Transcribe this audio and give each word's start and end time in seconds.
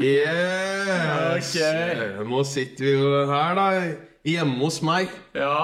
Yes! 0.00 1.54
Ok. 1.54 2.26
Nå 2.28 2.42
sitter 2.48 2.84
vi 2.84 2.92
jo 2.96 3.12
her, 3.30 3.54
da. 3.56 3.66
Hjemme 4.28 4.58
hos 4.60 4.80
meg. 4.84 5.08
Ja. 5.36 5.54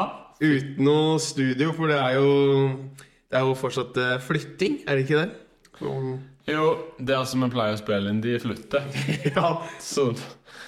Uten 0.40 0.80
noe 0.84 1.18
studio, 1.22 1.71
for 1.77 1.89
det 1.93 1.96
er 1.96 2.16
jo 2.18 2.30
Det 3.27 3.39
er 3.40 3.45
jo 3.48 3.54
fortsatt 3.57 3.96
eh, 4.00 4.16
flytting, 4.22 4.79
er 4.86 4.96
det 4.98 5.07
ikke 5.07 5.22
det? 5.22 5.30
Og- 5.80 6.18
Jo, 6.46 6.66
er 7.00 7.25
som 7.27 7.43
vi 7.43 7.48
pleier 7.50 7.75
å 7.75 7.80
spille 7.80 8.09
inn, 8.12 8.20
de 8.23 8.36
flytter. 8.38 8.84
Ja, 9.36 9.57
Så 9.82 10.12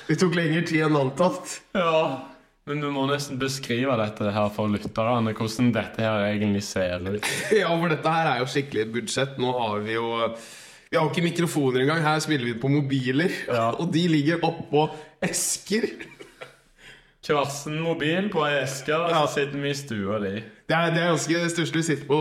Det 0.08 0.16
tok 0.18 0.34
lengre 0.34 0.64
tid 0.66 0.82
enn 0.88 0.96
antatt. 0.98 1.60
Ja. 1.76 2.28
Men 2.68 2.82
du 2.84 2.90
må 2.92 3.06
nesten 3.08 3.38
beskrive 3.40 3.94
dette 3.96 4.28
her 4.34 4.50
for 4.52 4.68
lytterne, 4.68 5.32
hvordan 5.32 5.70
dette 5.72 6.04
her 6.04 6.26
egentlig 6.28 6.66
ser 6.66 7.00
ut. 7.06 7.24
Ja, 7.62 7.70
for 7.72 7.88
dette 7.88 8.12
her 8.12 8.34
er 8.34 8.42
jo 8.42 8.48
skikkelig 8.52 8.90
budsjett. 8.92 9.38
Nå 9.40 9.54
har 9.56 9.80
vi 9.86 9.96
jo 9.96 10.10
Vi 10.90 10.96
har 10.96 11.06
jo 11.06 11.12
ikke 11.12 11.24
mikrofoner 11.24 11.86
engang. 11.86 12.04
Her 12.04 12.20
spiller 12.24 12.50
vi 12.50 12.58
på 12.60 12.68
mobiler. 12.72 13.32
Ja. 13.48 13.70
Og 13.80 13.88
de 13.92 14.04
ligger 14.12 14.44
oppå 14.44 14.90
esker. 15.24 15.88
Kvarsen 17.28 17.80
mobil 17.84 18.28
på 18.32 18.40
ei 18.46 18.62
eske, 18.62 18.94
og 18.96 19.10
så 19.12 19.24
sitter 19.34 19.60
vi 19.60 19.68
i 19.68 19.76
stua 19.76 20.16
di. 20.22 20.30
Det 20.40 20.76
er, 20.76 20.94
det 20.94 21.02
er 21.02 21.10
ganske 21.10 21.50
størst 21.52 21.74
vi 21.76 21.82
sitter 21.84 22.06
på 22.08 22.20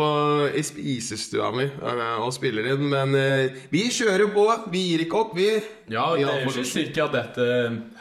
i 0.51 0.63
spisestua 0.67 1.51
mi 1.55 1.67
og 1.69 2.33
spiller 2.35 2.67
inn. 2.73 2.89
Men 2.91 3.15
eh, 3.15 3.55
vi 3.71 3.85
kjører 3.93 4.33
på. 4.35 4.47
Vi 4.73 4.81
gir 4.89 5.05
ikke 5.05 5.21
opp, 5.21 5.37
vi. 5.37 5.47
Ja, 5.93 6.09
det 6.17 6.25
er 6.27 6.43
jo 6.43 6.51
ikke 6.51 6.67
sikkert 6.67 7.15
dette 7.15 7.47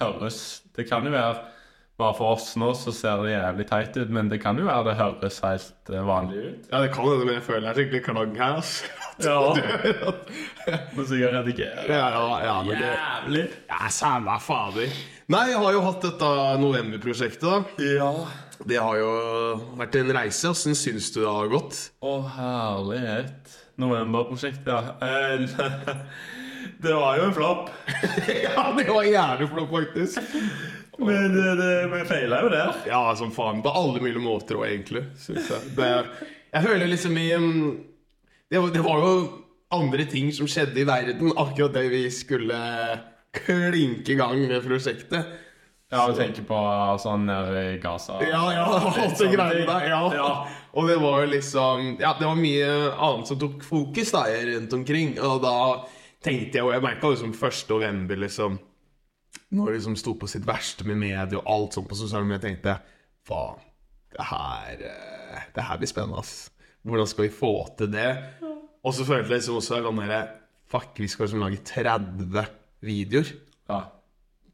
høres 0.01 0.41
Det 0.75 0.89
kan 0.89 1.07
jo 1.07 1.15
være 1.15 1.56
bare 1.97 2.13
for 2.19 2.35
oss 2.35 2.51
nå 2.61 2.73
så 2.77 2.93
ser 2.93 3.23
det 3.25 3.33
jævlig 3.33 3.67
teit 3.71 3.97
ut, 3.97 4.11
men 4.13 4.29
det 4.29 4.39
kan 4.43 4.59
jo 4.61 4.67
være 4.69 4.85
det 4.91 4.97
høres 4.99 5.39
helt 5.45 5.93
eh, 5.93 6.03
vanlig 6.05 6.43
ut. 6.43 6.69
Ja, 6.69 6.83
det 6.85 6.91
kan 6.93 7.09
hende, 7.09 7.25
men 7.25 7.39
jeg 7.39 7.45
føler 7.47 7.69
jeg 7.71 7.79
skikkelig 7.79 8.03
knagg 8.11 8.41
her, 8.41 8.59
altså. 8.61 8.93
Ja. 9.25 9.39
Må 10.93 11.07
sikkert 11.09 11.33
redigere. 11.39 11.87
Ja, 11.89 12.09
ja, 12.13 12.25
ja, 12.45 12.57
men 12.67 12.83
det 12.83 12.91
Jævlig. 12.91 13.45
Ja, 13.71 13.89
samme 13.89 14.35
fader. 14.45 14.99
Nei, 15.33 15.45
jeg 15.55 15.63
har 15.63 15.73
jo 15.73 15.85
hatt 15.87 16.05
dette 16.05 16.33
novemberprosjektet, 16.61 17.47
da. 17.49 17.87
Ja. 17.97 18.11
Det 18.69 18.77
har 18.81 18.99
jo 19.01 19.11
vært 19.81 19.97
en 19.97 20.13
reise. 20.19 20.53
Åssen 20.53 20.77
syns 20.77 21.09
du 21.15 21.23
det 21.23 21.33
har 21.33 21.49
gått? 21.49 21.81
Å, 22.05 22.19
herlighet. 22.37 23.57
Novemberprosjektet, 23.81 24.69
ja. 24.69 24.97
Eh, 25.01 26.05
Det 26.83 26.93
var 26.93 27.17
jo 27.17 27.25
en 27.25 27.35
flopp. 27.35 27.71
ja, 28.45 28.65
det 28.77 28.89
var 28.91 29.07
jævlig 29.07 29.49
flopp, 29.49 29.71
faktisk. 29.71 30.19
Men 30.99 31.35
det, 31.35 31.55
det, 31.61 31.71
vi 31.93 32.05
feila 32.09 32.39
jo 32.45 32.49
der. 32.53 32.75
Ja, 32.89 33.01
som 33.19 33.31
faen. 33.35 33.63
På 33.65 33.73
alle 33.77 34.01
mulige 34.01 34.23
måter 34.23 34.57
òg, 34.61 34.69
egentlig. 34.71 35.03
Synes 35.21 35.51
jeg. 35.53 35.75
Det, 35.77 35.91
jeg 36.55 36.65
føler 36.65 36.89
liksom 36.89 37.19
i 37.21 37.27
det, 38.49 38.59
var- 38.63 38.71
det 38.73 38.85
var 38.85 39.03
jo 39.05 39.17
andre 39.77 40.05
ting 40.09 40.31
som 40.33 40.47
skjedde 40.49 40.79
i 40.81 40.87
verden 40.89 41.33
akkurat 41.37 41.75
det 41.75 41.89
vi 41.93 42.05
skulle 42.15 42.57
klinke 43.37 44.15
i 44.15 44.19
gang 44.19 44.39
med 44.49 44.63
prosjektet. 44.65 45.35
Ja, 45.93 46.07
du 46.11 46.17
tenker 46.19 46.43
på 46.49 46.57
sånn 46.99 47.27
nede 47.29 47.61
i 47.75 47.79
Gaza? 47.83 48.17
Ja, 48.27 48.41
ja, 48.55 48.65
alt 48.89 49.19
det 49.21 49.29
greiene 49.31 49.67
der. 49.69 49.85
Ja. 49.93 50.01
Ja. 50.17 50.31
Og 50.77 50.89
det 50.91 50.97
var 51.01 51.21
jo 51.23 51.29
liksom 51.31 51.93
Ja, 52.03 52.11
det 52.19 52.27
var 52.27 52.35
mye 52.41 52.71
annet 52.93 53.29
som 53.31 53.39
tok 53.41 53.63
fokus 53.65 54.11
da 54.17 54.25
rundt 54.27 54.73
omkring. 54.75 55.13
Og 55.23 55.39
da 55.45 55.53
tenkte 56.27 56.59
jeg 56.59 56.67
Og 56.67 56.73
jeg 56.75 56.83
merka 56.85 57.13
liksom 57.13 57.37
1. 57.37 57.63
november, 57.71 58.19
liksom 58.25 58.59
Når 59.55 59.71
de 59.71 59.79
liksom 59.79 59.97
sto 59.99 60.17
på 60.19 60.29
sitt 60.31 60.47
verste 60.47 60.87
med 60.89 60.99
medie 60.99 61.39
og 61.39 61.51
alt 61.53 61.77
sånt 61.77 61.89
på 61.91 61.99
sosiale 61.99 62.27
medier, 62.27 62.43
tenkte 62.43 62.79
faen, 63.27 63.63
det 64.17 64.27
her 64.31 64.85
eh, 64.89 65.43
Det 65.55 65.67
her 65.69 65.79
blir 65.81 65.91
spennende, 65.91 66.23
ass. 66.23 66.51
Hvordan 66.87 67.09
skal 67.11 67.27
vi 67.27 67.35
få 67.35 67.53
til 67.79 67.91
det? 67.93 68.11
Og 68.87 68.95
så 68.95 69.07
følte 69.07 69.33
jeg 69.35 69.41
liksom 69.41 69.59
også 69.61 69.83
sånn 69.83 70.03
derre 70.03 70.23
Fuck, 70.67 70.97
vi 70.99 71.07
skal 71.07 71.29
liksom 71.29 71.43
lage 71.45 71.61
30 71.63 72.49
videoer. 72.87 73.29
Ja. 73.71 73.85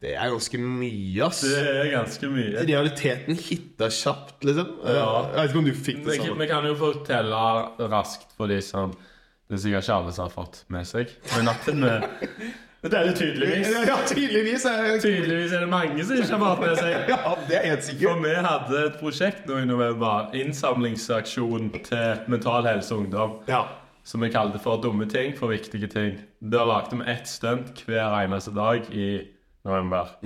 Det 0.02 0.16
er 0.18 0.32
ganske 0.32 0.58
mye, 0.58 1.22
ass. 1.24 1.40
Det 1.46 1.60
er 1.62 1.86
ganske 1.92 2.28
mye. 2.28 2.64
Realiteten 2.68 3.38
hitta 3.38 3.88
kjapt, 3.92 4.42
liksom. 4.44 4.74
Ja. 4.82 5.06
Jeg 5.30 5.38
vet 5.38 5.52
ikke 5.52 5.60
om 5.62 5.68
du 5.70 5.78
fikk 5.78 6.02
det 6.04 6.18
sånn. 6.18 6.34
vi 6.40 6.48
kan 6.50 6.66
jo 6.68 6.74
fortelle 6.80 7.44
raskt 7.92 8.34
for 8.36 8.50
de 8.50 8.58
som 8.66 8.92
Det 8.92 9.56
er 9.56 9.62
sikkert 9.62 9.86
ikke 9.86 9.96
alle 10.00 10.12
som 10.16 10.26
har 10.26 10.34
fått 10.34 10.60
med 10.72 10.88
seg. 10.88 11.16
Men 11.36 11.52
at 11.52 11.70
vi 11.70 12.50
Det 12.82 12.98
er 12.98 13.04
det 13.06 13.14
tydeligvis. 13.16 13.68
Ja, 13.86 13.96
tydeligvis 14.06 14.64
er 14.66 14.80
det 14.82 15.02
Tydeligvis 15.02 15.52
er 15.52 15.60
det 15.62 15.68
mange 15.70 16.04
som 16.04 16.16
ikke 16.18 16.38
har 16.40 16.56
fått 16.56 16.64
med 16.64 16.80
seg. 16.80 16.96
Ja, 17.12 17.34
det 17.46 17.58
er 17.60 17.68
helt 17.70 17.86
For 17.86 18.24
vi 18.24 18.32
hadde 18.48 18.80
et 18.88 18.96
prosjekt 18.98 19.46
nå 19.46 19.60
i 19.62 19.68
november. 19.70 20.32
Innsamlingsaksjon 20.34 21.70
til 21.86 22.26
Mental 22.32 22.66
Helse 22.66 22.96
og 22.96 23.04
Ungdom. 23.04 23.36
Ja. 23.46 23.62
Som 24.02 24.26
vi 24.26 24.32
kalte 24.34 24.58
for 24.58 24.82
Dumme 24.82 25.06
ting 25.06 25.36
for 25.38 25.54
viktige 25.54 25.86
ting. 25.86 26.18
Da 26.42 26.66
lagde 26.66 26.98
vi 26.98 27.06
ett 27.12 27.30
stunt 27.30 27.84
hver 27.86 28.18
eneste 28.18 28.50
dag 28.56 28.90
i 28.90 29.28
november. 29.62 30.16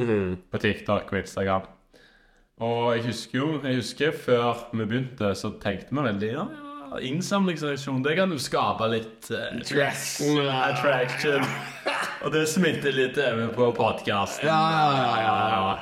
På 0.51 0.59
TikTok 0.63 1.13
og 1.13 1.19
Instagram. 1.21 1.69
Og 2.65 2.95
jeg 2.97 3.05
husker 3.11 3.39
jo 3.39 3.49
jeg 3.61 3.83
husker 3.83 4.17
før 4.17 4.71
vi 4.73 4.85
begynte, 4.87 5.35
så 5.37 5.53
tenkte 5.61 5.93
vi 5.93 6.07
veldig 6.09 6.31
ja, 6.33 6.47
ja, 6.49 6.66
Innsamlingsaksjon, 7.03 8.03
det 8.05 8.17
kan 8.19 8.33
jo 8.33 8.39
skape 8.41 8.89
litt 8.93 9.31
eh, 9.35 9.59
attraction. 10.71 11.45
Og 12.25 12.33
det 12.35 12.47
smitter 12.51 12.95
litt 12.97 13.19
over 13.21 13.53
på 13.57 13.69
podkasten. 13.77 14.49
Ja, 14.49 14.61
ja, 14.97 15.13
ja, 15.23 15.37
ja. 15.53 15.77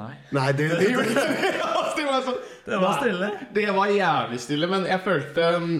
Nei, 0.00 0.12
Nei, 0.32 0.48
det, 0.56 0.68
det 0.80 0.90
gjorde 0.94 1.12
ikke 1.12 1.28
det. 1.28 1.54
Det 2.00 2.06
var 2.06 2.22
så, 2.24 2.32
det 2.64 2.76
var 2.80 2.94
stille. 2.96 3.26
Det 3.54 3.64
var 3.76 3.90
jævlig 3.92 4.38
stille, 4.40 4.68
men 4.70 4.86
jeg 4.88 5.02
følte 5.04 5.48
um, 5.60 5.72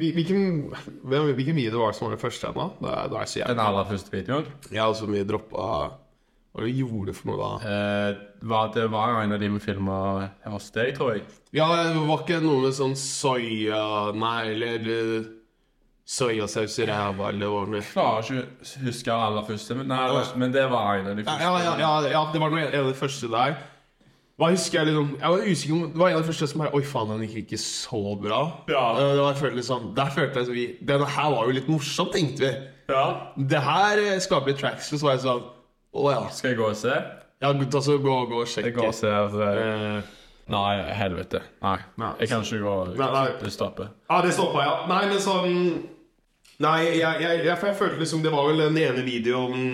Hvilken 0.00 0.72
Hvilken 1.04 1.56
video 1.56 1.82
var 1.82 1.92
det 1.92 1.98
som 1.98 2.08
var 2.08 2.16
det 2.16 2.20
første 2.24 2.48
ennå? 2.50 2.66
Den 2.80 3.60
aller 3.62 3.86
første 3.88 4.12
videoen 4.12 4.48
Ja, 4.74 4.88
som 4.96 5.12
vi 5.14 5.22
droppa 5.28 5.68
Hva 6.54 6.62
du 6.62 6.68
det 6.70 6.76
gjorde 6.78 7.12
for 7.18 7.32
noe 7.32 7.38
da? 7.40 7.52
eh, 7.66 8.18
var, 8.46 8.68
Det 8.76 8.84
var 8.92 9.16
en 9.24 9.32
av 9.34 9.40
de 9.42 9.48
vi 9.56 9.58
filma 9.64 9.96
hos 10.46 10.68
deg, 10.70 10.92
tror 10.94 11.16
jeg. 11.16 11.24
Ja, 11.56 11.66
det 11.90 11.96
var 12.06 12.20
ikke 12.22 12.38
noe 12.44 12.60
med 12.68 12.76
sånn 12.76 12.94
soya 12.94 14.12
Nei, 14.14 14.52
eller 14.52 14.76
eller 14.78 15.24
soyasaus 16.04 16.74
i 16.82 16.86
ræva, 16.86 17.30
eller 17.32 17.48
hva 17.48 17.60
det 17.64 17.78
var. 17.80 17.86
Klarer 17.90 18.26
ikke 18.28 18.40
å 18.44 18.82
huske 18.84 19.12
aller 19.14 19.46
første, 19.48 19.76
men, 19.78 19.88
nei, 19.88 20.24
men 20.36 20.52
det 20.52 20.64
var 20.70 20.98
en 21.00 21.06
av 21.10 21.16
de 21.16 21.24
første. 21.24 21.46
ja, 21.46 21.54
ja, 21.64 21.76
ja, 21.80 21.92
ja, 22.12 22.24
det 22.32 22.42
var 22.42 22.52
noe 22.52 22.60
en 22.66 22.76
av 22.82 22.90
de 22.90 22.98
første 22.98 23.30
der. 23.32 23.54
Hva 24.34 24.48
husker 24.50 24.80
Jeg 24.80 24.88
liksom 24.88 25.10
Jeg 25.20 25.30
var 25.30 25.44
usikker 25.46 25.74
om 25.76 25.82
Det 25.92 25.98
var 26.00 26.08
en 26.10 26.16
av 26.16 26.22
de 26.24 26.26
første 26.26 26.46
som 26.50 26.58
bare 26.64 26.74
Oi, 26.74 26.80
faen, 26.90 27.10
den 27.12 27.20
gikk 27.28 27.36
ikke 27.44 27.58
så 27.62 28.00
bra. 28.18 28.40
Ja. 28.66 28.80
Eh, 28.98 29.12
Det 29.14 29.20
var, 29.22 29.36
følte 29.38 29.58
liksom 29.60 29.84
Der 29.94 30.08
følte 30.10 30.42
jeg 30.42 30.48
vi 30.56 30.64
Denne 30.88 31.06
her 31.06 31.28
var 31.30 31.46
jo 31.46 31.54
litt 31.54 31.68
morsom, 31.70 32.08
tenkte 32.10 32.42
vi. 32.42 32.50
Ja. 32.90 33.04
Det 33.38 33.60
her 33.62 34.02
eh, 34.02 34.18
skaper 34.24 34.50
litt 34.50 34.58
tracks. 34.58 34.90
Og 34.90 34.98
så 34.98 35.06
var 35.06 35.14
jeg 35.14 35.22
sånn 35.22 35.44
Å 35.94 36.10
ja. 36.10 36.22
Skal 36.34 36.50
jeg 36.52 36.58
gå 36.58 36.66
og 36.72 36.76
se? 36.78 36.94
Ja, 37.44 37.52
gutta, 37.54 37.80
så 37.84 37.98
gå, 38.02 38.14
gå 38.30 38.40
og 38.42 38.48
sjekke. 38.50 38.70
Jeg 38.70 38.76
går 38.78 38.88
og 38.90 38.94
ser 38.98 39.40
eh, 39.46 39.96
Eh, 39.96 40.02
Nei, 40.52 40.72
helvete. 40.92 41.40
Nei. 41.64 41.78
Nei. 41.96 42.10
Jeg 42.20 42.28
kan 42.28 42.42
ikke 42.44 42.58
gå 42.60 42.72
Nei, 42.98 43.06
nei. 43.14 43.26
Det 43.40 43.52
stopper. 43.54 43.86
Ja, 44.10 44.18
det 44.26 44.32
stoppa, 44.36 44.64
ja. 44.66 44.74
Nei, 44.90 45.02
men 45.08 45.20
sånn 45.24 45.54
Nei, 46.60 46.74
jeg, 46.98 46.98
jeg, 47.22 47.38
jeg, 47.46 47.56
for 47.58 47.70
jeg 47.70 47.78
følte 47.78 48.02
liksom 48.02 48.20
Det 48.22 48.30
var 48.34 48.50
vel 48.50 48.60
den 48.66 48.76
ene 48.82 49.02
videoen 49.06 49.64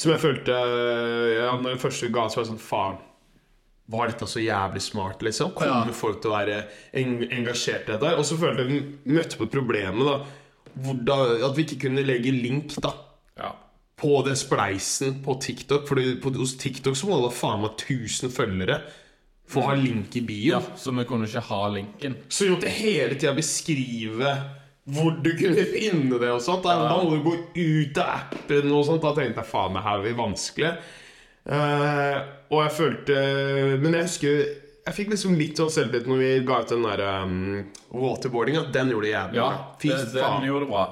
som 0.00 0.10
jeg 0.14 0.20
følte 0.22 0.54
ja, 0.56 1.52
Når 1.60 1.74
den 1.74 1.80
første 1.82 2.08
ga, 2.12 2.26
så 2.32 2.40
var 2.40 2.44
jeg 2.46 2.50
sånn 2.54 2.62
Faen. 2.64 2.98
Var 3.90 4.10
dette 4.12 4.26
så 4.30 4.40
jævlig 4.42 4.80
smart, 4.84 5.22
liksom? 5.26 5.50
Kommer 5.56 5.90
Ja. 5.90 5.96
folk 5.98 6.20
til 6.22 6.30
å 6.30 6.36
være 6.36 6.58
en, 6.96 7.16
engasjert 7.26 7.88
i 7.88 7.92
dette? 7.96 8.12
Og 8.16 8.24
så 8.28 8.36
følte 8.38 8.62
jeg 8.64 8.70
vi 8.70 9.14
møtte 9.16 9.36
på 9.40 9.48
problemet, 9.50 10.02
da. 10.06 10.70
Hvordan, 10.84 11.42
at 11.48 11.56
vi 11.58 11.64
ikke 11.66 11.80
kunne 11.88 12.04
legge 12.06 12.30
link, 12.32 12.76
da. 12.84 12.92
Ja. 14.00 14.06
På 14.06 14.22
den 14.24 14.36
spleisen 14.36 15.20
på 15.24 15.36
TikTok. 15.42 15.88
For 15.88 16.38
hos 16.38 16.56
TikTok 16.58 16.96
så 16.96 17.08
må 17.08 17.20
du 17.20 17.26
da 17.28 17.34
faen 17.34 17.60
meg 17.64 17.76
1000 17.76 18.32
følgere 18.32 18.80
for 19.50 19.64
å 19.64 19.72
ha 19.72 19.76
link 19.76 20.14
i 20.16 20.22
bio. 20.24 20.54
ja. 20.56 20.62
Så 20.78 20.94
vi 20.94 21.04
kunne 21.08 21.28
ikke 21.28 21.42
ha 21.50 21.60
linken. 21.74 22.16
Så 22.28 22.46
vi 22.46 22.54
måtte 22.54 22.72
hele 22.72 23.18
tida 23.18 23.34
beskrive 23.36 24.34
hvor 24.90 25.12
du 25.22 25.30
kunne 25.38 25.66
finne 25.68 26.18
det. 26.18 26.30
og 26.32 26.40
sånt 26.42 26.64
Da, 26.64 26.78
da 26.88 26.96
må 27.02 27.12
du 27.14 27.22
gå 27.26 27.36
ut 27.54 28.00
av 28.00 28.16
appen 28.16 28.72
og 28.72 28.86
sånt. 28.88 29.04
Da 29.04 29.14
tenkte 29.18 29.42
jeg 29.42 29.50
faen 29.50 29.76
meg, 29.76 29.84
her 29.86 30.02
blir 30.04 30.18
vanskelig. 30.18 30.72
Uh, 31.50 32.16
og 32.52 32.58
jeg 32.66 32.72
følte 32.76 33.14
Men 33.80 33.94
jeg 33.96 34.04
husker 34.04 34.42
jeg 34.90 34.96
fikk 34.96 35.10
liksom 35.12 35.36
litt 35.38 35.58
sånn 35.60 35.70
selvtillit 35.72 36.08
når 36.08 36.18
vi 36.20 36.28
ga 36.48 36.58
ut 36.62 36.72
den 36.72 36.84
der 36.86 37.02
um, 37.22 37.34
waterboardinga. 37.94 38.64
Den 38.74 38.90
gjorde 38.90 39.06
det 39.06 39.12
jævlig 39.12 39.38
Ja, 39.38 39.46
bra. 39.46 39.76
Fy 39.82 39.90
det, 39.92 40.06
den 40.16 40.46
gjorde 40.48 40.64
det 40.64 40.70
bra. 40.72 40.84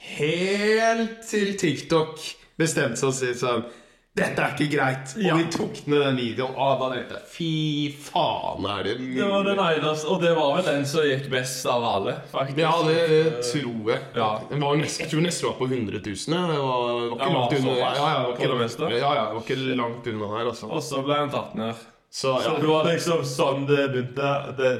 Helt 0.00 1.20
til 1.28 1.52
TikTok 1.60 2.18
bestemte 2.60 2.96
seg 3.00 3.10
og 3.12 3.14
si 3.20 3.34
sånn 3.36 3.66
Dette 4.10 4.42
er 4.42 4.56
ikke 4.56 4.66
greit. 4.72 5.12
Og 5.14 5.22
Ja. 5.22 5.34
vi 5.38 5.44
tok 5.54 5.76
ned 5.86 6.00
den 6.02 6.16
videoen. 6.18 6.56
Og 6.58 6.80
da 6.80 6.88
tenkte 6.96 7.20
fy 7.30 7.94
faen, 7.94 8.66
er 8.66 8.82
det 8.82 8.94
mye? 8.98 9.14
Det 9.20 9.28
var 9.30 9.44
den 9.46 9.60
eneste, 9.62 10.08
og 10.10 10.20
det 10.20 10.32
var 10.36 10.56
vel 10.56 10.64
den 10.66 10.84
som 10.84 11.04
gikk 11.06 11.28
best 11.30 11.64
av 11.70 11.84
alle, 11.86 12.16
faktisk. 12.32 12.58
Ja, 12.58 12.72
det 12.82 13.44
tror 13.52 13.86
jeg. 13.92 14.00
Ja. 14.16 14.30
Nesten, 14.50 15.04
jeg 15.06 15.10
tror 15.12 15.22
nesten 15.22 15.46
var 15.46 15.54
på 15.60 15.68
100 15.70 16.02
000. 16.02 16.50
Det 16.50 16.58
var, 16.58 16.82
var 16.90 17.14
ikke 17.14 17.30
langt 17.36 17.54
unna. 17.54 17.62
såpass, 17.62 17.96
Ja, 17.96 18.08
ja, 18.10 18.18
var 18.26 18.90
ja, 18.90 19.14
ja, 19.14 19.32
var 19.32 19.40
ikke 19.46 19.76
langt 19.78 20.06
unna 20.10 20.26
her, 20.36 20.44
altså. 20.50 20.66
Og 20.70 20.82
så 20.82 21.04
ble 21.06 21.14
den 21.14 21.30
tatt 21.30 21.54
ned. 21.54 21.74
Så, 22.10 22.34
Så 22.42 22.56
det 22.60 22.66
var 22.66 22.84
liksom 22.90 23.22
sånn 23.22 23.66
det 23.70 23.86
begynte. 23.94 24.56
Det, 24.58 24.72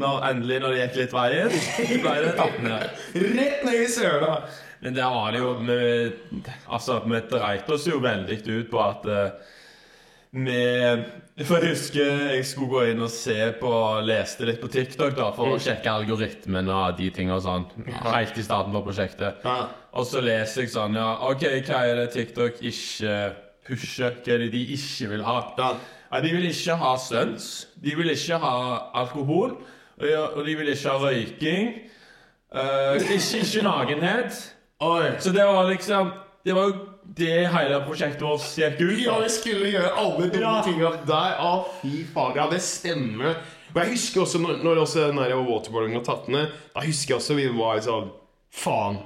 Når 0.00 0.26
endelig 0.30 0.58
når 0.62 0.74
det 0.74 0.82
gikk 0.82 0.98
litt 1.02 1.14
veien, 1.14 1.54
ble 2.04 2.16
det 2.24 2.34
tatt 2.38 2.58
ned. 2.64 3.00
Rett 3.36 3.64
ned 3.66 3.78
i 3.84 3.88
søla! 3.92 4.34
Men 4.80 4.94
der 4.96 5.10
var 5.12 5.32
det 5.34 5.40
jo 5.42 5.48
Vi, 5.60 5.78
altså, 6.72 7.02
vi 7.04 7.18
dreit 7.28 7.66
oss 7.68 7.84
jo 7.84 7.98
veldig 8.00 8.38
ut 8.48 8.70
på 8.72 8.78
at 8.80 9.08
eh, 9.12 9.50
vi 10.30 10.54
For 11.44 11.58
jeg 11.58 11.74
husker 11.74 12.22
jeg 12.36 12.46
skulle 12.46 12.70
gå 12.70 12.84
inn 12.92 13.02
og 13.02 13.10
se 13.12 13.36
på 13.60 13.72
Leste 14.06 14.46
litt 14.48 14.60
på 14.62 14.70
TikTok 14.72 15.16
da 15.18 15.30
for 15.36 15.56
å 15.56 15.60
sjekke 15.60 15.90
algoritmen 15.90 16.70
og 16.70 16.96
de 17.00 17.10
tingene 17.12 17.38
og 17.38 17.44
sånn. 17.44 17.66
Helt 18.06 18.38
i 18.38 18.44
starten 18.46 18.72
på 18.76 18.84
prosjektet. 18.86 19.44
Og 19.90 20.06
så 20.06 20.22
leser 20.24 20.64
jeg 20.64 20.72
sånn 20.74 20.96
Ja, 20.96 21.10
OK, 21.28 21.44
hva 21.66 21.82
er 21.88 22.02
det 22.02 22.10
TikTok 22.14 22.60
ikke 22.70 23.16
pusher? 23.66 24.20
Hva 24.22 24.36
er 24.36 24.44
det 24.46 24.52
de 24.54 24.62
ikke 24.76 25.10
vil 25.14 25.26
ha? 25.26 25.40
De 26.20 26.32
vil 26.34 26.48
ikke 26.48 26.78
ha 26.78 26.94
stunts. 27.00 27.50
De 27.82 27.96
vil 27.98 28.14
ikke 28.14 28.38
ha 28.42 28.54
alkohol. 29.02 29.58
Og 30.00 30.40
de 30.46 30.54
ville 30.56 30.72
ikke 30.76 30.88
ha 30.94 30.98
røyking. 31.02 31.68
Uh, 32.50 32.96
ikke, 32.98 33.18
ikke 33.40 33.62
nakenhet. 33.66 34.38
Så 35.22 35.30
det 35.34 35.44
var 35.44 35.68
liksom 35.68 36.08
Det 36.44 36.54
var 36.56 36.70
jo 36.70 36.86
det 37.16 37.48
hele 37.52 37.80
prosjektet 37.84 38.22
vårt 38.22 38.44
gikk 38.56 38.78
ut 38.80 39.00
Ja, 39.02 39.16
det 39.20 39.30
skulle 39.34 39.68
gjøre 39.70 39.90
alle 39.98 40.28
dumme 40.30 40.40
Ja. 40.40 40.62
tinga 40.64 40.90
der. 41.06 41.36
Å, 41.42 41.50
fy 41.82 42.04
faen. 42.14 42.36
Ja, 42.38 42.46
det 42.50 42.60
stemmer. 42.64 43.36
Og 43.74 43.80
jeg 43.82 43.90
husker 43.92 44.22
også 44.24 44.40
når, 44.42 44.60
når 44.64 44.80
også 44.82 45.06
den 45.08 45.18
der 45.20 45.34
waterboardingen 45.36 46.00
var 46.00 46.06
tatt 46.08 46.28
ned, 46.32 46.50
da 46.74 46.82
husker 46.86 47.14
jeg 47.14 47.20
også 47.20 47.36
vi 47.38 47.46
var 47.54 47.80
sånn 47.84 48.10
Faen. 48.50 48.96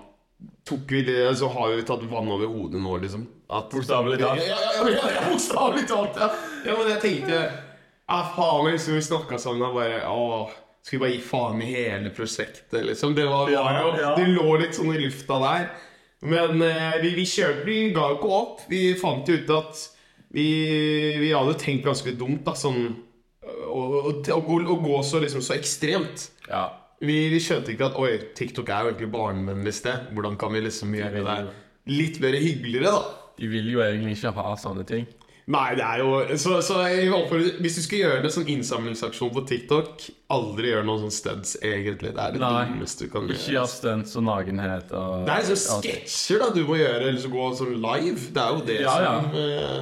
Tok 0.65 0.89
vi 0.89 1.03
det, 1.05 1.19
så 1.37 1.49
har 1.53 1.75
vi 1.75 1.83
tatt 1.85 2.05
vann 2.09 2.31
over 2.33 2.49
hodet 2.49 2.81
nå, 2.81 2.95
liksom. 3.03 3.27
At 3.53 3.69
Bokstavelig 3.73 4.17
talt. 4.23 4.41
ja, 4.41 4.57
ja, 4.57 4.87
ja, 4.89 5.11
ja, 5.19 5.25
bokstavelig 5.29 5.85
talt. 5.89 6.17
Ja. 6.17 6.31
ja, 6.65 6.77
men 6.79 6.89
jeg 6.95 7.01
tenkte 7.03 7.41
Ja, 8.09 8.21
faen, 8.37 8.71
liksom, 8.71 8.95
vi 8.97 9.03
snakka 9.05 9.39
sammen 9.41 9.67
og 9.69 9.77
bare 9.77 10.01
Å, 10.09 10.49
skal 10.85 10.99
vi 10.99 11.01
bare 11.01 11.15
gi 11.15 11.23
faen 11.25 11.63
i 11.65 11.71
hele 11.73 12.11
prosjektet, 12.13 12.83
liksom? 12.85 13.15
Det 13.17 13.25
var, 13.25 13.49
var 13.49 13.81
jo. 13.81 14.13
Det 14.19 14.29
lå 14.29 14.57
litt 14.61 14.77
sånn 14.77 14.93
i 14.93 15.01
lufta 15.01 15.39
der. 15.41 15.67
Men 16.25 16.61
eh, 16.65 16.99
vi, 17.03 17.11
vi 17.19 17.25
kjørte 17.29 17.67
Vi 17.69 17.79
ga 17.93 18.11
jo 18.11 18.19
ikke 18.19 18.31
opp. 18.37 18.63
Vi 18.69 18.83
fant 19.01 19.29
jo 19.29 19.39
ut 19.41 19.53
at 19.57 19.83
vi, 20.35 20.47
vi 21.21 21.33
hadde 21.33 21.57
tenkt 21.61 21.87
ganske 21.87 22.13
dumt, 22.19 22.43
da, 22.45 22.57
sånn 22.59 22.89
å, 23.45 23.81
å, 23.81 24.13
å, 24.13 24.39
gå, 24.45 24.61
å 24.61 24.79
gå 24.83 25.03
så 25.07 25.21
liksom 25.23 25.45
så 25.47 25.57
ekstremt. 25.57 26.29
Ja. 26.51 26.67
Vi, 27.05 27.17
vi 27.33 27.41
skjønte 27.43 27.73
ikke 27.73 27.89
at 27.89 27.99
Oi, 28.01 28.13
TikTok 28.37 28.69
er 28.69 28.85
jo 28.85 28.93
egentlig 28.93 29.13
barnevennlig 29.15 29.75
sted. 29.77 30.11
Hvordan 30.13 30.37
kan 30.41 30.53
vi 30.53 30.65
liksom 30.67 30.93
gjøre 30.97 31.25
det 31.25 31.39
litt 31.95 32.21
mer 32.21 32.37
hyggeligere, 32.41 32.93
da? 32.93 33.31
De 33.39 33.51
vil 33.51 33.73
jo 33.73 33.83
egentlig 33.85 34.19
ikke 34.19 34.37
ha 34.37 34.53
sånne 34.61 34.85
ting. 34.89 35.09
Nei, 35.53 35.75
det 35.77 35.85
er 35.85 36.01
jo 36.01 36.37
Så, 36.41 36.55
så 36.65 36.79
jeg 36.89 37.11
håper 37.13 37.43
Hvis 37.61 37.75
du 37.77 37.83
skal 37.85 37.99
gjøre 38.01 38.21
det 38.25 38.31
sånn 38.33 38.47
innsamlingsaksjon 38.49 39.33
på 39.35 39.43
TikTok, 39.51 40.07
aldri 40.33 40.71
gjør 40.71 40.87
noen 40.89 41.03
sånn 41.05 41.13
stunts, 41.15 41.57
egentlig. 41.61 42.15
Det 42.17 42.23
er 42.23 42.37
det 42.37 42.41
dummeste 42.41 43.05
du 43.05 43.13
kan 43.13 43.29
gjøre. 43.29 43.37
Ikke 43.37 43.57
gjør 43.59 43.69
stunts 43.69 44.17
og 44.17 44.25
nakenhet 44.25 44.95
og 44.97 45.27
Det 45.29 45.35
er 45.35 45.45
liksom 45.45 45.83
sketsjer 45.85 46.45
da 46.45 46.49
du 46.55 46.63
må 46.65 46.79
gjøre, 46.81 47.03
eller 47.11 47.21
så 47.21 47.33
gå 47.35 47.51
sånn 47.61 47.75
live. 47.77 48.31
Det 48.33 48.45
er 48.45 48.57
jo 48.57 48.65
det 48.71 48.79
Ja, 48.81 48.97
ja. 49.05 49.15
som 49.21 49.37
eh, 49.43 49.77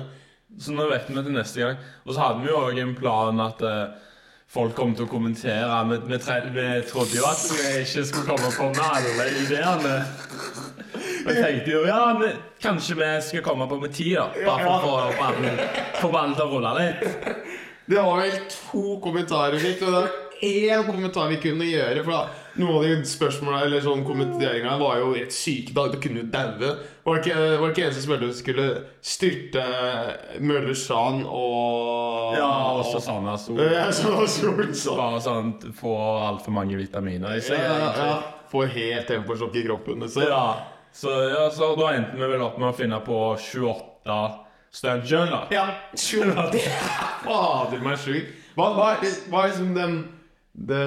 Så 0.66 0.74
nå 0.74 0.88
vet 0.90 1.06
vi 1.12 1.18
til 1.20 1.36
neste 1.38 1.62
gang. 1.62 1.84
Og 2.06 2.16
så 2.16 2.24
hadde 2.24 2.42
vi 2.42 2.50
jo 2.50 2.64
òg 2.66 2.82
en 2.82 2.96
plan 2.98 3.46
at 3.46 3.62
uh, 3.62 4.10
folk 4.52 4.74
kom 4.76 4.96
til 4.98 5.06
å 5.06 5.12
kommentere. 5.14 5.78
Vi, 5.92 6.00
vi, 6.10 6.18
vi 6.58 6.66
trodde 6.90 7.20
jo 7.20 7.28
at 7.30 7.46
vi 7.54 7.70
ikke 7.86 8.04
skulle 8.10 8.26
komme 8.34 8.50
på 8.58 8.68
med 8.74 8.84
alle 8.98 9.30
ideene. 9.46 9.96
Vi 11.26 11.34
tenkte 11.38 11.74
jo 11.74 11.84
ja, 11.86 12.02
men 12.18 12.40
kanskje 12.62 12.98
vi 12.98 13.10
skal 13.28 13.44
komme 13.46 13.68
på 13.70 13.78
med 13.82 13.94
ti, 13.94 14.12
da. 14.14 14.28
Bare 14.46 14.66
for 14.66 14.88
å 14.88 15.10
få 15.12 15.20
ballen, 15.20 15.62
få 16.00 16.12
ballen 16.12 16.34
til 16.38 16.46
å 16.46 16.50
rulle 16.56 16.74
litt. 16.80 17.06
Det 17.86 17.98
var 17.98 18.20
vel 18.22 18.36
to 18.48 18.98
kommentarer 19.02 19.58
vi 19.58 19.72
Og 19.74 19.86
det 19.86 19.96
var 19.96 20.12
én 20.42 20.86
kommentar 20.86 21.28
vi 21.28 21.38
kunne 21.42 21.66
gjøre. 21.66 22.02
For 22.02 22.12
da, 22.14 22.22
noen 22.58 22.76
av 22.78 22.86
de 22.86 23.08
spørsmålene 23.08 23.66
Eller 23.66 23.84
sånn 23.84 24.04
kommenteringene 24.06 24.74
var 24.80 24.98
jo 25.00 25.12
helt 25.14 25.34
syke. 25.34 25.74
Da 25.76 25.86
det 25.92 26.00
kunne 26.02 26.24
jo 26.24 26.30
daue. 26.32 26.72
Var 27.06 27.20
det 27.22 27.32
ikke, 27.32 27.86
en 27.86 27.94
som 27.94 28.04
spurte 28.06 28.28
om 28.28 28.34
skulle 28.36 28.66
styrte 29.02 29.64
Møller 30.42 30.76
Tran 30.78 31.24
og 31.26 32.36
Ja, 32.38 32.50
og 32.78 32.84
så 32.90 33.02
sånn 33.02 33.28
altså. 33.30 33.56
Ja, 33.58 33.88
så 33.94 34.26
sol. 34.30 34.62
Bare 34.98 35.22
sånn 35.22 35.56
få 35.78 35.96
altfor 36.28 36.54
mange 36.58 36.78
vitaminer 36.80 37.38
i 37.38 37.42
seg. 37.42 37.58
ja, 37.62 37.78
ja, 37.86 37.92
ja. 37.98 38.14
Få 38.52 38.66
helt 38.68 39.08
temposjokk 39.08 39.54
i 39.56 39.62
kroppen. 39.64 40.04
Så. 40.12 40.26
Ja, 40.28 40.44
så, 40.92 41.12
ja, 41.32 41.44
så 41.54 41.72
da 41.78 41.92
endte 41.96 42.18
vi 42.20 42.28
vel 42.34 42.42
opp 42.44 42.58
med 42.60 42.68
å 42.72 42.76
finne 42.76 42.98
på 43.04 43.18
28 43.40 44.18
stunt 44.72 45.04
sjøl, 45.08 45.28
da. 45.32 45.42
Ja, 45.52 45.66
sure. 45.98 46.48
Det 46.52 46.62
er 46.64 46.82
fader 47.24 47.80
meg 47.84 47.98
sjukt. 48.00 48.34
Hva 48.56 48.68
er 48.92 49.48
liksom 49.48 49.72
den 49.76 50.02
det, 50.52 50.82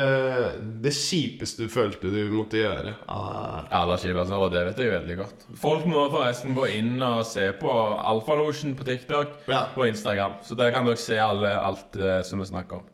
det 0.86 0.92
kjipeste 0.94 1.66
du 1.66 1.72
følte 1.74 2.12
du 2.14 2.20
måtte 2.36 2.60
gjøre? 2.60 2.92
Ah, 3.10 3.64
Ja, 3.72 3.80
det 3.90 3.96
kjipeste, 4.04 4.38
og 4.38 4.52
det 4.54 4.62
vet 4.68 4.82
jeg 4.84 4.92
veldig 4.94 5.16
godt. 5.24 5.46
Folk 5.58 5.88
må 5.90 6.04
forresten 6.14 6.54
gå 6.58 6.68
inn 6.78 7.02
og 7.02 7.24
se 7.26 7.48
på 7.58 7.72
Alfalosjen 7.98 8.76
på 8.78 8.86
TikTok 8.86 9.48
Ja. 9.50 9.64
på 9.74 9.88
Instagram. 9.90 10.38
Så 10.46 10.54
der 10.60 10.70
kan 10.76 10.86
dere 10.86 11.02
se 11.02 11.18
alle, 11.18 11.50
alt 11.58 11.98
eh, 11.98 12.22
som 12.28 12.40
vi 12.44 12.46
snakker 12.52 12.78
om. 12.78 12.86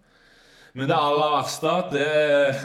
Men 0.80 0.88
det 0.88 0.96
aller 0.96 1.34
verste, 1.36 1.74
det 1.92 2.08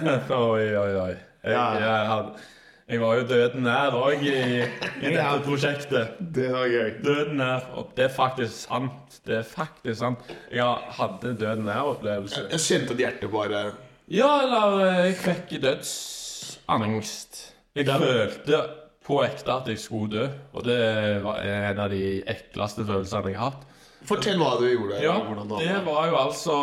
Oi, 0.31 0.69
oi, 0.79 0.93
oi. 1.09 1.17
Jeg, 1.43 1.53
Ja. 1.53 1.67
jeg, 1.75 2.07
hadde, 2.13 2.47
jeg 2.89 3.01
var 3.03 3.17
jo 3.19 3.25
døden 3.27 3.65
nær 3.67 3.97
òg 3.99 4.23
i, 4.23 4.33
i 4.61 4.61
dette 5.03 5.15
Ja. 5.17 5.33
prosjektet. 5.43 6.17
det 6.21 6.51
var 6.53 6.69
gøy. 6.71 6.91
Døden 7.03 7.37
nær. 7.41 7.65
Og 7.75 7.91
det 7.97 8.05
er 8.05 8.15
faktisk 8.15 8.55
sant. 8.69 9.21
Det 9.27 9.41
er 9.41 9.43
faktisk 9.43 9.99
sant. 9.99 10.19
Jeg 10.53 10.65
hadde 10.99 11.35
døden 11.41 11.65
nær-opplevelse. 11.67 12.47
Jeg 12.53 12.61
kjente 12.61 12.95
at 12.95 12.99
hjertet 13.05 13.31
bare 13.33 13.65
Ja, 14.09 14.29
eller 14.45 14.81
eh, 14.87 15.05
jeg 15.11 15.17
fikk 15.19 15.57
dødsangst. 15.63 17.41
Jeg 17.77 17.87
følte 17.91 18.61
på 19.07 19.21
ekte 19.23 19.53
at 19.53 19.69
jeg 19.71 19.79
skulle 19.79 20.11
dø, 20.11 20.29
og 20.55 20.65
det 20.67 20.79
var 21.25 21.43
en 21.43 21.79
av 21.79 21.91
de 21.93 22.23
ekleste 22.27 22.85
følelsene 22.87 23.31
jeg 23.33 23.39
har 23.39 23.51
hatt. 23.53 23.67
Fortell 24.07 24.39
hva 24.39 24.53
du 24.61 24.67
gjorde. 24.71 24.99
Ja, 25.03 25.17
det 25.59 25.83
var 25.87 26.07
jo 26.11 26.17
altså 26.21 26.57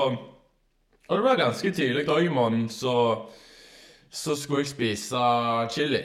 Og 1.10 1.18
det 1.20 1.24
var 1.26 1.36
ganske 1.36 1.72
tidlig 1.76 2.06
òg 2.08 2.26
i 2.26 2.32
måneden, 2.32 2.70
så, 2.72 2.94
så 4.14 4.36
skulle 4.38 4.64
jeg 4.64 4.74
spise 4.74 5.22
chili. 5.74 6.04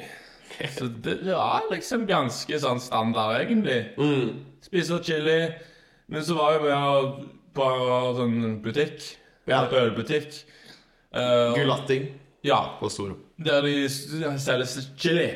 Så 0.74 0.88
det 0.88 1.20
var 1.28 1.66
liksom 1.70 2.06
ganske 2.08 2.60
sånn 2.60 2.80
standard, 2.82 3.36
egentlig. 3.42 3.82
Mm. 4.00 4.30
Spise 4.64 5.00
chili. 5.04 5.40
Men 6.08 6.24
så 6.24 6.38
var 6.38 6.56
jeg 6.56 6.64
med 6.64 7.26
på 7.58 7.66
sånn 8.16 8.38
butikk. 8.64 9.10
Ja. 9.48 9.66
Ølbutikk. 9.68 10.40
Uh, 11.12 11.54
Gulatting 11.56 12.08
ja, 12.44 12.76
på 12.80 12.88
Storo. 12.92 13.16
der 13.36 13.62
de 13.64 13.88
selges 13.88 14.44
selger 14.44 14.88
chili. 15.00 15.28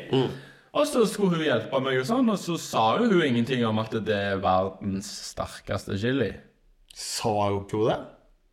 Og 0.73 0.87
så 0.89 1.05
skulle 1.09 1.37
hun 1.37 1.45
hjelpe 1.45 1.81
meg, 1.85 1.99
og 2.01 2.09
sånn, 2.09 2.31
og 2.33 2.39
så 2.41 2.57
sa 2.61 2.85
jo 3.01 3.11
hun 3.11 3.25
ingenting 3.27 3.65
om 3.69 3.81
at 3.83 3.93
det 4.07 4.17
er 4.17 4.41
verdens 4.41 5.09
sterkeste 5.33 5.99
chili. 6.01 6.31
Sa 6.97 7.33
hun 7.51 7.65
ikke 7.65 7.83
det? 7.91 7.99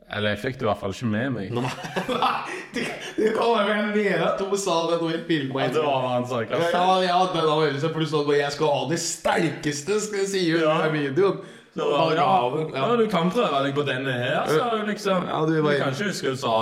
Eller 0.10 0.34
jeg 0.34 0.40
fikk 0.42 0.56
det 0.58 0.66
i 0.66 0.70
hvert 0.70 0.80
fall 0.82 0.94
ikke 0.96 1.10
med 1.12 1.34
meg. 1.36 1.52
Nei, 1.54 1.70
du, 2.74 2.80
det 3.20 3.34
kan 3.36 3.52
være 3.54 3.76
jeg 3.76 3.86
mener 3.94 4.24
at 4.26 4.42
hun 4.42 4.58
sa 4.58 4.78
det 4.90 4.98
når 5.04 5.12
jeg 5.14 5.22
filma 5.28 5.68
Det 5.70 5.84
var 5.86 6.08
han 6.08 6.26
sa 6.32 6.42
Ja, 6.42 6.60
ja, 6.74 6.86
ja, 7.06 7.20
den 7.36 7.46
var 7.52 7.62
veldig 7.66 7.82
sett 7.84 7.94
plutselig 7.94 8.26
at 8.34 8.42
jeg 8.42 8.56
skal 8.58 8.74
ha 8.74 8.82
det 8.90 9.00
sterkeste, 9.06 10.00
skal 10.08 10.24
jeg 10.24 10.30
si 10.34 10.44
i 10.48 10.58
Ja. 10.64 10.78
videoen. 10.94 11.40
Så 11.70 11.86
det 11.86 11.90
var, 11.94 12.14
Ja, 12.18 12.30
ja, 12.50 12.64
ja. 12.74 12.86
ja, 12.90 12.96
du 12.98 13.06
kan 13.12 13.30
prøve 13.32 13.62
deg 13.68 13.76
på 13.78 13.86
denne 13.86 14.12
her, 14.18 14.50
sa 14.50 14.72
hun 14.74 14.88
liksom. 14.90 15.28
Ja, 15.30 15.44
du 15.46 15.54
du 15.60 15.62
kan 15.70 15.94
ikke 15.94 16.10
huske 16.10 16.34
hun 16.34 16.38
sa 16.42 16.56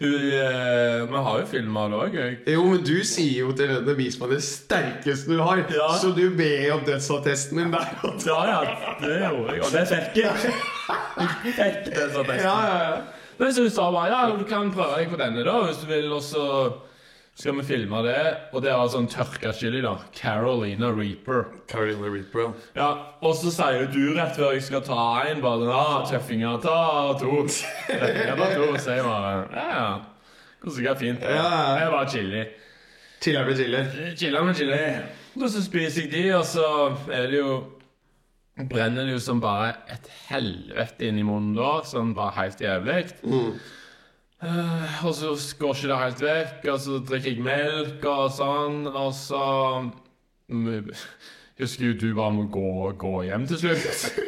hun, 0.00 0.14
eh, 0.14 1.06
Vi 1.10 1.16
har 1.26 1.38
jo 1.40 1.46
filma 1.50 1.88
det 1.90 1.98
òg. 1.98 2.16
Jo, 2.52 2.64
men 2.70 2.84
du 2.86 2.96
sier 3.04 3.40
jo 3.46 3.52
til 3.52 3.68
henne 3.72 3.94
'vis 3.98 4.18
meg 4.20 4.30
det 4.30 4.42
sterkeste 4.42 5.26
du 5.32 5.40
har', 5.42 5.64
Ja. 5.74 5.88
så 5.98 6.14
du 6.14 6.30
ber 6.30 6.72
om 6.74 6.80
dødsattesten 6.86 7.58
din 7.58 7.72
der. 7.72 7.88
Ja, 8.26 8.40
ja, 8.46 8.60
det 9.00 9.18
gjorde 9.30 9.52
jeg, 9.52 9.62
og 9.64 9.72
det 9.72 9.88
fikk 9.88 10.16
jeg. 10.22 10.52
Fikk 11.56 11.94
dødsattesten. 11.94 12.44
Ja, 12.44 12.58
ja, 12.66 12.90
ja. 12.90 12.96
Men 13.38 13.52
så 13.54 13.62
hun 13.62 13.70
sa 13.70 13.90
bare 13.90 14.10
ja, 14.10 14.36
du 14.36 14.44
kan 14.44 14.70
prøve 14.72 14.96
deg 14.98 15.10
på 15.10 15.16
denne 15.18 15.44
da, 15.44 15.60
hvis 15.66 15.76
du 15.82 15.86
vil, 15.86 16.12
og 16.12 16.22
så 16.22 16.72
skal 17.38 17.54
vi 17.54 17.62
filme 17.62 18.00
det. 18.02 18.22
Og 18.52 18.62
det 18.64 18.72
var 18.74 18.88
sånn 18.90 19.06
tørka 19.10 19.52
chili, 19.54 19.78
da. 19.84 19.94
Carolina 20.16 20.90
Reaper. 20.90 21.44
Carolina 21.70 22.10
Reaper. 22.10 22.50
Ja, 22.74 22.88
Og 23.22 23.36
så 23.38 23.52
sier 23.54 23.86
du 23.92 24.14
rett 24.16 24.34
før 24.34 24.56
jeg 24.56 24.64
skal 24.66 24.82
ta 24.86 25.04
en, 25.28 25.42
bare 25.44 25.70
ah, 25.70 26.02
tøffinger, 26.08 26.58
ta 26.64 27.14
to. 27.20 27.44
Tøffinger, 27.86 28.34
ta 28.34 28.50
to, 28.56 28.68
så 28.82 28.98
jeg 28.98 29.06
bare 29.06 29.32
ja, 29.54 29.68
ja. 29.70 29.88
Går 30.58 30.74
sikkert 30.74 30.98
fint. 31.04 31.22
Ja, 31.22 31.38
ja. 31.38 31.62
Det 31.78 31.86
er 31.86 31.94
bare 31.94 32.10
chili. 32.10 32.44
Chiller 33.22 33.46
med 33.46 33.56
chiller. 33.62 33.96
Chilla 34.18 34.44
med 34.44 34.58
chili. 34.58 34.82
Og 35.38 35.50
så 35.54 35.62
spiser 35.62 36.08
jeg 36.08 36.12
de, 36.16 36.24
og 36.34 36.46
så 36.46 36.68
er 37.14 37.30
det 37.30 37.38
jo 37.42 37.58
Brenner 38.58 39.06
det 39.06 39.12
jo 39.12 39.20
som 39.22 39.38
bare 39.38 39.68
et 39.94 40.08
helvete 40.26 41.06
inni 41.06 41.22
munnen 41.22 41.52
da, 41.54 41.76
sånn 41.86 42.10
bare 42.16 42.34
helt 42.40 42.58
jævlig. 42.64 43.04
Eh, 44.38 44.98
og 45.06 45.14
så 45.18 45.32
går 45.58 45.74
ikke 45.74 45.88
det 45.90 45.98
helt 45.98 46.20
vekk, 46.22 46.66
og 46.70 46.78
så 46.84 46.98
drikker 47.08 47.32
jeg 47.32 47.42
melk 47.42 48.04
og 48.06 48.28
sånn, 48.36 48.84
og 48.86 49.08
så 49.18 49.40
mm, 50.46 50.92
Husker 51.58 51.88
jo 51.88 51.94
du 51.98 52.12
bare 52.14 52.34
må 52.36 52.44
gå, 52.54 52.68
gå 53.02 53.14
hjem 53.26 53.48
til 53.50 53.58
slutt. 53.58 54.20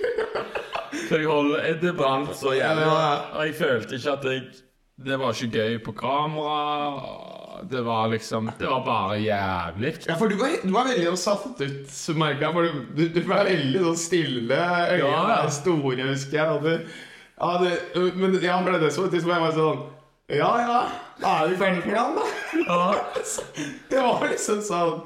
For 1.06 1.20
jeg 1.22 1.28
holder 1.30 1.76
Det 1.78 1.92
brant 1.94 2.32
så 2.34 2.56
jævlig. 2.56 2.88
Og 2.90 3.44
jeg 3.46 3.54
følte 3.58 3.98
ikke 4.00 4.14
at 4.16 4.26
jeg 4.26 4.40
Det 5.06 5.18
var 5.20 5.36
ikke 5.38 5.60
gøy 5.60 5.76
på 5.84 5.94
kamera. 5.94 7.60
Det 7.70 7.84
var 7.86 8.10
liksom 8.10 8.50
Det 8.58 8.66
var 8.66 8.82
bare 8.86 9.20
jævlig. 9.22 9.92
Ja, 10.08 10.16
for 10.18 10.26
du 10.26 10.34
var, 10.40 10.56
du 10.64 10.74
var 10.74 10.90
veldig 10.90 11.06
sånn 11.12 11.22
satt 11.22 11.62
ut, 11.62 11.94
merka 12.18 12.50
jeg. 12.50 12.74
Du, 12.96 12.98
du, 12.98 13.06
du 13.14 13.20
var 13.30 13.46
veldig 13.46 13.84
sånn 13.86 14.02
stille. 14.02 14.58
Øynene 14.58 15.38
Ja. 15.38 15.38
store, 15.54 16.10
husker 16.10 16.40
jeg. 16.40 16.50
Og 16.50 16.66
du, 16.66 17.00
ja, 17.38 17.54
det, 17.62 18.12
men 18.18 18.38
ja, 18.42 18.58
ble 18.66 18.82
det 18.82 18.90
så 18.96 19.06
til 19.06 19.22
var 19.22 19.38
jeg 19.38 19.46
var 19.46 19.56
sånn 19.60 19.82
Ja, 20.30 20.50
ja. 20.62 20.80
Da 21.20 21.32
er 21.42 21.48
vi 21.50 21.56
for 21.60 21.80
dagen, 21.94 22.18
da. 22.18 22.26
Ja. 22.66 22.84
Det 23.90 24.04
var 24.04 24.28
liksom 24.30 24.62
sånn 24.64 25.00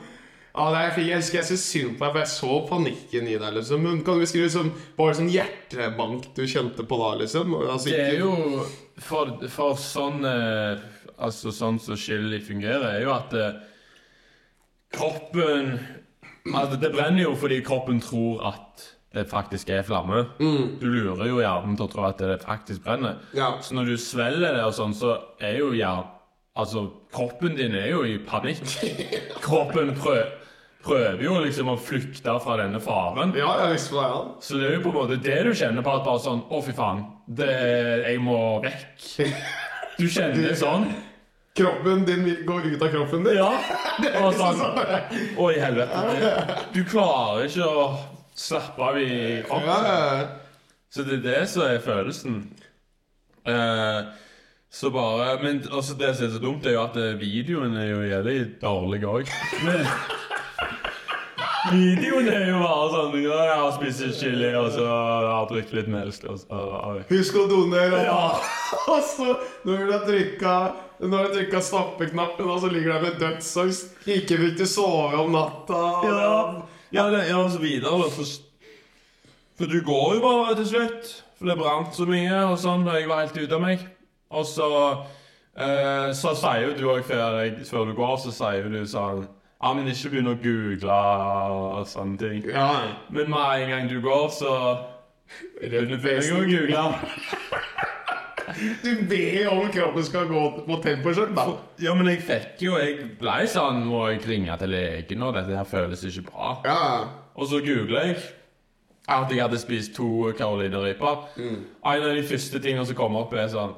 ja, 0.54 0.68
jeg, 0.84 0.90
fikk, 0.94 1.06
jeg 1.08 1.18
husker 1.18 1.38
jeg 1.40 1.46
syntes 1.48 1.62
synd 1.66 1.94
på 1.98 2.04
deg, 2.04 2.12
for 2.12 2.20
jeg 2.20 2.30
så 2.30 2.56
panikken 2.68 3.26
i 3.26 3.32
deg. 3.42 3.56
liksom 3.56 3.80
Men 3.82 4.02
Kan 4.06 4.20
du 4.20 4.22
beskrive 4.22 4.46
liksom, 4.46 4.68
Var 4.94 5.08
det 5.10 5.18
sånn 5.18 5.32
hjertebank 5.34 6.28
du 6.36 6.44
kjente 6.46 6.86
på 6.86 6.98
da? 7.00 7.08
liksom? 7.24 7.56
Altså, 7.58 7.90
Det 7.90 8.04
er 8.04 8.20
jo 8.20 8.62
For, 9.02 9.32
for 9.50 9.74
sånn 9.82 10.22
eh, 10.30 10.84
Altså 11.18 11.50
sånn 11.54 11.80
som 11.82 11.98
chili 11.98 12.38
fungerer, 12.42 12.86
er 12.92 13.02
jo 13.02 13.10
at 13.16 13.34
eh, 13.34 13.58
kroppen 14.94 15.74
Altså, 16.44 16.78
det 16.78 16.92
brenner 16.94 17.24
jo 17.24 17.34
fordi 17.40 17.58
kroppen 17.64 17.98
tror 18.04 18.42
at 18.52 18.86
det 19.14 19.28
faktisk 19.30 19.70
er 19.70 19.84
flamme. 19.86 20.24
Du 20.38 20.88
lurer 20.90 21.28
jo 21.30 21.38
hjernen 21.42 21.76
til 21.78 21.86
å 21.86 21.92
tro 21.92 22.08
at 22.08 22.18
det 22.22 22.40
faktisk 22.42 22.82
brenner. 22.84 23.20
Ja. 23.36 23.54
Så 23.62 23.76
når 23.78 23.92
du 23.92 23.96
svelger 24.00 24.56
det 24.58 24.64
og 24.66 24.74
sånn, 24.76 24.96
så 24.96 25.16
er 25.40 25.60
jo 25.62 25.72
hjernen 25.76 26.10
Altså, 26.54 26.84
kroppen 27.10 27.56
din 27.58 27.72
er 27.74 27.88
jo 27.90 28.04
i 28.06 28.12
panikk. 28.22 28.60
Kroppen 29.42 29.88
prøver, 29.98 30.28
prøver 30.86 31.24
jo 31.24 31.40
liksom 31.42 31.72
å 31.72 31.74
flykte 31.82 32.36
fra 32.44 32.58
denne 32.60 32.78
faren. 32.78 33.32
Ja, 33.34 33.48
jeg 33.64 33.80
hadde. 33.90 34.36
Så 34.38 34.60
det 34.60 34.68
er 34.68 34.76
jo 34.76 34.84
på 34.84 34.92
en 34.92 35.00
måte 35.00 35.18
det 35.18 35.40
du 35.48 35.50
kjenner 35.50 35.82
på 35.82 35.96
at 35.96 36.06
bare 36.06 36.22
sånn 36.22 36.44
Å, 36.46 36.60
fy 36.62 36.76
faen. 36.76 37.02
Det, 37.26 37.50
jeg 38.06 38.22
må 38.22 38.38
vekk. 38.62 39.10
Du 39.98 40.08
kjenner 40.10 40.40
det 40.42 40.56
sånn. 40.58 40.88
Kroppen 41.54 42.00
din 42.06 42.24
går 42.46 42.64
ut 42.72 42.80
av 42.82 42.88
kroppen 42.90 43.26
din. 43.26 43.36
Ja. 43.38 43.50
Og 44.22 44.38
sånn 44.38 44.62
Å, 44.62 45.50
i 45.50 45.58
helvete. 45.58 46.56
Du 46.74 46.84
klarer 46.86 47.50
ikke 47.50 47.66
å 47.66 47.84
slappe 48.34 48.82
av 48.82 48.98
i 49.00 49.42
kroppen. 49.46 49.68
Ja, 49.68 49.78
ja, 49.86 50.16
ja. 50.18 50.26
Så 50.94 51.02
det 51.02 51.18
er 51.18 51.24
det 51.24 51.40
som 51.50 51.64
er 51.66 51.80
følelsen. 51.82 52.42
Eh, 53.46 54.00
så 54.70 54.90
bare 54.90 55.38
Men 55.42 55.62
også 55.70 55.94
det 55.98 56.16
som 56.16 56.26
er 56.26 56.30
så 56.30 56.38
dumt, 56.42 56.66
er 56.66 56.76
jo 56.76 56.84
at 56.84 56.96
eh, 56.96 57.16
videoen 57.20 57.76
er 57.76 57.88
jo 57.90 58.02
jævlig 58.02 58.38
dårlig 58.62 59.02
òg. 59.06 59.32
Videoen 61.64 62.26
er 62.28 62.50
jo 62.50 62.58
bare 62.60 62.88
sånn 62.92 63.14
ja, 63.22 63.36
Jeg 63.48 63.76
litt 63.80 64.18
chili, 64.18 64.50
og 64.58 64.66
så 64.74 64.84
har 64.84 65.24
jeg 65.24 65.46
drukket 65.52 65.76
litt 65.78 65.86
melk, 65.94 66.26
og 66.28 66.40
så 66.42 66.58
Husk 67.08 67.38
å 67.40 67.46
donere. 67.48 68.02
Ja. 68.04 68.18
Og 68.92 69.00
så, 69.00 69.30
når 69.64 69.86
du 69.86 69.92
har 69.94 70.02
trykka 70.04 70.56
når 71.00 71.24
du 71.24 71.34
trykka 71.38 71.60
snappeknappen, 71.64 72.48
og 72.48 72.60
så 72.62 72.68
ligger 72.70 72.94
der 72.94 73.02
med 73.02 73.16
dødsangst 73.18 74.06
Ikke 74.06 74.36
fikk 74.38 74.58
du 74.60 74.66
sove 74.68 75.18
om 75.18 75.32
natta. 75.34 75.80
Ja, 76.06 76.36
ja, 76.94 77.10
det, 77.10 77.24
ja 77.28 77.42
så 77.50 77.60
videre. 77.62 78.10
For, 78.14 78.24
for 79.58 79.70
du 79.70 79.80
går 79.84 80.14
jo 80.16 80.24
bare 80.24 80.56
til 80.60 80.70
slutt. 80.72 81.12
For 81.38 81.50
det 81.50 81.58
brant 81.58 81.96
så 81.96 82.06
mye, 82.08 82.40
og 82.46 82.58
sånn, 82.62 82.86
og 82.86 82.96
jeg 82.96 83.10
var 83.10 83.24
helt 83.24 83.38
ute 83.38 83.56
av 83.58 83.62
meg. 83.64 83.86
Og 84.34 84.46
så 84.48 84.68
eh, 85.58 86.10
Så 86.16 86.34
sier 86.38 86.68
jo 86.68 86.76
du 86.78 86.84
òg 86.94 87.04
før, 87.06 87.40
før 87.68 87.90
du 87.90 87.94
går, 87.98 88.16
så 88.22 88.34
sier 88.34 88.64
jo 88.64 88.72
du 88.72 88.86
sånn 88.88 89.26
Ja, 89.26 89.72
men 89.74 89.88
ikke 89.90 90.10
begynn 90.12 90.32
å 90.32 90.38
google 90.40 90.96
og 91.58 91.86
sånne 91.88 92.18
ting. 92.20 92.42
Ja. 92.50 92.70
Men 93.10 93.30
med 93.32 93.62
en 93.64 93.70
gang 93.72 93.86
du 93.90 94.00
går, 94.04 94.26
så 94.34 94.56
begynner 95.60 96.10
jeg 96.10 96.34
å 96.34 96.42
google. 96.44 96.88
Du 98.84 98.90
ber 99.08 99.48
om 99.52 99.68
kroppen 99.72 100.04
skal 100.06 100.28
gå 100.28 100.42
på 100.66 100.78
temposkjørt, 100.84 101.34
da. 101.36 101.46
Ja, 101.82 101.94
men 101.96 102.10
jeg 102.12 102.22
fikk 102.26 102.64
jo 102.66 102.76
Jeg 102.80 103.16
ble 103.20 103.36
sånn 103.50 103.84
Må 103.88 104.04
jeg 104.10 104.22
ringe 104.28 104.56
til 104.60 104.74
legen, 104.74 105.24
og 105.24 105.34
dette 105.38 105.56
her 105.56 105.68
føles 105.68 106.04
ikke 106.08 106.26
bra. 106.30 106.54
Ja. 106.66 106.80
Og 107.34 107.48
så 107.50 107.62
googler 107.64 108.10
jeg 108.10 108.18
at 109.04 109.28
jeg 109.28 109.42
hadde 109.42 109.58
spist 109.60 109.92
to 109.98 110.30
Carolina-ripper. 110.38 111.26
En 111.36 111.66
av 111.84 112.14
de 112.16 112.22
første 112.24 112.60
tingene 112.64 112.86
som 112.88 112.96
kommer 112.96 113.26
opp, 113.26 113.34
er 113.36 113.50
sånn 113.52 113.74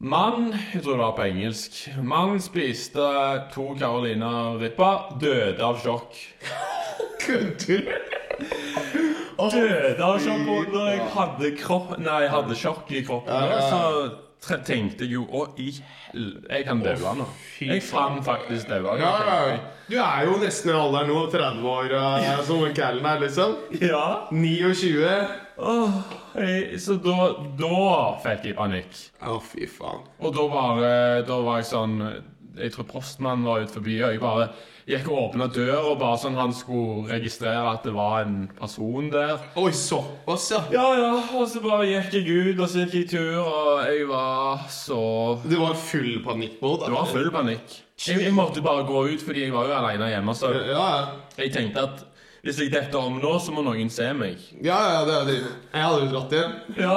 Mann 0.00 0.50
Jeg 0.74 0.82
tror 0.82 0.96
det 0.96 1.02
var 1.02 1.16
på 1.16 1.26
engelsk. 1.28 1.80
Mann 2.04 2.40
spiste 2.40 3.08
to 3.54 3.70
Carolina-ripper, 3.80 5.16
døde 5.20 5.64
av 5.64 5.80
sjokk. 5.80 6.16
Kødder 7.20 7.84
du? 7.84 8.96
Døde 9.52 10.04
av 10.04 10.18
sjokk 10.22 10.42
da 10.46 10.56
når 10.74 10.90
jeg 10.90 11.06
hadde 11.14 11.52
kropp 11.60 11.94
Nei, 12.00 12.18
jeg 12.24 12.32
hadde 12.34 12.58
sjokk 12.58 12.90
i 12.92 13.04
kroppen, 13.06 13.54
så 13.70 14.58
tenkte 14.64 15.04
jeg 15.04 15.18
jo 15.18 15.26
Å, 15.28 15.44
i 15.60 15.68
helvete, 16.10 16.48
Jeg 16.54 16.66
kan 16.68 16.80
daue 16.84 17.12
nå. 17.18 17.26
Jeg 17.60 17.84
kan 17.86 18.18
faktisk 18.24 18.70
daue. 18.70 18.96
Ja, 19.00 19.12
ja. 19.26 19.58
Du 19.90 19.96
er 19.98 20.24
jo 20.28 20.38
nesten 20.40 20.72
i 20.72 20.76
alderen 20.78 21.10
nå, 21.10 21.20
30 21.32 21.66
år, 21.66 21.94
uh, 21.98 22.42
som 22.46 22.64
callen 22.76 23.06
her, 23.06 23.20
liksom. 23.24 23.56
ja. 23.82 24.04
29. 24.30 25.14
Åh, 25.60 25.96
jeg, 26.40 26.80
så 26.80 26.96
da, 27.04 27.30
da 27.58 27.80
fikk 28.24 28.46
jeg 28.48 28.56
panikk. 28.56 29.00
Å, 29.20 29.36
fy 29.44 29.66
faen. 29.68 30.06
Og 30.22 30.32
da 30.36 30.46
bare 30.52 30.92
Da 31.28 31.40
var 31.44 31.60
jeg 31.60 31.68
sånn 31.72 31.98
Jeg 32.58 32.72
tror 32.74 32.86
postmannen 32.90 33.46
var 33.46 33.62
ute 33.62 33.76
forbi, 33.76 33.98
og 34.02 34.12
jeg 34.14 34.20
bare 34.22 34.48
gikk 34.90 35.06
og 35.12 35.18
åpna 35.28 35.46
døra, 35.54 35.94
bare 36.00 36.18
sånn 36.18 36.38
han 36.38 36.54
skulle 36.56 37.06
registrere 37.12 37.62
at 37.76 37.84
det 37.86 37.92
var 37.94 38.24
en 38.24 38.48
person 38.58 39.10
der. 39.12 39.36
Oi, 39.60 39.70
såpass, 39.76 40.48
ja. 40.50 40.62
Ja, 40.74 40.86
ja, 40.98 41.12
og 41.38 41.46
så 41.50 41.62
bare 41.62 41.86
gikk 41.86 42.16
jeg 42.18 42.26
ut, 42.50 42.58
og 42.58 42.66
så 42.72 42.82
gikk 42.86 42.96
jeg 42.98 43.08
tur, 43.12 43.38
og 43.44 43.84
jeg 43.86 44.08
var 44.10 44.66
så 44.72 45.00
Du 45.46 45.56
var 45.60 45.78
full 45.78 46.18
panikk 46.26 46.58
på 46.60 46.74
Det 46.82 46.92
var 46.94 47.06
full 47.12 47.30
panikk. 47.34 47.78
Jeg, 48.00 48.22
jeg 48.24 48.32
måtte 48.34 48.62
bare 48.64 48.86
gå 48.88 49.04
ut, 49.12 49.22
fordi 49.22 49.44
jeg 49.46 49.52
var 49.54 49.68
jo 49.68 49.76
alene 49.76 50.08
hjemme. 50.10 50.34
Så 50.34 50.50
Ja, 50.56 50.70
ja. 50.72 51.06
jeg 51.38 51.52
tenkte 51.54 51.84
at 51.86 52.06
hvis 52.42 52.56
jeg 52.62 52.72
detter 52.72 52.96
om 53.04 53.18
nå, 53.20 53.34
så 53.38 53.52
må 53.52 53.60
noen 53.60 53.90
se 53.92 54.06
meg. 54.16 54.40
Ja, 54.64 54.78
ja, 54.94 55.00
det 55.04 55.16
er 55.18 55.26
det. 55.28 55.40
Jeg 55.74 55.82
hadde 55.84 56.06
jo 56.06 56.12
dratt 56.14 56.30
hjem. 56.32 56.54
Ja. 56.80 56.94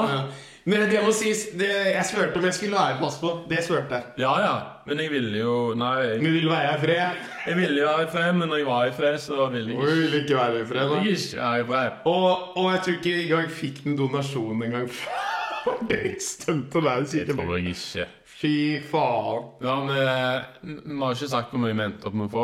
Men 0.63 0.85
det 0.87 1.01
må 1.03 1.11
sies, 1.11 1.49
det, 1.59 1.67
jeg 1.91 2.05
svørte 2.07 2.39
om 2.39 2.45
jeg 2.47 2.55
skulle 2.55 2.77
være 2.79 2.95
pass 3.01 3.17
på. 3.19 3.33
Det 3.51 3.59
svørte 3.65 3.99
jeg. 3.99 4.13
Ja, 4.23 4.31
ja. 4.39 4.53
Men 4.85 4.99
jeg 4.99 5.11
ville 5.13 5.37
jo 5.39 5.73
Nei, 5.79 5.91
jeg, 6.03 6.21
Men 6.21 6.33
vil 6.33 6.49
være 6.49 6.73
i 6.75 6.79
fred. 6.81 7.21
jeg 7.47 7.55
ville 7.57 7.77
jo 7.81 7.85
være 7.87 8.03
i 8.07 8.11
fred, 8.11 8.33
men 8.35 8.49
når 8.51 8.57
jeg 8.61 8.65
var 8.67 8.85
i 8.85 8.91
fred, 8.97 9.17
så 9.23 9.45
ville 9.53 9.75
Og 9.77 9.83
jeg 9.87 9.95
vi 9.95 10.01
ville 10.01 10.21
ikke 10.23 10.35
være 10.35 10.61
i 10.61 10.65
fred. 10.65 10.95
ikke, 11.05 11.37
Da. 11.37 11.53
ikke 11.55 11.69
være 11.69 11.85
i 11.87 11.89
fred. 11.91 11.91
Og, 12.05 12.57
og 12.57 12.71
jeg 12.73 12.81
tror 12.85 12.93
ikke 12.97 13.13
engang 13.21 13.41
jeg 13.47 13.51
fikk 13.61 13.83
den 13.83 13.97
donasjonen 13.97 14.63
engang. 14.67 14.89
Det 15.89 15.99
stuntet 16.19 16.83
der, 16.83 17.05
sier 17.07 17.25
Det 17.25 17.37
du. 17.37 17.41
tror 17.41 17.55
jeg 17.57 17.71
ikke. 17.71 18.07
Fy 18.27 18.55
faen. 18.91 19.45
Ja, 19.63 19.75
men 19.79 19.95
Vi 20.83 20.99
har 20.99 21.13
ikke 21.15 21.29
sagt 21.31 21.53
hvor 21.53 21.61
mye 21.63 21.71
vi 21.77 21.85
endte 21.85 22.09
opp 22.09 22.13
med 22.19 22.27
å 22.27 22.33
få. 22.33 22.43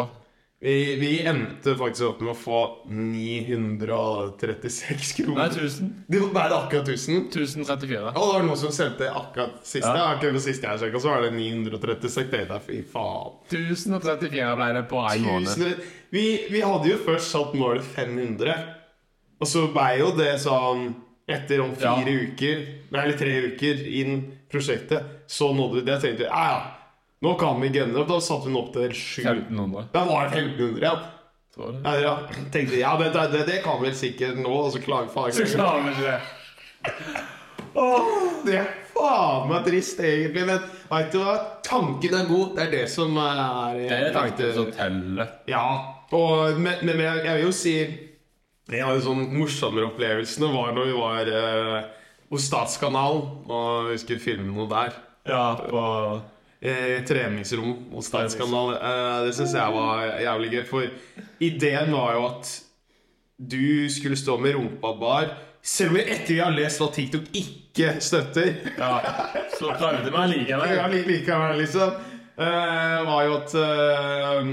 Vi, 0.62 0.96
vi 1.00 1.22
endte 1.24 1.72
faktisk 1.80 2.04
opp 2.10 2.18
med 2.20 2.34
å 2.34 2.36
få 2.36 2.84
936 2.92 5.14
kroner. 5.16 5.38
Nei, 5.38 5.46
1000. 5.56 5.94
Det 6.08 6.20
var 6.20 6.30
bare 6.36 6.58
akkurat 6.66 6.88
1000. 6.90 7.16
1034. 7.32 8.02
Og 8.10 8.14
det 8.20 8.34
var 8.34 8.44
noen 8.44 8.58
som 8.60 8.72
sendte 8.76 9.08
akkurat 9.08 9.56
siste. 9.64 9.88
Ja. 9.88 10.10
Akkurat 10.18 10.44
siste 10.44 10.68
jeg 10.68 10.80
sjekket, 10.82 11.02
så 11.06 11.10
var 11.14 11.24
det 11.24 11.32
936. 11.38 12.28
Det 12.34 12.42
er 12.44 12.60
fy 12.66 12.82
faen. 12.92 13.38
1034 13.48 14.58
ble 14.60 14.68
det 14.76 14.84
på 14.92 15.00
én 15.14 15.24
måned. 15.30 15.56
Vi, 16.12 16.26
vi 16.52 16.60
hadde 16.66 16.92
jo 16.92 16.98
først 17.08 17.32
satt 17.38 17.56
målet 17.56 17.88
500. 17.96 18.52
Og 19.40 19.48
så 19.48 19.64
ble 19.72 19.96
jo 20.02 20.12
det 20.20 20.34
sånn 20.44 20.92
Etter 21.30 21.62
om 21.62 21.76
fire 21.78 22.10
uker, 22.26 22.58
nei, 22.90 23.02
eller 23.04 23.14
tre 23.14 23.30
uker 23.52 23.78
inn 24.00 24.34
prosjektet, 24.50 25.30
så 25.30 25.54
nådde 25.54 25.76
vi 25.76 25.84
det. 25.86 25.94
Jeg 25.94 26.02
tenkte 26.02 26.26
ja, 26.26 26.42
ja, 26.50 26.58
nå 27.26 27.34
kan 27.40 27.62
vi 27.62 27.72
gunne 27.76 28.00
opp. 28.00 28.10
Da 28.12 28.20
satte 28.24 28.48
vi 28.48 28.54
den 28.54 28.60
opp 28.62 28.74
til 28.76 28.94
7. 28.96 29.24
1500. 29.26 29.88
Da 29.94 30.06
var 30.08 30.30
det 30.30 30.44
1500, 30.44 30.86
ja. 30.86 30.94
Tror 31.56 31.74
det. 31.74 31.82
Ja, 31.84 31.96
ja. 32.04 32.44
Tenkte 32.54 32.80
ja, 32.80 32.94
det, 33.02 33.10
det, 33.34 33.46
det 33.50 33.62
kan 33.66 33.82
vel 33.82 33.96
sikkert 33.98 34.40
nå, 34.40 34.54
og 34.54 34.72
så 34.72 34.82
klager 34.84 35.10
Så 35.10 35.18
faglegen. 35.18 35.86
vi 35.86 35.96
ikke 35.96 36.06
det. 36.08 36.20
Det 38.46 38.56
er 38.56 38.70
faen 38.94 39.50
meg 39.50 39.66
trist, 39.68 40.00
egentlig. 40.04 40.46
Men 40.48 40.62
vet 40.90 41.14
du 41.14 41.20
hva? 41.22 41.36
Tanken 41.66 42.16
er 42.18 42.30
god. 42.30 42.54
Det 42.58 42.66
er 42.66 42.72
det 42.78 42.86
som 42.92 43.18
er 43.22 43.80
Det 43.82 43.98
er 43.98 44.14
tanken 44.16 44.54
som 44.56 44.72
teller. 44.76 45.34
Ja. 45.50 45.66
Og, 46.16 46.58
men, 46.58 46.80
men 46.88 47.04
jeg, 47.04 47.26
jeg 47.28 47.36
vil 47.38 47.44
jo 47.46 47.52
si 47.54 47.74
En 48.70 48.86
av 48.88 48.96
de 48.98 49.04
sånn 49.06 49.28
morsommere 49.34 49.90
opplevelsene 49.92 50.50
var 50.54 50.74
når 50.78 50.88
vi 50.90 50.96
var 50.98 51.30
eh, 51.34 51.78
hos 52.30 52.44
Statskanalen 52.46 53.50
og 53.50 53.88
vi 53.90 53.96
skulle 53.98 54.22
filme 54.22 54.52
noe 54.54 54.68
der. 54.70 54.94
Ja, 55.30 55.56
på 55.58 55.82
Eh, 56.62 56.98
treningsrom 57.08 57.76
hos 57.94 58.10
Statskanalen. 58.12 58.76
Eh, 58.84 59.20
det 59.30 59.36
syns 59.38 59.54
jeg 59.56 59.72
var 59.78 60.10
jævlig 60.20 60.50
gøy. 60.58 60.64
For 60.68 60.90
ideen 61.40 61.94
var 61.96 62.18
jo 62.18 62.26
at 62.34 62.50
du 63.40 63.88
skulle 63.90 64.18
stå 64.20 64.36
med 64.44 64.58
rumpa 64.58 64.92
bar. 65.00 65.30
Selv 65.64 65.94
om 65.94 65.96
vi 66.00 66.04
etter 66.12 66.34
vi 66.34 66.40
har 66.44 66.52
lest 66.56 66.80
hva 66.82 66.90
TikTok 66.96 67.30
ikke 67.36 67.94
støtter 68.04 68.54
Ja, 68.80 68.92
så 69.56 69.72
klarer 69.80 70.04
du 70.04 70.12
meg 70.12 70.34
likevel. 70.34 70.76
ja, 70.76 70.88
li- 70.92 71.04
likevel, 71.08 71.58
liksom. 71.62 71.96
Uh, 72.40 73.04
var 73.08 73.24
jo 73.28 73.34
at 73.36 73.56
uh, 73.60 74.46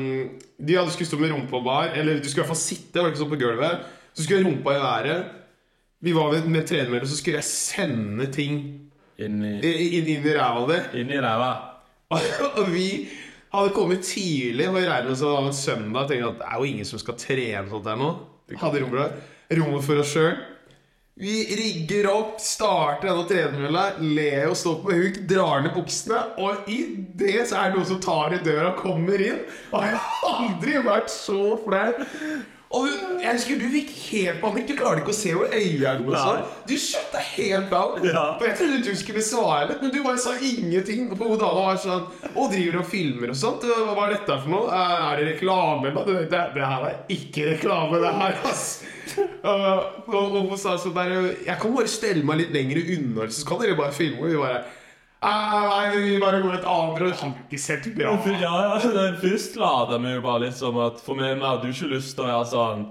De 0.58 0.74
hadde 0.74 0.90
skulle 0.94 1.06
stå 1.10 1.18
med 1.22 1.30
rumpa 1.34 1.60
bar. 1.62 1.90
Eller 1.94 2.18
du 2.22 2.26
skulle 2.28 2.42
i 2.42 2.46
hvert 2.46 2.54
fall 2.54 2.62
sitte, 2.62 2.98
var 3.02 3.10
ikke 3.10 3.22
sånn 3.24 3.30
på 3.34 3.38
gulvet. 3.42 3.82
Så 4.14 4.22
skulle 4.24 4.40
jeg 4.44 4.46
rumpa 4.48 4.74
i 4.78 4.82
været. 4.82 5.32
Vi 6.06 6.14
var 6.14 6.30
med, 6.34 6.46
med 6.54 6.66
tredemølle, 6.70 7.06
så 7.10 7.18
skulle 7.18 7.38
jeg 7.40 7.50
sende 7.50 8.26
ting 8.34 8.58
inn 9.18 9.38
i, 9.42 9.56
inn, 9.98 10.10
inn 10.12 10.26
i 10.28 10.34
ræva 10.38 10.66
di. 10.70 11.00
inn 11.02 11.10
i 11.14 11.18
ræva. 11.22 11.50
Og 12.58 12.66
vi 12.70 12.88
hadde 13.50 13.72
kommet 13.74 14.04
tidlig 14.06 14.68
og 14.68 14.76
regnet 14.78 15.10
med 15.10 15.18
sånn 15.18 15.54
søndag. 15.56 16.10
Tenkte 16.10 16.34
at 16.34 16.42
det 16.42 16.50
er 16.50 16.60
jo 16.60 16.68
ingen 16.68 16.88
som 16.88 17.02
skal 17.02 17.18
trene 17.18 17.70
sånt 17.70 17.88
her 17.90 17.98
nå. 17.98 18.10
Vi 18.46 18.58
hadde 18.60 18.82
rommet, 18.84 19.16
rommet 19.58 19.86
for 19.86 20.02
oss 20.02 20.12
sjøl. 20.14 20.36
Vi 21.16 21.38
rigger 21.56 22.10
opp, 22.12 22.34
starter 22.44 23.08
denne 23.08 23.24
tredemølla. 23.26 23.84
Leo 24.04 24.52
står 24.54 24.82
på 24.82 24.96
huk, 24.98 25.22
drar 25.30 25.62
ned 25.64 25.72
buksene, 25.72 26.18
og 26.44 26.68
i 26.68 26.82
det 27.16 27.46
så 27.48 27.62
er 27.62 27.72
det 27.72 27.78
noen 27.78 27.88
som 27.88 28.02
tar 28.04 28.36
i 28.36 28.42
døra 28.44 28.74
og 28.74 28.82
kommer 28.82 29.24
inn. 29.24 29.38
Og 29.72 29.86
jeg 29.86 29.96
har 29.96 30.42
aldri 30.42 30.82
vært 30.84 31.08
så 31.14 31.40
flau. 31.64 32.04
Og 32.74 32.82
hun, 32.82 33.20
jeg 33.22 33.30
husker 33.36 33.60
du 33.60 33.66
fikk 33.70 33.90
helt 34.08 34.40
panikk. 34.42 34.66
Du 34.66 34.74
klarte 34.78 35.02
ikke 35.04 35.12
å 35.12 35.16
se 35.16 35.34
hvor 35.36 35.46
var. 35.46 36.40
Nei. 36.40 36.54
Du 36.66 36.74
skjøtta 36.82 37.22
helt 37.22 37.76
av. 37.78 38.00
Ja. 38.02 38.24
For 38.40 38.48
jeg 38.48 38.58
trodde 38.58 38.80
du 38.82 38.98
skulle 38.98 39.22
svare 39.22 39.68
litt, 39.70 39.84
men 39.84 39.92
du 39.94 40.00
bare 40.02 40.18
sa 40.22 40.34
ingenting. 40.34 41.06
Og 41.14 41.22
hun 41.22 41.38
dama 41.38 41.68
var 41.68 41.78
sånn 41.80 42.08
Og 42.34 42.50
driver 42.50 42.80
og 42.82 42.88
filmer 42.90 43.30
og 43.32 43.38
sånt. 43.38 43.66
Hva 43.70 44.08
er 44.08 44.16
dette 44.16 44.38
for 44.42 44.52
noe? 44.52 44.66
Er 44.74 45.06
er 45.06 45.20
det 45.22 45.28
reklame? 45.34 45.94
noe? 45.94 46.06
Det, 46.26 46.42
det 46.56 46.66
her 46.66 46.88
er 46.90 46.98
ikke 47.16 47.46
reklame, 47.52 48.00
det 48.02 48.14
her, 48.18 48.40
ass. 48.50 48.66
Uh, 49.16 50.02
og, 50.10 50.34
og 50.34 50.50
hun 50.50 50.58
sa 50.58 50.74
sånn 50.82 50.96
der 50.96 51.12
Jeg 51.46 51.54
kan 51.62 51.72
bare 51.72 51.88
stelle 51.88 52.26
meg 52.26 52.40
litt 52.42 52.56
lenger 52.56 52.82
unna, 52.96 53.28
så 53.30 53.46
kan 53.46 53.62
dere 53.62 53.78
bare 53.78 53.94
filme. 53.94 54.24
Og 54.24 54.34
vi 54.34 54.42
bare 54.42 54.64
«Ah, 55.22 55.88
Nei, 55.88 55.96
vi 55.96 56.18
bare 56.20 56.42
går 56.44 56.58
et 56.58 56.66
annet 56.68 57.00
råd. 57.00 57.58
Sett 57.58 57.86
bra 57.96 58.12
Ja, 58.26 58.52
ja, 58.62 58.78
Først 58.78 59.56
Først 59.56 59.90
det 59.90 60.00
vi 60.02 60.12
jo 60.14 60.20
bare 60.20 60.40
litt 60.44 60.54
som 60.58 60.76
at 60.78 61.00
For 61.00 61.16
vi 61.16 61.30
vi 61.34 61.40
hadde 61.40 61.66
jo 61.70 61.72
ikke 61.72 61.94
lyst 61.94 62.14
til 62.16 62.24
å 62.26 62.28
være 62.28 62.48
sånn 62.52 62.86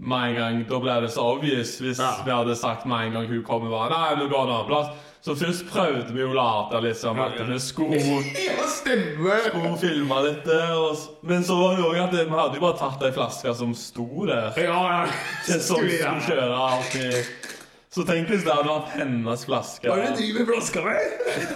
med 0.00 0.30
en 0.30 0.34
gang, 0.36 0.58
Da 0.68 0.78
ble 0.80 1.00
det 1.04 1.10
så 1.12 1.24
obvious 1.36 1.78
hvis 1.80 1.98
Ja. 1.98 2.22
vi 2.24 2.30
hadde 2.32 2.56
sagt 2.56 2.86
med 2.86 3.06
en 3.06 3.12
gang 3.12 3.26
hun 3.28 3.42
kommer 3.42 3.70
bare, 3.70 3.90
Nei, 3.90 4.14
nå 4.20 4.28
går 4.28 4.42
en 4.44 4.54
annen 4.54 4.66
plass. 4.68 4.92
Så 5.20 5.34
først 5.36 5.66
prøvde 5.68 6.14
vi 6.16 6.22
å 6.24 6.32
late 6.32 6.80
liksom 6.80 7.16
som 7.16 7.20
at 7.20 7.36
vi 7.44 7.58
skulle, 7.60 7.98
skulle 8.76 9.76
filme 9.76 10.20
litt 10.24 10.44
der. 10.48 10.72
Og, 10.80 10.96
men 11.28 11.44
så 11.44 11.58
var 11.60 11.76
det 11.76 11.84
også 11.84 12.04
at 12.06 12.14
vi 12.16 12.38
hadde 12.38 12.56
jo 12.56 12.64
bare 12.64 12.78
tatt 12.80 13.02
ei 13.04 13.12
flaske 13.12 13.54
som 13.58 13.74
sto 13.76 14.06
der. 14.30 14.52
Ja, 14.56 14.80
ja. 14.88 15.02
Til 15.44 15.60
som 15.60 15.76
Skulle 15.84 16.14
kjøre 16.24 16.56
alltid. 16.56 17.49
Så 17.90 18.04
tenk 18.06 18.28
hvis 18.30 18.44
det 18.46 18.54
hadde 18.54 18.70
vært 18.70 18.92
hennes 19.00 19.46
flaske. 19.48 19.88
Hva 19.88 19.96
er 19.98 20.10
det 20.10 20.10
du 20.14 20.20
driver 20.20 20.44
med 20.44 20.50
flaska 20.52 20.82
med? 20.84 21.54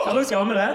Hva 0.00 0.22
skal 0.24 0.46
med 0.48 0.56
det? 0.56 0.68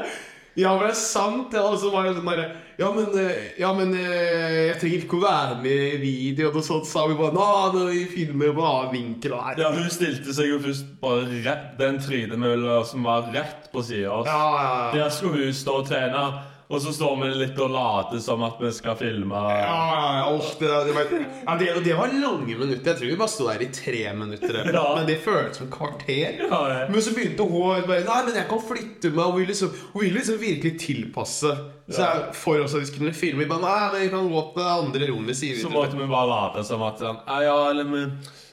Ja, 0.60 0.74
men 0.76 0.84
det 0.88 0.92
er 0.92 0.98
sant. 0.98 1.52
det, 1.54 1.62
Og 1.62 1.78
så 1.80 1.90
var 1.94 2.06
det 2.08 2.16
sånn 2.18 2.28
derre 2.28 2.48
Ja, 2.80 2.90
men, 2.96 3.08
eh, 3.22 3.48
ja, 3.60 3.70
men 3.76 3.94
eh, 3.96 4.70
jeg 4.70 4.78
trenger 4.82 5.06
ikke 5.06 5.18
å 5.20 5.24
være 5.24 5.58
med 5.64 5.96
i 5.96 6.00
videoen 6.02 6.58
og 6.62 6.66
sånt, 6.66 6.88
sa 6.90 7.06
vi 7.10 7.18
bare. 7.20 7.34
Nå, 7.36 7.48
når 7.76 7.90
vi 7.94 8.04
filmer 8.14 8.54
på 8.56 8.64
en 8.64 8.70
annen 8.70 8.94
vinkel 8.94 9.36
og 9.36 9.44
her. 9.46 9.60
Ja, 9.66 9.72
Hun 9.76 9.90
stilte 9.94 10.36
seg 10.36 10.52
jo 10.54 10.62
først 10.64 10.94
bare 11.02 11.26
rett 11.46 11.74
den 11.80 12.00
trynemølla 12.04 12.80
som 12.88 13.04
var 13.08 13.28
rett 13.36 13.68
på 13.74 13.84
sida 13.86 14.14
av 14.14 14.24
oss. 14.24 14.32
Ja, 14.32 14.40
ja, 14.40 14.70
ja. 14.70 14.94
Der 14.96 15.14
skulle 15.16 15.50
hun 15.50 15.58
stå 15.58 15.82
og 15.82 15.90
trene, 15.90 16.24
og 16.70 16.82
så 16.84 16.92
står 16.94 17.16
vi 17.18 17.28
litt 17.34 17.58
og 17.66 17.72
later 17.74 18.20
som 18.22 18.44
at 18.46 18.60
vi 18.62 18.70
skal 18.78 18.94
filme. 19.00 19.40
Ja, 19.58 19.78
ja, 20.20 20.28
det, 20.60 20.68
det, 20.86 20.94
var, 20.94 21.08
ja 21.48 21.56
det, 21.58 21.70
det 21.88 21.96
var 21.98 22.12
lange 22.14 22.46
minutter. 22.46 22.92
Jeg 22.92 23.00
tror 23.00 23.10
vi 23.10 23.16
bare 23.18 23.34
sto 23.34 23.48
der 23.48 23.64
i 23.66 23.70
tre 23.74 24.04
minutter. 24.14 24.60
Ja. 24.70 24.84
Men 24.96 25.08
det 25.08 25.16
føltes 25.24 25.58
som 25.58 25.72
kvarter. 25.74 26.44
Ja. 26.46 26.60
Men 26.92 27.02
så 27.02 27.16
begynte 27.16 27.48
hun 27.50 27.88
bare 27.90 28.04
Nei, 28.06 28.20
men 28.28 28.38
jeg 28.38 28.46
kan 28.52 28.62
flytte 28.62 29.10
meg. 29.10 29.24
Og 29.26 29.40
ville 29.40 29.50
liksom, 29.50 29.74
hun 29.96 30.04
ville 30.04 30.20
liksom 30.20 30.38
virkelig 30.44 30.76
tilpasse 30.84 31.56
så 31.90 32.04
jeg, 32.06 32.26
for 32.38 32.62
oss 32.62 32.76
at 32.78 32.84
vi 32.84 32.90
skulle 32.92 33.16
filme. 33.18 33.42
Vi 33.42 33.50
bare 33.50 33.66
Nei, 33.66 33.88
men 33.96 34.04
vi 34.04 34.12
kan 34.14 34.30
gå 34.30 34.44
på 34.54 34.62
det 34.62 34.70
andre 34.76 35.10
rommet, 35.10 35.40
sier 35.40 35.58
vi. 35.58 35.64
Så 35.64 35.74
måtte 35.74 35.98
vi 35.98 36.06
bare 36.06 36.30
late 36.30 36.68
som 36.68 36.86
at 36.86 37.02
sånn, 37.02 37.18
ja, 37.26 37.58
eller 37.72 37.90
vi, 37.90 38.04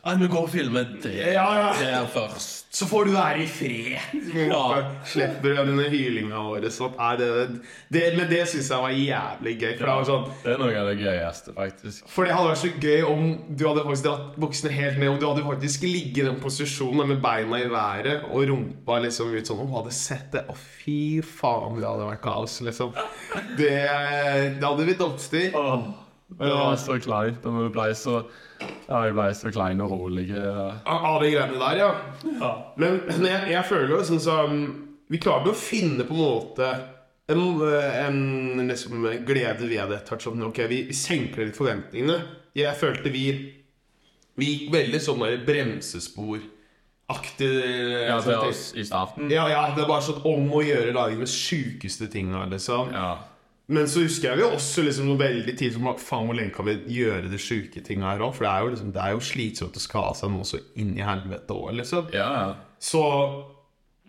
ja, 0.06 0.12
men 0.20 0.30
går 0.30 0.44
og 0.46 0.52
filmer 0.52 0.86
det 1.02 1.14
Ja, 1.34 1.46
ja. 1.58 1.72
det 1.80 2.08
først. 2.14 2.66
Så 2.76 2.84
får 2.86 3.08
du 3.08 3.12
være 3.14 3.40
i 3.40 3.46
fred. 3.48 3.94
Ja. 4.36 4.60
Slipper 5.08 5.54
denne 5.64 5.86
hylinga 5.88 6.42
vår. 6.44 6.66
Sånn. 6.74 6.92
Nei, 6.98 7.12
det, 7.16 7.28
det, 7.94 8.02
men 8.18 8.28
det 8.28 8.42
syns 8.50 8.68
jeg 8.68 8.82
var 8.84 8.92
jævlig 8.92 9.54
gøy. 9.62 9.70
For 9.78 9.86
det 9.86 9.94
var 9.94 10.08
sånn 10.10 10.26
Det 10.42 10.52
er 10.52 10.60
noe 10.60 10.76
av 10.82 10.90
det 10.90 10.96
gøyeste, 11.00 11.54
faktisk. 11.56 12.06
For 12.12 12.28
det 12.28 12.36
hadde 12.36 12.52
vært 12.52 12.62
så 12.62 12.72
gøy 12.84 13.06
om 13.08 13.24
du 13.48 13.64
hadde 13.70 13.86
faktisk 13.88 14.08
dratt 14.10 14.38
buksene 14.44 14.74
helt 14.76 15.00
ned. 15.00 15.08
Om 15.14 15.18
du 15.22 15.26
hadde 15.30 15.46
faktisk 15.48 15.86
ligget 15.88 16.22
i 16.22 16.28
den 16.28 16.40
posisjonen 16.42 17.12
med 17.14 17.22
beina 17.24 17.62
i 17.64 17.68
været 17.72 18.26
og 18.28 18.44
rumpa 18.52 19.00
liksom 19.06 19.32
ut 19.32 19.48
sånn. 19.48 19.62
Og 19.64 19.70
hun 19.70 19.78
hadde 19.80 19.96
sett 19.96 20.28
det. 20.36 20.44
Å, 20.52 20.58
fy 20.82 20.98
faen, 21.24 21.80
det 21.80 21.88
hadde 21.88 22.10
vært 22.12 22.24
kaos, 22.28 22.60
liksom. 22.66 22.92
Det, 23.56 23.72
det 24.60 24.66
hadde 24.66 24.84
blitt 24.84 25.06
oppstyr. 25.06 25.56
Åh, 25.56 25.88
var 26.28 26.76
så 26.76 26.98
klein. 27.00 27.36
og 27.44 27.62
vi 27.62 27.68
ble 27.74 27.94
så 27.94 28.24
Ja, 28.88 29.04
jeg 29.04 29.12
ble 29.14 29.34
så 29.36 29.50
klein 29.54 29.80
og 29.84 29.90
rolig. 29.92 30.30
Av 30.34 31.20
de 31.22 31.30
greiene 31.30 31.58
der, 31.60 31.76
ja. 31.78 31.90
Ja. 32.40 32.50
Men, 32.76 33.00
men 33.06 33.26
jeg, 33.28 33.50
jeg 33.52 33.64
føler 33.68 33.88
jo 33.94 34.00
sånn 34.04 34.20
som 34.22 34.56
Vi 35.12 35.18
klarte 35.22 35.50
å 35.52 35.58
finne 35.58 36.04
på 36.08 36.14
en 36.16 36.20
måte 36.20 36.70
en, 37.28 37.40
en 37.98 38.68
liksom, 38.68 39.06
glede 39.26 39.66
ved 39.66 39.88
det. 39.90 40.00
Tatt, 40.06 40.22
sånn, 40.22 40.42
ok, 40.46 40.58
vi, 40.70 40.82
vi 40.90 40.94
senker 40.94 41.44
litt 41.46 41.56
forventningene. 41.58 42.20
Jeg 42.56 42.74
følte 42.78 43.10
vi 43.14 43.24
Vi 44.38 44.46
gikk 44.52 44.72
veldig 44.74 45.00
sånn 45.02 45.20
der 45.24 45.38
bremsespor-aktig. 45.46 47.50
Ja, 48.06 48.18
det 48.20 48.36
var 48.36 48.48
oss 48.50 48.66
i 48.76 48.84
starten. 48.84 49.30
ja, 49.32 49.46
ja, 49.50 49.62
det 49.76 49.86
bare 49.88 50.02
sånn 50.04 50.20
om 50.28 50.50
å 50.52 50.60
gjøre 50.64 50.92
lage 50.96 51.16
de 51.22 51.26
sjukeste 51.30 52.06
tinga, 52.12 52.44
liksom. 52.50 52.92
Ja. 52.92 53.14
Men 53.68 53.88
så 53.90 54.04
husker 54.04 54.30
jeg 54.30 54.44
jo 54.44 54.52
også 54.54 54.84
liksom 54.86 55.08
noe 55.08 55.18
veldig 55.18 55.56
tid 55.58 55.74
som 55.74 55.88
faen, 55.98 56.28
hvor 56.28 56.36
lenge 56.38 56.54
kan 56.54 56.68
vi 56.68 56.76
gjøre 57.00 57.26
de 57.32 57.40
sjuke 57.42 57.82
tinga 57.82 58.12
her 58.12 58.22
òg? 58.22 58.36
For 58.36 58.46
det 58.46 58.52
er 58.52 58.62
jo 58.62 58.72
liksom, 58.76 58.92
det 58.94 59.02
er 59.02 59.16
jo 59.16 59.24
slitsomt 59.26 59.78
å 59.80 59.82
skade 59.82 60.14
seg 60.20 60.30
noe 60.30 60.46
så 60.46 60.60
inn 60.78 60.92
i 60.94 61.02
helvete 61.02 61.56
òg, 61.56 61.72
liksom. 61.80 62.12
Ja, 62.14 62.28
ja. 62.36 62.52
Så, 62.78 63.02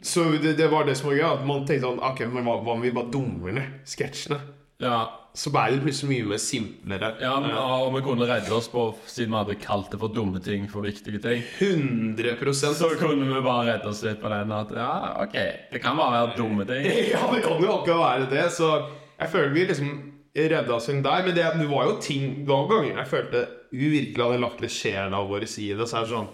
så 0.06 0.28
det, 0.38 0.54
det 0.60 0.68
var 0.70 0.86
det 0.86 0.98
som 1.00 1.10
var 1.10 1.18
gøy. 1.18 1.26
At 1.32 1.48
man 1.48 1.66
tenkte 1.66 1.88
sånn 1.88 2.04
Ok, 2.06 2.22
men 2.30 2.46
hva, 2.46 2.60
hva 2.62 2.76
om 2.78 2.84
vi 2.86 2.94
bare 2.94 3.10
dummer 3.14 3.58
ned 3.58 3.80
sketsjene? 3.90 4.42
ja. 4.84 5.00
Så 5.38 5.52
ble 5.54 5.68
det 5.70 5.84
plutselig 5.84 6.08
mye 6.10 6.30
mer 6.32 6.40
simplere. 6.42 7.10
Ja, 7.22 7.36
men, 7.38 7.52
og 7.54 7.92
vi 7.94 8.00
kunne 8.02 8.26
redde 8.26 8.50
oss 8.58 8.66
på, 8.74 8.88
siden 9.06 9.36
vi 9.36 9.38
hadde 9.38 9.56
kalt 9.62 9.92
det 9.94 10.00
for 10.02 10.10
dumme 10.10 10.40
ting 10.42 10.64
for 10.72 10.82
viktige 10.82 11.20
ting. 11.22 11.44
100% 11.62 12.74
Så 12.80 12.90
kunne 12.98 13.28
vi 13.30 13.44
bare 13.46 13.68
redde 13.68 13.92
oss 13.92 14.02
litt 14.02 14.18
på 14.18 14.32
den 14.34 14.54
at 14.58 14.72
ja, 14.74 14.88
OK, 15.22 15.36
det 15.70 15.82
kan 15.84 16.00
bare 16.00 16.24
være 16.24 16.40
dumme 16.40 16.66
ting. 16.66 16.88
Ja, 17.14 17.22
det 17.30 17.44
kan 17.46 17.62
jo 17.62 17.76
akkurat 17.76 18.02
være 18.02 18.32
det. 18.32 18.48
Så 18.56 18.72
jeg 19.20 19.30
føler 19.34 19.54
vi 19.56 19.66
liksom 19.72 19.92
redda 20.38 20.76
oss 20.76 20.90
inn 20.94 21.04
der. 21.06 21.24
Men 21.26 21.36
det, 21.36 21.46
det 21.60 21.68
var 21.70 21.86
jo 21.90 21.96
ting 22.04 22.44
Det 22.44 22.50
var 22.52 22.68
ganger 22.70 23.00
jeg 23.02 23.08
følte 23.10 23.46
vi 23.72 23.88
virkelig 23.92 24.24
hadde 24.24 24.40
lagt 24.44 24.62
litt 24.64 24.72
sjela 24.72 25.20
vår 25.28 25.44
i 25.44 25.70
det. 25.76 25.88
Så 25.90 25.98
er 25.98 26.06
det 26.06 26.12
sånn 26.14 26.28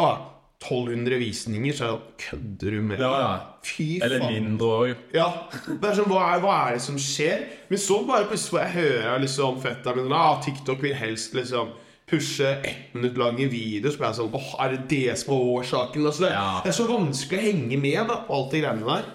ah, 0.00 0.20
1200 0.62 1.18
visninger, 1.20 1.74
så 1.76 1.84
er 1.90 1.98
kødder 2.18 2.74
du 2.74 2.78
med? 2.82 3.02
Ja, 3.02 3.10
ja. 3.20 3.34
Fy 3.66 3.98
Eller 4.02 4.22
faen. 4.22 4.32
mindre 4.32 4.70
òg. 4.78 5.02
Ja, 5.14 5.26
det 5.68 5.84
er 5.90 5.98
sånn, 5.98 6.08
hva 6.10 6.22
er, 6.32 6.40
hva 6.42 6.54
er 6.70 6.78
det 6.78 6.82
som 6.86 6.96
skjer? 6.98 7.44
Men 7.68 7.82
så 7.82 8.00
bare 8.08 8.26
plutselig 8.30 8.54
får 8.56 8.62
jeg 8.64 8.74
høre 8.78 9.12
liksom, 9.26 9.60
fetteren 9.62 10.00
min 10.06 10.16
ah, 10.16 10.40
TikTok 10.42 10.82
vil 10.82 10.96
helst 10.98 11.36
liksom 11.38 11.74
pushe 12.08 12.48
ett 12.64 12.94
minutt 12.96 13.18
lange 13.20 13.46
videoer. 13.52 13.92
Så 13.92 14.00
blir 14.00 14.08
jeg 14.08 14.18
sånn 14.22 14.34
Åh, 14.40 14.48
er 14.64 14.74
det 14.74 14.80
det 14.90 15.18
som 15.20 15.34
er 15.36 15.46
årsaken? 15.58 16.06
Altså, 16.08 16.24
det, 16.24 16.32
Ja. 16.32 16.48
det 16.64 16.72
er 16.72 16.78
så 16.80 16.88
vanskelig 16.88 17.38
å 17.42 17.46
henge 17.50 17.78
med 17.84 18.00
da, 18.08 18.20
på 18.26 18.38
alt 18.40 18.50
de 18.56 18.62
greiene 18.64 18.88
der. 18.88 19.10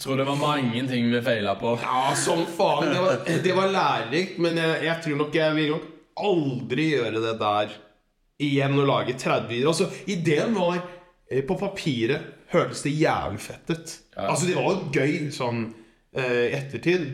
Tror 0.00 0.16
det 0.18 0.24
var 0.26 0.36
mange 0.40 0.80
ting 0.88 1.10
vi 1.12 1.20
feila 1.22 1.54
på. 1.54 1.76
Ja, 1.82 2.14
som 2.18 2.40
faen. 2.56 2.88
Det 2.90 3.00
var, 3.00 3.18
det 3.44 3.52
var 3.56 3.70
lærerikt, 3.70 4.38
men 4.42 4.56
jeg, 4.58 4.80
jeg 4.88 5.02
tror 5.04 5.20
nok 5.20 5.36
jeg 5.38 5.54
vil 5.58 5.70
nok 5.76 5.84
aldri 6.24 6.88
gjøre 6.96 7.20
det 7.22 7.34
der 7.40 7.76
igjen 8.42 8.74
og 8.82 8.88
lage 8.90 9.14
30 9.14 9.46
videoer. 9.52 9.70
Altså, 9.70 9.86
ideen 10.10 10.54
var 10.58 10.80
eh, 11.30 11.44
På 11.46 11.54
papiret 11.60 12.32
hørtes 12.54 12.82
det 12.86 12.94
jævlig 12.98 13.40
fett 13.42 13.70
ut. 13.70 13.94
Ja. 14.16 14.26
Altså, 14.32 14.50
det 14.50 14.56
var 14.58 14.72
jo 14.74 14.90
gøy 14.94 15.30
sånn 15.34 15.62
eh, 16.14 16.42
i 16.50 16.56
ettertid, 16.58 17.06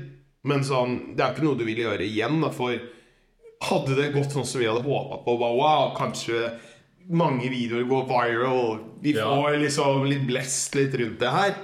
men 0.49 0.65
sånn 0.65 0.97
Det 1.17 1.25
er 1.25 1.35
ikke 1.37 1.45
noe 1.47 1.61
du 1.61 1.67
vil 1.69 1.85
gjøre 1.85 2.05
igjen, 2.09 2.41
da, 2.45 2.49
for 2.53 2.77
hadde 3.69 3.97
det 3.99 4.13
gått 4.15 4.33
sånn 4.33 4.47
som 4.49 4.61
vi 4.63 4.69
hadde 4.71 4.87
håpa 4.89 5.21
på, 5.27 5.37
bare, 5.37 5.57
wow, 5.61 5.91
kanskje 5.99 6.47
mange 7.13 7.49
videoer 7.53 7.85
går 7.89 8.07
viral, 8.09 8.79
vi 9.05 9.13
Ja. 9.17 9.27
får 9.29 9.59
liksom 9.61 10.07
litt 10.09 10.25
blest 10.29 10.77
litt 10.79 10.95
rundt 10.97 11.21
det 11.21 11.33
her 11.35 11.59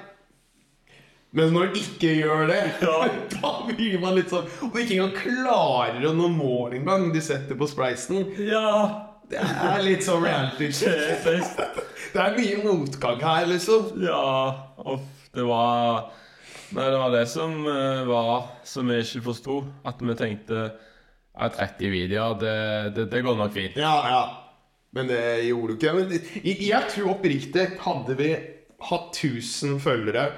men 1.36 1.52
når 1.52 1.72
den 1.72 1.82
ikke 1.82 2.12
gjør 2.22 2.46
det, 2.50 2.60
Ja. 2.86 2.94
da 3.36 3.50
blir 3.68 3.98
man 4.00 4.16
litt 4.16 4.32
sånn 4.32 4.46
Og 4.64 4.78
ikke 4.80 4.96
engang 4.96 5.12
klarer 5.18 6.06
å 6.08 6.14
nå 6.16 6.30
mål 6.32 6.78
engang 6.78 7.10
de 7.14 7.20
setter 7.24 7.58
på 7.58 7.68
spleisen. 7.68 8.30
Ja, 8.40 8.70
Det 9.28 9.42
er 9.42 9.82
litt 9.84 10.06
sånn 10.06 10.24
reality 10.24 10.70
er. 10.88 11.18
Det 12.14 12.22
er 12.22 12.36
mye 12.38 12.60
motgang 12.64 13.20
her, 13.20 13.48
liksom. 13.50 13.90
Ja, 14.00 14.22
uff, 14.80 15.04
det 15.34 15.44
var 15.44 16.06
Nei, 16.74 16.88
det 16.90 16.98
var 16.98 17.12
det 17.14 17.26
som 17.30 17.52
eh, 17.70 18.00
var 18.08 18.48
Som 18.66 18.88
vi 18.90 18.98
ikke 19.04 19.22
forsto. 19.28 19.60
At 19.86 20.00
vi 20.02 20.16
tenkte 20.18 20.64
at 21.36 21.52
30 21.60 21.90
videoer, 21.92 22.34
det, 22.40 22.56
det, 22.96 23.04
det 23.12 23.20
går 23.22 23.36
nok 23.36 23.52
fint. 23.52 23.74
Ja, 23.76 23.92
ja. 24.08 24.22
Men 24.96 25.10
det 25.10 25.20
gjorde 25.44 25.74
du 25.74 25.76
ikke. 25.76 25.92
Men 25.92 26.14
jeg, 26.16 26.54
jeg 26.64 26.88
tror 26.94 27.10
oppriktig 27.12 27.66
hadde 27.82 28.16
vi 28.16 28.30
hatt 28.88 29.18
1000 29.20 29.76
følgere, 29.84 30.30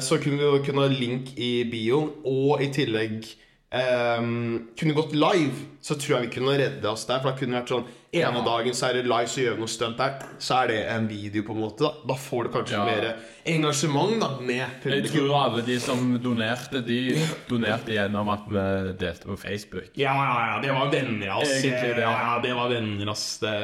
så 0.00 0.16
kunne 0.22 0.40
vi 0.40 0.64
kunne 0.64 0.86
ha 0.86 0.88
link 0.92 1.34
i 1.36 1.52
bioen, 1.68 2.12
og 2.24 2.62
i 2.64 2.70
tillegg 2.72 3.26
um, 3.70 4.68
kunne 4.78 4.94
gått 4.96 5.12
live, 5.14 5.66
så 5.80 5.94
tror 5.94 6.16
jeg 6.16 6.28
vi 6.28 6.34
kunne 6.38 6.56
redde 6.58 6.90
oss 6.90 7.06
der. 7.08 7.20
For 7.22 7.30
da 7.30 7.38
kunne 7.38 7.54
det 7.54 7.60
vært 7.62 7.72
sånn 7.74 7.86
ene 8.20 8.42
dagen 8.44 8.74
så 8.76 8.88
er 8.88 8.98
det 8.98 9.04
live, 9.06 9.28
så 9.30 9.44
gjør 9.44 9.56
vi 9.56 9.62
noe 9.64 9.72
stunt 9.72 10.00
der. 10.00 10.24
Så 10.42 10.56
er 10.62 10.72
det 10.72 10.80
en 10.94 11.06
video, 11.10 11.44
på 11.46 11.54
en 11.54 11.62
måte. 11.62 11.84
Da, 11.86 11.92
da 12.10 12.16
får 12.18 12.48
du 12.48 12.52
kanskje 12.56 12.76
Ja. 12.78 12.84
mer 12.88 13.06
engasjement 13.54 14.18
da, 14.20 14.30
med 14.40 14.90
Jeg 14.90 15.12
tror 15.12 15.36
alle 15.44 15.62
de 15.68 15.78
som 15.80 16.18
donerte, 16.22 16.82
de 16.86 17.00
donerte 17.48 17.94
gjennom 17.94 18.32
at 18.34 18.50
vi 18.50 18.66
delte 19.00 19.30
på 19.30 19.38
Facebook. 19.38 19.92
Ja, 19.94 20.16
ja, 20.16 20.36
ja, 20.54 20.60
det 20.64 20.74
var 20.76 20.92
venner, 20.92 21.32
ass. 21.38 21.56
Egentlig 21.60 21.96
det, 21.96 22.04
ja. 22.04 22.12
ja, 22.12 22.36
det 22.42 22.54
var 22.56 22.68
venner, 22.68 23.12
ass. 23.14 23.26
Det... 23.44 23.56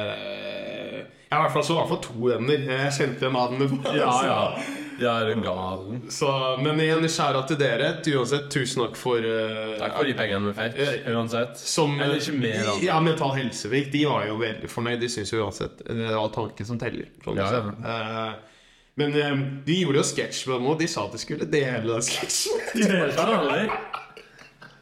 Jeg 1.27 1.35
har 1.35 1.41
i 1.41 1.45
hvert 1.49 1.57
fall 1.57 1.65
så 1.67 1.73
i 1.75 1.79
hvert 1.81 1.89
fall 1.91 2.03
to 2.05 2.19
venner. 2.31 2.67
Jeg 2.71 2.93
kjente 3.01 3.33
navnet 3.33 3.73
på 3.73 3.97
Ja, 3.97 4.11
ja. 4.23 4.41
Ja, 5.03 5.13
er 5.21 5.29
du 5.29 5.41
galen? 5.45 6.01
Så, 6.09 6.29
men 6.63 6.79
igjen, 6.81 7.05
skjæra 7.11 7.43
til 7.49 7.59
dere. 7.59 7.91
Uansett, 8.17 8.47
tusen 8.53 8.83
takk 8.83 8.97
for 8.97 9.21
uh, 9.21 9.75
Takk 9.77 9.97
for 9.99 10.09
de 10.09 10.15
pengene 10.17 10.49
vi 10.49 10.55
fikk, 10.57 11.07
uansett. 11.13 11.61
Som, 11.61 11.95
Eller 12.01 12.17
ikke 12.17 12.35
mer, 12.37 12.63
da. 12.65 12.75
Ja, 12.85 12.97
Mental 13.05 13.35
Helsevik 13.37 13.91
de 13.93 14.03
var 14.09 14.25
jo 14.29 14.39
veldig 14.41 14.71
fornøyd. 14.71 14.99
De 15.03 15.11
syns 15.11 15.33
jo 15.33 15.43
uansett 15.45 15.83
det 15.85 16.09
var 16.09 16.31
tanken 16.33 16.69
som 16.69 16.81
teller. 16.81 17.11
Sånn 17.25 17.37
Ja, 17.37 17.49
ja. 17.53 17.63
Eh, 17.93 18.55
men 18.97 19.13
um, 19.13 19.41
de 19.65 19.75
gjorde 19.83 20.01
jo 20.01 20.07
sketsj 20.09 20.47
med 20.49 20.65
òg. 20.65 20.79
De 20.81 20.89
sa 20.89 21.05
at 21.05 21.13
de 21.13 21.21
skulle 21.21 21.45
dele 21.51 21.85
den 21.93 22.05
sketsjen. 22.07 22.65
Delte 22.81 23.27
han? 23.29 23.71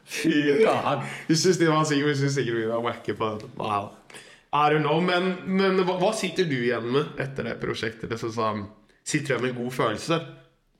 Fy 0.05 0.31
faen. 0.61 1.03
Vi 1.27 1.35
syns 1.41 1.59
de 1.59 1.67
var 1.67 1.83
sikkert, 1.89 2.13
vi 2.13 2.17
synes 2.21 2.37
sikkert 2.37 2.59
vi 2.61 2.65
var 2.69 2.83
wacke 2.85 3.17
på 3.17 3.29
den. 3.35 3.51
Wow. 3.59 3.91
I 4.55 4.69
don't 4.71 4.85
know, 4.85 5.01
men, 5.03 5.33
men 5.45 5.81
hva, 5.83 5.97
hva 5.99 6.13
sitter 6.15 6.47
du 6.47 6.55
igjen 6.61 6.85
med 6.93 7.19
etter 7.19 7.49
det 7.49 7.57
prosjektet? 7.59 8.07
Det 8.07 8.19
som 8.21 8.31
sa 8.31 8.53
sånn, 8.53 8.61
sitter 9.05 9.35
igjen 9.35 9.45
med 9.45 9.53
en 9.53 9.61
god 9.63 9.71
følelse? 9.71 10.19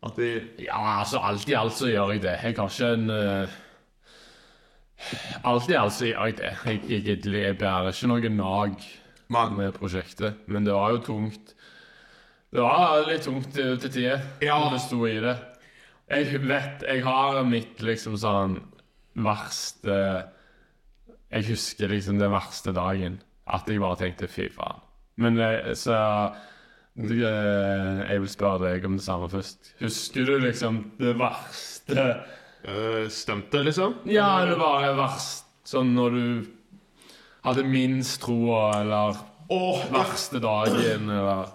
At 0.06 0.18
vi 0.18 0.32
Ja, 0.66 1.00
altså, 1.00 1.20
alt 1.20 1.50
i 1.50 1.56
alt 1.58 1.74
så 1.74 1.90
gjør 1.90 2.12
jeg 2.14 2.22
det. 2.26 2.36
Jeg 2.36 2.58
har 2.58 2.70
ikke 2.70 2.92
en 2.94 3.10
uh... 3.10 3.62
Alt 5.44 5.70
i 5.70 5.78
alt 5.78 5.94
så 5.94 6.06
gjør 6.10 6.30
jeg 6.30 6.38
det. 6.38 6.54
Jeg, 6.66 6.82
jeg, 6.90 7.26
jeg, 7.26 7.58
bærer 7.58 7.92
ikke 7.92 8.08
noe 8.12 8.30
nag 8.30 8.86
med 9.58 9.74
prosjektet, 9.74 10.46
men 10.48 10.66
det 10.66 10.74
var 10.74 10.94
jo 10.94 11.02
tungt. 11.04 11.56
Det 12.54 12.62
var 12.62 13.04
litt 13.10 13.26
tungt 13.26 13.52
til, 13.54 13.76
til 13.82 13.92
tider. 13.92 14.24
Ja. 14.42 14.60
når 14.62 14.78
Det 14.78 14.82
sto 14.86 15.02
i 15.10 15.20
det. 15.20 15.36
Jeg 16.06 16.42
vet 16.46 16.84
Jeg 16.86 17.04
har 17.04 17.42
mitt 17.50 17.82
liksom 17.82 18.14
sånn 18.22 18.60
verste 19.18 19.96
Jeg 21.32 21.48
husker 21.50 21.90
liksom 21.90 22.20
den 22.22 22.32
verste 22.32 22.74
dagen. 22.76 23.20
At 23.46 23.68
jeg 23.70 23.82
bare 23.82 23.98
tenkte 24.00 24.30
fy 24.32 24.48
faen. 24.54 24.82
Men 25.22 25.38
eh, 25.40 25.74
så 25.78 25.98
det, 26.96 27.20
eh, 27.28 28.12
Jeg 28.12 28.22
vil 28.24 28.32
spørre 28.32 28.70
deg 28.70 28.86
om 28.88 28.96
det 28.98 29.04
samme 29.04 29.30
først. 29.32 29.74
Husker 29.82 30.26
du 30.30 30.38
liksom 30.40 30.80
det 31.00 31.16
verste 31.20 32.06
uh, 32.68 33.08
Stemte, 33.12 33.64
liksom? 33.64 34.00
Ja, 34.08 34.46
det 34.48 34.56
var 34.60 34.88
verst 34.96 35.44
sånn 35.66 35.96
når 35.98 36.16
du 36.16 36.28
hadde 37.46 37.66
minst 37.68 38.22
troa, 38.24 38.82
eller 38.82 39.18
oh, 39.54 39.82
verste 39.94 40.40
dagen, 40.42 41.10
eller 41.10 41.52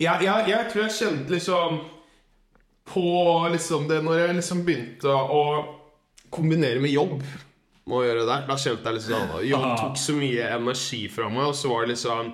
jeg, 0.00 0.24
ja, 0.26 0.38
jeg 0.46 0.70
tror 0.72 0.82
jeg 0.84 0.94
kjente 0.96 1.30
liksom 1.36 1.76
På 2.90 3.04
liksom 3.52 3.84
det 3.86 4.00
Når 4.02 4.18
jeg 4.18 4.38
liksom 4.40 4.62
begynte 4.66 5.12
å 5.14 5.42
kombinere 6.34 6.82
med 6.82 6.90
jobb 6.90 7.20
med 7.84 7.94
å 7.94 8.00
gjøre 8.02 8.24
det 8.24 8.30
der, 8.30 8.46
da 8.48 8.56
kjente 8.58 8.90
jeg 8.90 8.96
liksom 8.96 9.28
sånn 9.30 9.46
Jobb 9.46 9.68
tok 9.78 10.00
så 10.00 10.16
mye 10.16 10.48
energi 10.56 11.02
fra 11.12 11.28
meg, 11.30 11.50
og 11.52 11.54
så 11.54 11.70
var 11.70 11.84
det 11.84 11.92
liksom 11.94 12.32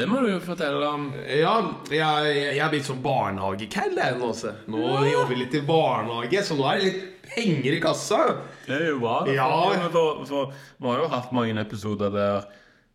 Det 0.00 0.06
må 0.08 0.22
du 0.24 0.30
jo 0.30 0.38
fortelle 0.40 0.80
om. 0.88 1.10
Ja, 1.28 1.54
jeg, 1.92 2.36
jeg 2.40 2.60
er 2.64 2.70
blitt 2.72 2.86
sånn 2.88 3.02
barnehagekall 3.04 3.98
nå. 4.16 4.30
Nå 4.72 4.84
jobber 5.10 5.28
vi 5.28 5.40
litt 5.42 5.56
i 5.58 5.60
barnehage, 5.66 6.40
så 6.46 6.56
nå 6.56 6.64
er 6.70 6.80
det 6.80 6.86
litt 6.86 7.26
penger 7.34 7.76
i 7.76 7.82
kassa. 7.84 8.20
Det 8.64 8.78
er 8.78 8.86
jo 8.94 9.02
bra. 9.02 9.18
Ja. 9.28 9.50
For, 9.68 9.90
for, 9.92 10.22
for, 10.30 10.54
vi 10.80 10.88
har 10.88 11.02
jo 11.02 11.10
hatt 11.12 11.34
mange 11.36 11.60
episoder 11.60 12.14
der 12.14 12.48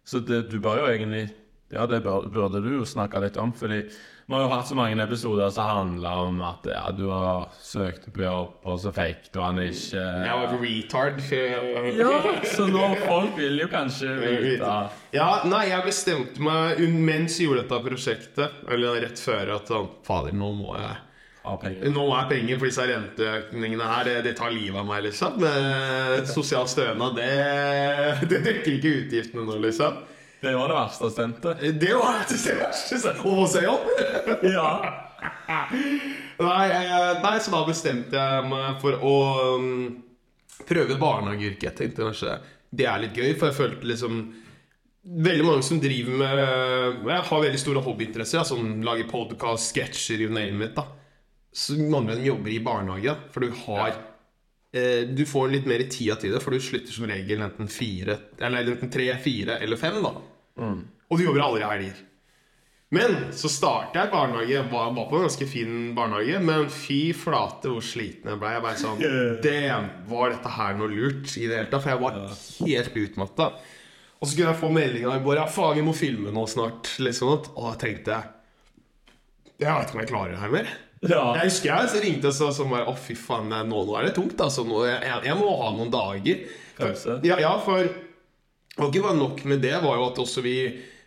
Så 0.06 0.22
det, 0.26 0.48
du 0.50 0.58
bør 0.62 0.82
jo 0.82 0.90
egentlig 0.90 1.28
Ja, 1.74 1.86
det 1.90 2.02
burde 2.06 2.62
du 2.62 2.72
jo 2.80 2.90
snakke 2.90 3.22
litt 3.22 3.38
om. 3.38 3.54
Fordi 3.54 3.84
vi 4.26 4.34
har 4.34 4.42
jo 4.42 4.48
hatt 4.50 4.66
så 4.66 4.74
mange 4.74 4.98
episoder 5.04 5.52
som 5.54 5.68
handler 5.70 6.22
om 6.26 6.40
at 6.42 6.66
ja, 6.66 6.86
du 6.98 7.04
har 7.12 7.44
søkt 7.62 8.08
på 8.10 8.24
jobb, 8.24 8.56
og 8.66 8.80
så 8.82 8.90
fikk 8.96 9.28
du 9.36 9.38
han 9.44 9.60
ikke. 9.62 10.02
Jeg 10.02 10.40
var 10.40 10.56
retard. 10.64 11.20
Ja, 11.94 12.32
så 12.50 12.66
nå 12.66 12.88
folk 13.04 13.38
vil 13.38 13.62
jo 13.62 13.68
kanskje 13.70 14.16
vite 14.48 14.72
Ja, 15.14 15.28
nei, 15.46 15.68
jeg 15.70 15.86
bestemte 15.86 16.42
meg 16.42 16.82
mens 16.90 17.38
jeg 17.38 17.52
gjorde 17.52 17.68
dette 17.68 17.82
prosjektet, 17.86 18.64
eller 18.66 18.98
rett 19.06 19.22
før, 19.22 19.54
at 19.60 19.70
sånn 19.70 19.92
Fader, 20.08 20.34
nå 20.34 20.50
må 20.58 20.74
jeg. 20.80 20.98
Nå 21.94 22.08
jeg 22.10 22.30
penger 22.32 22.58
for 22.58 22.72
disse 22.72 22.86
renteøkningene 22.90 23.92
her. 23.92 24.08
Det, 24.10 24.16
det 24.26 24.34
tar 24.40 24.50
livet 24.50 24.82
av 24.82 24.90
meg, 24.90 25.06
liksom. 25.06 25.46
Sosial 26.34 26.66
stønad, 26.72 27.22
det, 27.22 28.26
det 28.32 28.42
dekker 28.50 28.80
ikke 28.80 28.98
utgiftene 29.04 29.46
nå, 29.46 29.62
liksom. 29.68 30.02
Det 30.46 30.54
var 30.56 30.70
det 30.72 30.78
verste 30.78 31.10
stuntet. 31.14 31.64
Det 31.82 31.94
var 31.98 32.20
det 32.30 32.40
verste. 32.60 33.00
stuntet. 33.00 33.26
Å 33.26 33.48
se 33.50 33.66
opp! 33.72 33.90
Ja. 34.46 34.70
Nei, 36.40 36.66
jeg- 36.70 37.22
nei, 37.24 37.36
så 37.42 37.52
da 37.54 37.62
bestemte 37.66 38.14
jeg 38.20 38.50
meg 38.50 38.82
for 38.82 38.98
å 39.02 39.14
um, 39.56 40.04
prøve 40.68 40.98
barnehageyrket. 41.02 41.64
Jeg 41.70 41.78
tenkte 41.80 42.06
kanskje 42.10 42.36
det 42.76 42.86
er 42.92 43.00
litt 43.06 43.16
gøy, 43.16 43.32
for 43.40 43.50
jeg 43.52 43.60
følte 43.62 43.92
liksom 43.94 44.26
Veldig 45.06 45.44
mange 45.46 45.62
som 45.62 45.78
driver 45.78 46.16
med 46.18 46.40
Jeg 47.06 47.26
har 47.28 47.42
veldig 47.44 47.60
store 47.62 47.82
hobbyinteresser, 47.86 48.40
ja, 48.40 48.44
som 48.48 48.82
lager 48.82 49.06
podkast, 49.12 49.70
sketsjer, 49.76 50.24
you 50.26 50.32
name 50.34 50.66
it. 50.66 50.74
da 50.76 50.88
Så 51.54 51.76
mange 51.78 52.10
av 52.16 52.18
dem 52.18 52.26
jobber 52.26 52.50
i 52.56 52.58
barnehage, 52.66 53.14
for 53.32 53.46
du 53.46 53.52
har 53.68 53.92
eh, 54.74 55.06
Du 55.06 55.22
får 55.30 55.52
litt 55.54 55.70
mer 55.70 55.86
tida 55.94 56.18
til 56.20 56.34
det, 56.34 56.42
for 56.42 56.52
du 56.58 56.60
slutter 56.60 56.92
som 56.92 57.06
regel 57.06 57.46
enten 57.46 57.70
fire 57.70 58.18
Eller 58.42 58.74
enten 58.74 58.90
tre, 58.92 59.12
fire 59.22 59.60
eller 59.62 59.78
fem, 59.78 60.02
da. 60.04 60.16
Og 60.60 61.18
du 61.20 61.26
jobber 61.26 61.46
aldri 61.46 61.66
helger. 61.66 62.04
Men 62.96 63.16
så 63.36 63.50
startet 63.50 63.98
jeg 63.98 64.12
barnehage. 64.14 64.62
Var, 64.72 64.92
var 64.96 65.08
på 65.10 65.18
en 65.18 65.26
ganske 65.26 65.48
fin 65.50 65.72
barnehage, 65.98 66.40
men 66.46 66.68
fy 66.72 67.00
flate 67.18 67.72
hvor 67.72 67.84
sliten 67.84 68.30
jeg 68.32 68.42
ble. 68.42 68.52
Jeg 68.56 68.66
bare 68.66 68.80
sånn 68.82 69.02
Damn, 69.46 69.90
var 70.10 70.36
dette 70.36 70.54
her 70.58 70.78
noe 70.78 70.92
lurt 70.92 71.34
i 71.36 71.48
det 71.50 71.60
hele 71.60 71.72
tatt? 71.72 71.82
For 71.84 71.94
jeg 71.96 72.04
var 72.04 72.22
helt 72.70 73.02
utmatta. 73.04 73.50
Og 74.22 74.30
så 74.30 74.38
kunne 74.38 74.54
jeg 74.54 74.62
få 74.62 74.72
meldinga 74.74 75.18
i 75.18 75.26
går. 75.26 75.42
ja, 75.42 75.50
faen, 75.52 75.76
vi 75.78 75.86
må 75.86 75.94
filme 75.98 76.32
nå 76.34 76.46
snart. 76.50 76.94
Liksom. 77.04 77.36
Og 77.52 77.62
da 77.68 77.76
tenkte 77.82 78.16
jeg 78.16 78.32
Jeg 79.60 79.72
vet 79.72 79.88
ikke 79.88 79.98
om 79.98 80.04
jeg 80.04 80.12
klarer 80.12 80.36
det 80.36 80.42
her 80.44 80.54
mer. 80.54 80.72
ja. 81.06 81.24
Jeg 81.40 81.50
husker 81.50 81.72
jeg 81.72 81.92
så 81.92 82.04
ringte 82.04 82.32
og 82.32 82.56
sånn 82.56 82.72
bare, 82.72 82.88
Å, 82.92 82.96
fy 82.96 83.18
faen, 83.20 83.52
nå, 83.52 83.84
nå 83.90 83.98
er 84.00 84.08
det 84.08 84.16
tungt. 84.16 84.40
Altså. 84.40 84.64
Nå, 84.68 84.86
jeg, 84.88 85.02
jeg, 85.26 85.36
må 85.42 85.52
ha 85.60 85.74
noen 85.76 85.92
dager. 85.94 86.48
Ja, 87.26 87.38
ja, 87.40 87.54
for 87.64 87.84
Og 88.76 88.90
ikke 88.90 89.06
bare 89.06 89.18
nok 89.18 89.44
med 89.48 89.62
det, 89.64 89.76
var 89.84 89.96
jo 90.00 90.08
at 90.10 90.18
også 90.20 90.44
vi 90.44 90.56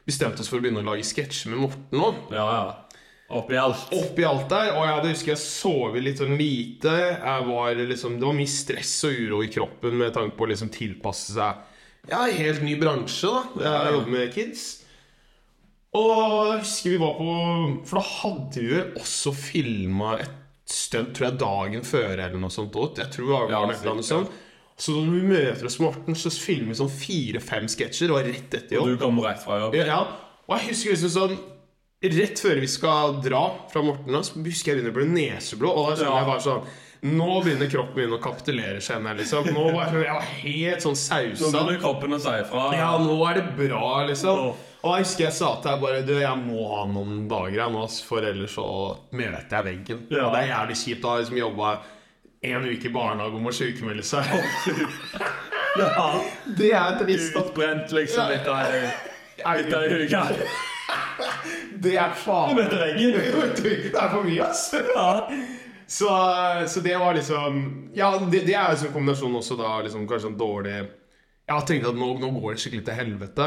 bestemte 0.08 0.40
oss 0.40 0.48
for 0.48 0.58
å 0.60 0.64
begynne 0.64 0.80
å 0.80 0.86
lage 0.88 1.04
sketsjer 1.04 1.52
med 1.52 1.60
Morten 1.66 2.04
òg. 2.06 2.20
Ja, 2.32 2.46
ja. 2.48 2.76
Oppi 3.28 3.58
alt. 3.60 3.90
Oppi 3.92 4.24
alt 4.24 4.46
der. 4.48 4.70
Og 4.72 4.86
jeg 4.88 5.12
husker 5.12 5.34
jeg 5.34 5.40
sovet 5.42 6.00
litt 6.06 6.22
sånn 6.22 6.38
lite. 6.40 6.94
Var 7.44 7.82
liksom, 7.90 8.16
det 8.16 8.24
var 8.24 8.38
mye 8.38 8.48
stress 8.48 8.94
og 9.04 9.18
uro 9.20 9.42
i 9.44 9.50
kroppen 9.52 9.98
med 10.00 10.14
tanke 10.16 10.32
på 10.38 10.46
å 10.46 10.48
liksom 10.54 10.70
tilpasse 10.72 11.34
seg 11.36 12.08
Ja, 12.08 12.22
helt 12.24 12.62
ny 12.64 12.78
bransje, 12.80 13.28
da. 13.28 13.66
Jeg 13.66 13.96
jobber 13.98 14.14
med 14.14 14.32
kids. 14.32 14.64
Og 15.98 16.08
jeg 16.54 16.62
husker 16.62 16.94
vi 16.94 17.00
var 17.04 17.14
på 17.18 17.28
For 17.88 18.00
da 18.00 18.04
hadde 18.08 18.64
vi 18.64 18.72
vel 18.72 18.98
også 19.02 19.34
filma 19.36 20.16
et 20.22 20.34
stunt, 20.68 21.12
tror 21.16 21.28
jeg, 21.30 21.38
dagen 21.40 21.84
før 21.88 22.14
eller 22.16 22.40
noe 22.40 22.52
sånt. 22.52 22.76
Jeg 22.96 23.12
tror 23.12 23.28
det 23.28 23.34
var 23.34 23.52
Ja, 23.52 23.60
et 23.68 23.76
eller 23.76 23.92
annet 23.92 24.08
sikkert, 24.08 24.28
sånt. 24.32 24.44
Så 24.78 24.94
når 24.94 25.14
vi 25.16 25.22
møter 25.26 25.66
oss 25.66 25.78
Morten, 25.82 26.14
så 26.14 26.30
filmer 26.30 26.70
vi 26.70 26.78
sånn 26.78 26.92
fire-fem 26.94 27.66
sketsjer. 27.70 28.12
Og 28.14 28.22
rett 28.28 28.54
etter 28.54 28.76
jobb. 28.78 28.92
Du 28.94 28.98
kommer 29.02 29.26
rett 29.32 29.42
fra 29.42 29.58
jobb. 29.64 29.74
Ja, 29.74 29.86
ja. 29.90 30.00
Og 30.48 30.54
jeg 30.58 30.70
husker 30.72 30.94
liksom 30.96 31.14
sånn 31.16 31.38
Rett 31.98 32.38
før 32.38 32.60
vi 32.62 32.68
skal 32.70 33.16
dra 33.24 33.40
fra 33.72 33.80
Morten, 33.82 34.14
så 34.22 34.38
husker 34.38 34.70
jeg 34.70 34.84
begynner 34.84 34.92
å 34.94 34.98
bli 35.00 35.08
neseblå. 35.16 35.72
Og 35.74 35.88
da 35.90 35.96
sånn, 35.98 36.06
Ja. 36.12 36.18
jeg 36.20 36.28
bare 36.28 36.44
sånn 36.44 36.68
Nå 37.02 37.42
begynner 37.44 37.68
kroppen 37.70 37.94
min 37.96 38.10
å 38.14 38.18
kapitulere, 38.22 38.78
kjenner 38.82 39.14
jeg 39.14 39.18
liksom. 39.24 39.46
Nå 39.54 39.64
var 39.74 39.84
jeg, 39.86 40.02
jeg 40.02 40.14
var 40.14 40.30
helt 40.42 40.82
sånn 40.82 40.96
sausa. 40.98 41.44
Nå 41.44 41.50
begynner 41.52 41.80
kroppen 41.82 42.14
å 42.16 42.18
si 42.22 42.32
ifra. 42.42 42.62
Ja, 42.74 42.88
nå 42.98 43.18
er 43.30 43.34
det 43.38 43.44
bra, 43.58 44.04
liksom. 44.06 44.38
Og 44.82 44.94
jeg 44.96 45.04
husker 45.06 45.24
jeg 45.24 45.32
sa 45.32 45.52
til 45.62 45.70
deg 45.72 45.80
bare 45.82 46.02
Du, 46.06 46.12
jeg 46.18 46.38
må 46.42 46.64
ha 46.72 46.84
noen 46.86 47.28
dager 47.30 47.54
jeg 47.58 47.72
nå, 47.74 47.84
for 48.06 48.18
ellers 48.22 48.54
så 48.54 48.66
møter 49.12 49.54
jeg 49.58 49.64
veggen. 49.68 50.02
Ja. 50.10 50.26
Og 50.26 50.34
det 50.34 50.40
er 50.42 50.50
jævlig 50.54 50.76
kjipt. 50.82 51.02
Da 51.02 51.08
har 51.08 51.22
liksom 51.22 51.38
jobba 51.42 51.72
en 52.40 52.64
uke 52.64 52.88
i 52.88 52.92
barnehage 52.92 53.38
om 53.38 53.46
å 53.50 53.52
sjukmelde 53.54 54.04
seg. 54.06 54.26
Ja. 55.78 56.08
Det 56.58 56.72
er 56.74 56.98
trist. 56.98 57.36
Utbrent 57.38 57.92
liksom 57.94 58.32
etter 58.34 58.50
av 58.50 58.72
ei 58.72 60.04
uke. 60.04 60.22
Det 61.78 61.94
er 62.00 62.14
faen 62.18 62.58
Det 62.58 62.74
er 63.94 64.10
for 64.10 64.24
mye, 64.26 64.48
ass. 64.48 64.70
Ja. 64.74 65.10
Så, 65.88 66.08
så 66.68 66.80
det 66.84 66.96
var 67.00 67.14
liksom 67.16 67.90
Ja, 67.96 68.10
det, 68.18 68.42
det 68.46 68.54
er 68.54 68.72
liksom 68.72 68.90
en 68.90 68.96
kombinasjon 68.96 69.36
også 69.38 69.56
da 69.56 69.78
liksom 69.86 70.04
kanskje 70.08 70.28
en 70.34 70.40
dårlig 70.40 70.74
Jeg 70.74 71.54
har 71.54 71.64
tenkt 71.68 71.88
at 71.88 71.96
nå, 71.96 72.10
nå 72.20 72.32
går 72.34 72.56
det 72.56 72.60
skikkelig 72.60 72.84
til 72.84 72.98
helvete. 72.98 73.46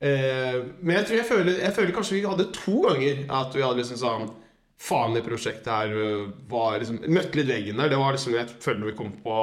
Eh, 0.00 0.56
men 0.80 0.96
jeg 0.96 1.06
tror 1.06 1.18
jeg 1.18 1.28
føler, 1.28 1.58
jeg 1.60 1.76
føler 1.76 1.92
kanskje 1.96 2.16
vi 2.16 2.24
hadde 2.24 2.48
to 2.56 2.78
ganger 2.86 3.20
at 3.40 3.56
vi 3.56 3.64
hadde 3.66 3.82
liksom 3.82 4.00
sånn 4.00 4.30
Faen, 4.80 5.14
det 5.14 5.22
prosjektet 5.24 5.70
her 5.70 5.92
øh, 5.94 6.28
var 6.50 6.78
liksom 6.80 6.98
Møtte 7.06 7.38
litt 7.38 7.48
veggen 7.48 7.78
der. 7.80 7.92
Det 7.92 7.98
var 8.00 8.16
liksom 8.16 8.34
Jeg 8.36 8.50
føler 8.60 8.90
vi 8.90 8.96
kom 8.98 9.12
på 9.22 9.36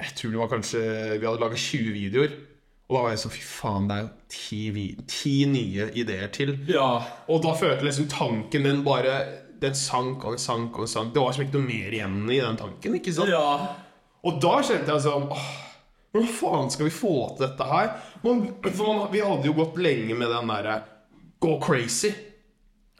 Jeg 0.00 0.14
tror 0.16 0.34
det 0.34 0.40
var 0.40 0.52
kanskje 0.52 0.82
Vi 1.18 1.26
hadde 1.26 1.42
laga 1.42 1.58
20 1.58 1.94
videoer. 1.96 2.36
Og 2.84 2.96
da 2.96 3.02
var 3.02 3.14
jeg 3.14 3.22
sånn 3.24 3.34
Fy 3.34 3.44
faen, 3.48 3.88
det 3.88 3.96
er 3.96 4.04
jo 4.04 4.10
ti, 4.34 4.84
ti 5.08 5.34
nye 5.48 5.88
ideer 5.96 6.28
til. 6.34 6.54
Ja. 6.68 6.88
Og 7.32 7.42
da 7.44 7.54
følte 7.58 7.88
liksom 7.88 8.10
tanken 8.12 8.68
den 8.68 8.84
bare 8.86 9.16
Den 9.62 9.76
sank 9.78 10.24
og 10.24 10.36
den 10.36 10.42
sank 10.42 10.76
og 10.76 10.84
den 10.84 10.92
sank. 10.92 11.14
Det 11.14 11.22
var 11.22 11.32
liksom 11.32 11.46
ikke 11.46 11.58
noe 11.58 11.68
mer 11.68 11.98
igjen 11.98 12.18
i 12.28 12.40
den 12.42 12.60
tanken. 12.60 12.98
ikke 13.00 13.14
sant? 13.16 13.32
Ja. 13.32 13.74
Og 14.24 14.40
da 14.40 14.58
kjente 14.64 14.92
jeg 14.92 15.04
sånn 15.04 15.28
åh, 15.32 15.48
Hvordan 16.14 16.30
faen 16.30 16.68
skal 16.70 16.86
vi 16.86 16.94
få 16.94 17.14
til 17.34 17.48
dette 17.48 17.66
her? 17.66 17.88
Man, 18.22 18.44
for 18.68 18.84
man, 18.86 19.08
vi 19.10 19.24
hadde 19.24 19.48
jo 19.48 19.56
gått 19.56 19.80
lenge 19.82 20.14
med 20.14 20.30
den 20.30 20.52
derre 20.52 20.76
Go 21.42 21.56
crazy. 21.60 22.12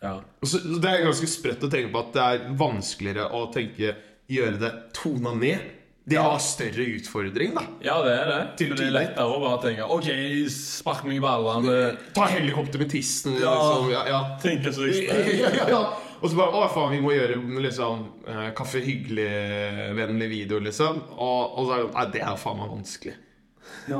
Ja. 0.04 0.18
Så, 0.44 0.60
det 0.78 0.90
er 0.90 1.06
ganske 1.06 1.28
sprøtt 1.30 1.64
å 1.64 1.70
tenke 1.72 1.92
på 1.94 2.02
at 2.04 2.12
det 2.16 2.26
er 2.26 2.50
vanskeligere 2.60 3.30
å 3.32 3.46
tenke 3.54 3.94
gjøre 4.30 4.60
det 4.60 4.74
tona 4.96 5.34
ned. 5.38 5.72
Det 6.04 6.18
har 6.20 6.36
større 6.44 6.84
utfordring, 6.98 7.54
da. 7.56 7.62
ja, 7.80 7.94
det 8.04 8.10
er 8.12 8.26
det. 8.28 8.40
Til 8.60 8.74
det 8.76 8.90
er 8.90 8.92
lettere 8.92 9.24
å 9.24 9.38
bare 9.40 9.60
tenke 9.62 9.86
OK, 9.88 10.10
spark 10.52 11.06
meg 11.08 11.16
i 11.16 11.22
ballene. 11.24 11.76
Ta 12.16 12.26
helikopter 12.28 12.82
med 12.82 12.90
tissen. 12.92 13.38
Ja. 13.40 13.54
Liksom. 13.56 13.86
Ja, 13.94 14.02
ja. 14.10 14.18
Tenke 14.42 14.72
så 14.76 14.84
ekstremt. 14.90 15.30
ja, 15.40 15.52
ja, 15.62 15.68
ja. 15.72 15.80
Og 16.20 16.28
så 16.28 16.36
bare 16.36 16.60
Å, 16.60 16.68
faen, 16.72 16.92
vi 16.92 17.00
må 17.04 17.14
gjøre 17.14 17.40
liksom 17.64 18.04
eh, 18.28 18.50
Kaffe 18.56 18.84
Hyggelig-vennlig 18.84 20.28
video, 20.28 20.60
liksom. 20.64 21.00
Og, 21.16 21.56
og 21.56 21.70
så 21.70 21.78
er 21.78 21.82
det 21.86 21.92
Nei, 21.96 22.06
det 22.18 22.24
er 22.28 22.40
faen 22.40 22.60
meg 22.60 22.74
vanskelig. 22.76 23.16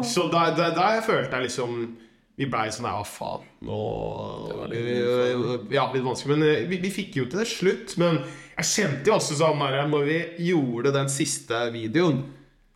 Så 0.05 0.29
der, 0.33 0.53
der, 0.57 0.77
der 0.77 1.01
følte 1.05 1.41
jeg 1.41 1.49
liksom 1.49 1.81
Vi 2.37 2.49
blei 2.51 2.67
sånn 2.75 2.89
Ja, 2.91 3.03
faen. 3.07 3.45
Nå 3.63 3.77
Ja, 5.71 5.85
litt 5.95 6.05
vanskelig. 6.05 6.35
Men 6.37 6.47
eh, 6.49 6.65
vi, 6.71 6.79
vi 6.83 6.91
fikk 6.95 7.19
jo 7.21 7.27
til 7.31 7.41
det 7.43 7.49
slutt. 7.51 7.97
Men 8.01 8.21
jeg 8.59 8.71
kjente 8.71 9.11
jo 9.11 9.19
også 9.19 9.37
sånn 9.39 9.61
der, 9.63 9.85
Når 9.91 10.09
vi 10.09 10.17
gjorde 10.51 10.93
den 10.95 11.11
siste 11.13 11.61
videoen, 11.75 12.25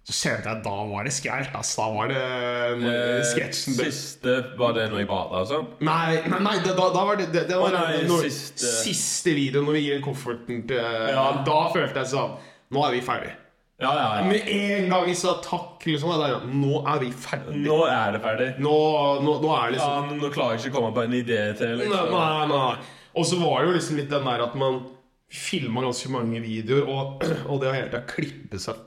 så 0.09 0.14
kjente 0.16 0.49
jeg 0.49 0.62
da 0.64 0.77
var 0.88 1.05
det 1.05 1.12
skrelt. 1.12 1.51
ass. 1.59 1.75
Da 1.77 1.88
var 1.92 2.09
det 2.09 2.23
eh, 2.23 3.25
sketsjen 3.29 3.77
Siste 3.77 4.37
var 4.61 4.73
det 4.79 4.87
når 4.92 5.03
jeg 5.03 5.11
bada 5.11 5.42
sånn? 5.51 5.66
Nei, 5.85 6.23
nei, 6.31 6.38
nei 6.47 6.55
da, 6.64 6.73
da 6.79 7.03
var 7.05 7.18
det 7.21 7.27
Det, 7.35 7.42
det 7.51 7.59
var 7.61 7.75
nei, 7.77 7.99
når, 8.09 8.25
siste- 8.31 8.71
siste 8.87 9.35
videoen 9.37 9.66
når 9.68 9.77
vi 9.81 9.85
gir 9.90 10.01
kofferten 10.07 10.62
til 10.71 10.81
Ja. 11.12 11.27
Da 11.44 11.59
følte 11.75 12.01
jeg 12.05 12.12
sånn 12.14 12.38
Nå 12.73 12.83
er 12.87 12.94
vi 12.97 13.03
ferdig. 13.05 13.35
Ja, 13.79 13.93
ja, 13.95 14.07
ja. 14.19 14.25
Med 14.27 14.49
en 14.51 14.88
gang 14.91 15.05
vi 15.07 15.14
sa 15.14 15.37
takk, 15.45 15.85
liksom, 15.87 16.11
Der, 16.19 16.41
nå 16.51 16.81
er 16.83 16.99
vi 17.05 17.12
ferdig. 17.14 17.61
Nå 17.62 17.79
er 17.87 18.17
det 18.17 18.21
ferdig. 18.25 18.49
Nå, 18.59 18.75
nå, 19.23 19.37
nå 19.45 19.53
er 19.55 19.71
det 19.71 19.79
Ja, 19.79 19.88
liksom 19.93 20.09
men 20.09 20.23
Nå 20.25 20.31
klarer 20.35 20.57
jeg 20.57 20.64
ikke 20.67 20.75
å 20.75 20.79
komme 20.81 20.95
på 20.97 21.05
en 21.07 21.14
idé 21.14 21.41
til. 21.61 21.77
Nei, 21.77 21.87
liksom. 21.87 22.11
nei, 22.17 22.47
nei. 22.51 22.99
Og 23.19 23.27
så 23.29 23.38
var 23.38 23.62
det 23.62 23.71
jo 23.71 23.77
liksom 23.79 24.01
litt 24.01 24.11
den 24.11 24.27
der 24.27 24.45
at 24.49 24.59
man 24.59 24.81
filma 25.29 25.85
ganske 25.85 26.11
mange 26.11 26.43
videoer, 26.43 26.91
og, 26.91 27.25
og 27.51 27.62
det 27.62 27.71
har 27.71 27.79
hele 27.79 27.91
tida 27.93 28.05
klippet 28.11 28.64
seg 28.67 28.85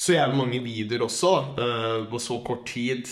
så 0.00 0.14
jævlig 0.14 0.38
mange 0.38 0.60
videoer 0.64 1.02
også, 1.04 1.30
uh, 1.60 2.06
på 2.08 2.20
så 2.22 2.38
kort 2.44 2.62
tid, 2.70 3.04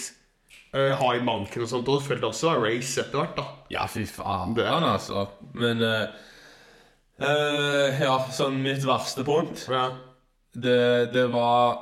eh, 0.72 0.94
ha 0.96 1.10
i 1.16 1.20
banken 1.20 1.66
og 1.66 1.68
sånt, 1.68 1.88
og 1.88 1.98
det 2.00 2.06
følte 2.08 2.30
også 2.30 2.54
race 2.62 3.02
etter 3.02 3.20
hvert, 3.20 3.34
da. 3.36 3.44
Ja, 3.74 3.84
fy 3.92 4.06
faen, 4.08 4.54
Det- 4.56 4.64
altså. 4.66 5.26
Men 5.52 5.82
uh, 5.84 6.06
uh, 7.20 8.00
Ja, 8.00 8.14
sånn 8.32 8.62
mitt 8.64 8.84
verste 8.88 9.24
punkt 9.26 9.66
Ja. 9.68 9.90
Det, 10.54 11.12
det 11.12 11.26
var 11.32 11.78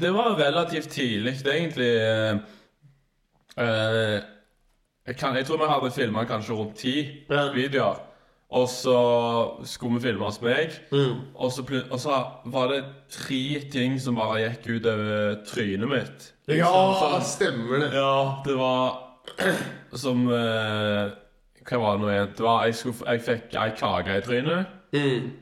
Det 0.00 0.10
var 0.14 0.36
relativt 0.38 0.88
tidlig, 0.90 1.34
egentlig. 1.46 1.90
eh, 2.00 2.38
eh, 3.58 4.20
jeg, 5.06 5.16
kan, 5.16 5.36
jeg 5.36 5.46
tror 5.46 5.60
vi 5.60 5.68
hadde 5.70 5.90
filma 5.94 6.24
kanskje 6.24 6.54
rundt 6.58 6.76
ti 6.80 6.94
Ja. 7.30 7.52
videoer. 7.52 8.00
Og 8.56 8.68
så 8.70 8.96
skulle 9.66 9.94
vi 9.98 10.00
filme 10.06 10.24
hos 10.24 10.40
meg, 10.42 10.70
Mm. 10.92 11.20
og, 11.34 11.50
så, 11.52 11.62
og 11.90 11.98
så 12.00 12.26
var 12.46 12.68
det 12.68 12.84
tre 13.10 13.60
ting 13.72 13.98
som 14.00 14.14
bare 14.14 14.38
gikk 14.48 14.68
ut 14.76 14.86
over 14.86 15.34
trynet 15.46 15.88
mitt. 15.88 16.32
Liksom, 16.48 16.58
Ja, 16.58 17.20
så, 17.20 17.20
stemmer 17.26 17.78
det. 17.80 17.92
ja, 17.92 18.42
det 18.46 18.56
var 18.56 19.02
som 19.92 20.28
eh, 20.30 21.10
Hva 21.66 21.78
var 21.82 21.96
det 21.96 22.00
nå 22.04 22.10
igjen? 22.12 22.28
Det 22.36 22.44
var, 22.46 22.64
jeg, 22.64 22.74
skulle, 22.74 23.10
jeg 23.10 23.20
fikk 23.26 23.54
ei 23.58 23.70
kake 23.76 24.16
i 24.18 24.20
trynet, 24.20 24.66
Mm. 24.94 25.32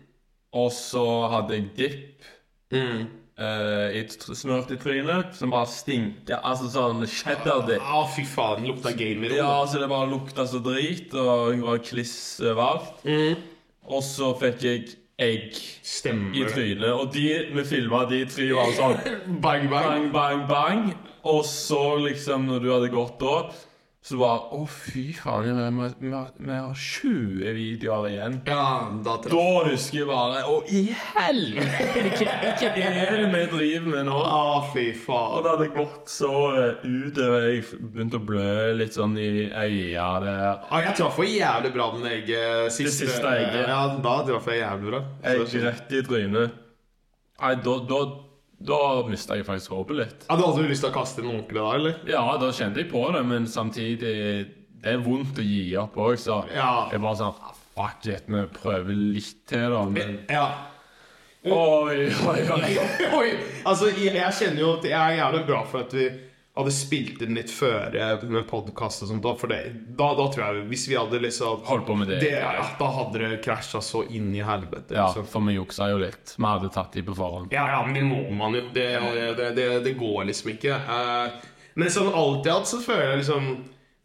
og 0.53 0.71
så 0.73 1.29
hadde 1.31 1.55
jeg 1.55 1.71
dipp 1.77 2.25
Mm. 2.75 3.05
Uh, 3.35 3.91
i 3.99 4.03
smurt 4.39 4.69
i 4.71 4.77
trynet, 4.79 5.33
som 5.35 5.51
bare 5.51 5.67
stinker. 5.67 6.39
Altså 6.47 6.69
sånn 6.71 7.03
cheddar 7.11 7.65
dick. 7.67 7.83
Ah, 7.83 8.05
fy 8.07 8.23
faen. 8.31 8.67
Lukta 8.69 8.93
gamer. 8.95 9.35
Ja, 9.35 9.57
så 9.67 9.81
det 9.83 9.89
bare 9.91 10.11
lukta 10.13 10.47
så 10.47 10.61
drit, 10.63 11.15
og 11.19 11.49
hun 11.51 11.65
var 11.67 11.83
kliss 11.83 12.15
overalt. 12.45 13.03
Mm. 13.03 13.43
Og 13.91 14.05
så 14.07 14.31
fikk 14.39 14.63
jeg 14.65 14.85
egg 15.21 15.59
Stemmer 15.87 16.35
i 16.35 16.47
trynet, 16.51 16.91
og 16.91 17.13
de, 17.15 17.27
vi 17.55 17.65
filma 17.69 18.03
de 18.11 18.25
tre 18.27 18.49
var 18.55 18.73
sånn 18.75 18.97
Bang, 19.45 19.69
bang. 19.71 19.85
Bang, 19.87 20.09
bang, 20.15 20.47
bang. 20.49 20.89
Og 21.25 21.45
så 21.49 21.83
liksom, 22.03 22.49
når 22.51 22.65
du 22.65 22.73
hadde 22.73 22.91
gått 22.93 23.19
da, 23.23 23.37
så 24.05 24.19
bare 24.21 24.51
Å, 24.53 24.59
fy 24.69 25.03
faen, 25.17 25.47
vi, 25.97 26.11
har- 26.13 26.33
vi 26.37 26.53
har 26.53 26.75
20 26.77 27.53
videoer 27.57 28.09
igjen. 28.11 28.35
Ja, 28.45 28.91
da 29.07 29.15
Da 29.23 29.45
husker 29.65 30.03
jeg 30.03 30.09
bare 30.11 30.43
Å, 30.45 30.59
i 30.69 30.83
helvete! 30.93 32.03
Hva 32.21 32.91
er 32.91 33.15
det 33.17 33.31
vi 33.33 33.41
driver 33.55 33.89
med 33.95 34.05
nå? 34.11 34.19
Å, 34.21 34.59
fy 34.75 34.85
Og 34.93 34.99
faen. 35.07 35.39
det 35.47 35.55
hadde 35.55 35.69
gått 35.79 36.13
så 36.13 36.33
eh, 36.53 36.85
utover. 36.85 37.47
Jeg 37.55 37.65
begynte 37.81 38.21
å 38.21 38.27
blø 38.29 38.51
litt 38.77 38.93
sånn 38.99 39.17
i 39.17 39.31
øya 39.49 40.09
der. 40.27 40.43
Ja, 40.69 40.83
jeg 40.85 40.97
traff 41.01 41.17
jo 41.23 41.29
jævlig 41.31 41.73
bra 41.79 41.89
den 41.97 42.05
egget 42.13 42.77
siste. 42.77 43.07
siste 43.09 43.33
egget. 43.39 43.65
Ja, 43.73 43.81
da 44.05 44.19
traff 44.29 44.53
jeg 44.53 44.61
jævlig 44.67 44.93
bra. 44.93 45.03
Så- 45.25 45.65
rett 45.65 45.97
i 45.97 46.05
trynet. 46.11 46.61
Nei, 47.41 47.55
da, 47.65 47.73
da, 47.89 47.99
da 48.59 49.03
mista 49.09 49.37
jeg 49.37 49.45
faktisk 49.47 49.71
håpet 49.75 49.97
litt. 49.97 50.27
Ja, 50.29 50.37
du 50.37 50.45
hadde 50.47 50.69
lyst 50.69 50.85
til 50.85 50.91
å 50.91 50.95
kaste 50.95 51.23
den 51.23 51.31
ordentlig 51.35 51.59
da, 51.61 51.73
eller? 51.75 51.97
Ja, 52.09 52.23
da 52.41 52.51
kjente 52.55 52.81
jeg 52.81 52.91
på 52.93 53.03
det, 53.13 53.25
men 53.27 53.47
samtidig 53.51 54.15
Det 54.85 54.93
er 54.93 54.99
vondt 55.01 55.39
å 55.41 55.45
gi 55.45 55.77
opp 55.81 55.95
òg, 55.97 56.15
så 56.21 56.43
Ja. 56.55 56.89
jeg 56.93 57.01
bare 57.01 57.17
sånn 57.17 57.35
Fuck 57.75 58.07
it, 58.07 58.25
vi 58.29 58.43
prøver 58.55 58.95
litt 58.95 59.47
til, 59.49 59.71
da. 59.71 59.85
Men 59.85 60.21
Ja. 60.31 60.47
Oi, 61.45 62.07
oi, 62.09 62.41
oi. 62.49 62.77
Oi, 63.19 63.31
altså, 63.67 63.91
jeg 63.93 64.15
kjenner 64.33 64.61
jo 64.63 64.71
at 64.79 64.85
jeg 64.85 64.93
er 64.97 65.19
jævlig 65.19 65.47
bra 65.47 65.63
for 65.69 65.81
at 65.85 65.93
vi 65.93 66.07
hadde 66.55 66.71
spilt 66.71 67.23
inn 67.23 67.35
litt 67.35 67.51
før 67.51 67.97
eh, 67.99 68.23
med 68.31 68.47
podkast 68.47 69.03
og 69.03 69.11
sånt. 69.11 69.27
For 69.41 69.51
det, 69.51 69.61
da, 69.99 70.13
da 70.15 70.27
tror 70.31 70.45
jeg 70.45 70.67
Hvis 70.71 70.87
vi 70.91 70.99
hadde 70.99 71.19
liksom 71.23 71.65
Holdt 71.67 71.87
på 71.89 71.97
med 71.99 72.13
det. 72.13 72.21
det, 72.23 72.37
ja, 72.39 72.67
Da 72.79 72.91
hadde 72.99 73.23
det 73.25 73.41
krasja 73.45 73.83
så 73.83 74.05
inn 74.07 74.31
i 74.35 74.43
helvete. 74.45 74.95
Ja, 74.95 75.09
liksom. 75.09 75.27
for 75.31 75.49
vi 75.49 75.57
juksa 75.57 75.91
jo 75.91 75.99
litt. 76.05 76.37
Vi 76.37 76.47
hadde 76.47 76.71
tatt 76.75 76.95
de 76.95 77.03
på 77.07 77.17
forhånd. 77.19 77.51
Ja, 77.55 77.67
ja, 77.73 77.81
men 77.89 78.07
må 78.11 78.23
man 78.39 78.55
jo. 78.55 78.69
Det, 78.75 78.87
det, 79.41 79.67
det, 79.85 79.97
går 79.99 80.31
liksom 80.31 80.55
ikke. 80.55 80.79
Eh, 80.79 81.51
men 81.75 81.91
sånn 81.91 82.13
alt 82.15 82.47
i 82.47 82.55
alt 82.55 82.71
så 82.71 82.79
føler 82.79 83.09
jeg 83.09 83.25
liksom 83.25 83.49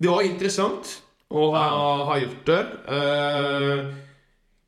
Det 0.02 0.10
var 0.10 0.26
interessant 0.26 0.96
å 1.30 1.52
ha, 1.54 1.66
ha 2.10 2.18
gjort 2.18 2.50
det. 2.50 2.62
Eh, 2.96 3.84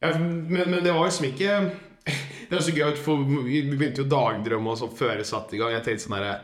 ja, 0.02 0.14
men, 0.20 0.68
men 0.68 0.84
det 0.86 0.94
var 0.94 1.10
liksom 1.10 1.32
ikke 1.32 1.58
Det 2.52 2.58
var 2.58 2.64
så 2.66 2.74
gøy, 2.76 2.96
for 3.00 3.26
vi 3.48 3.62
begynte 3.72 4.04
jo 4.04 4.10
dagdrømme 4.12 4.74
og 4.74 4.80
sånn 4.82 4.96
før 4.98 5.16
jeg 5.16 5.30
satte 5.30 5.56
i 5.56 5.62
gang. 5.62 5.74
Jeg 5.74 5.86
tenkte 5.88 6.06
sånn 6.06 6.18
derre 6.20 6.40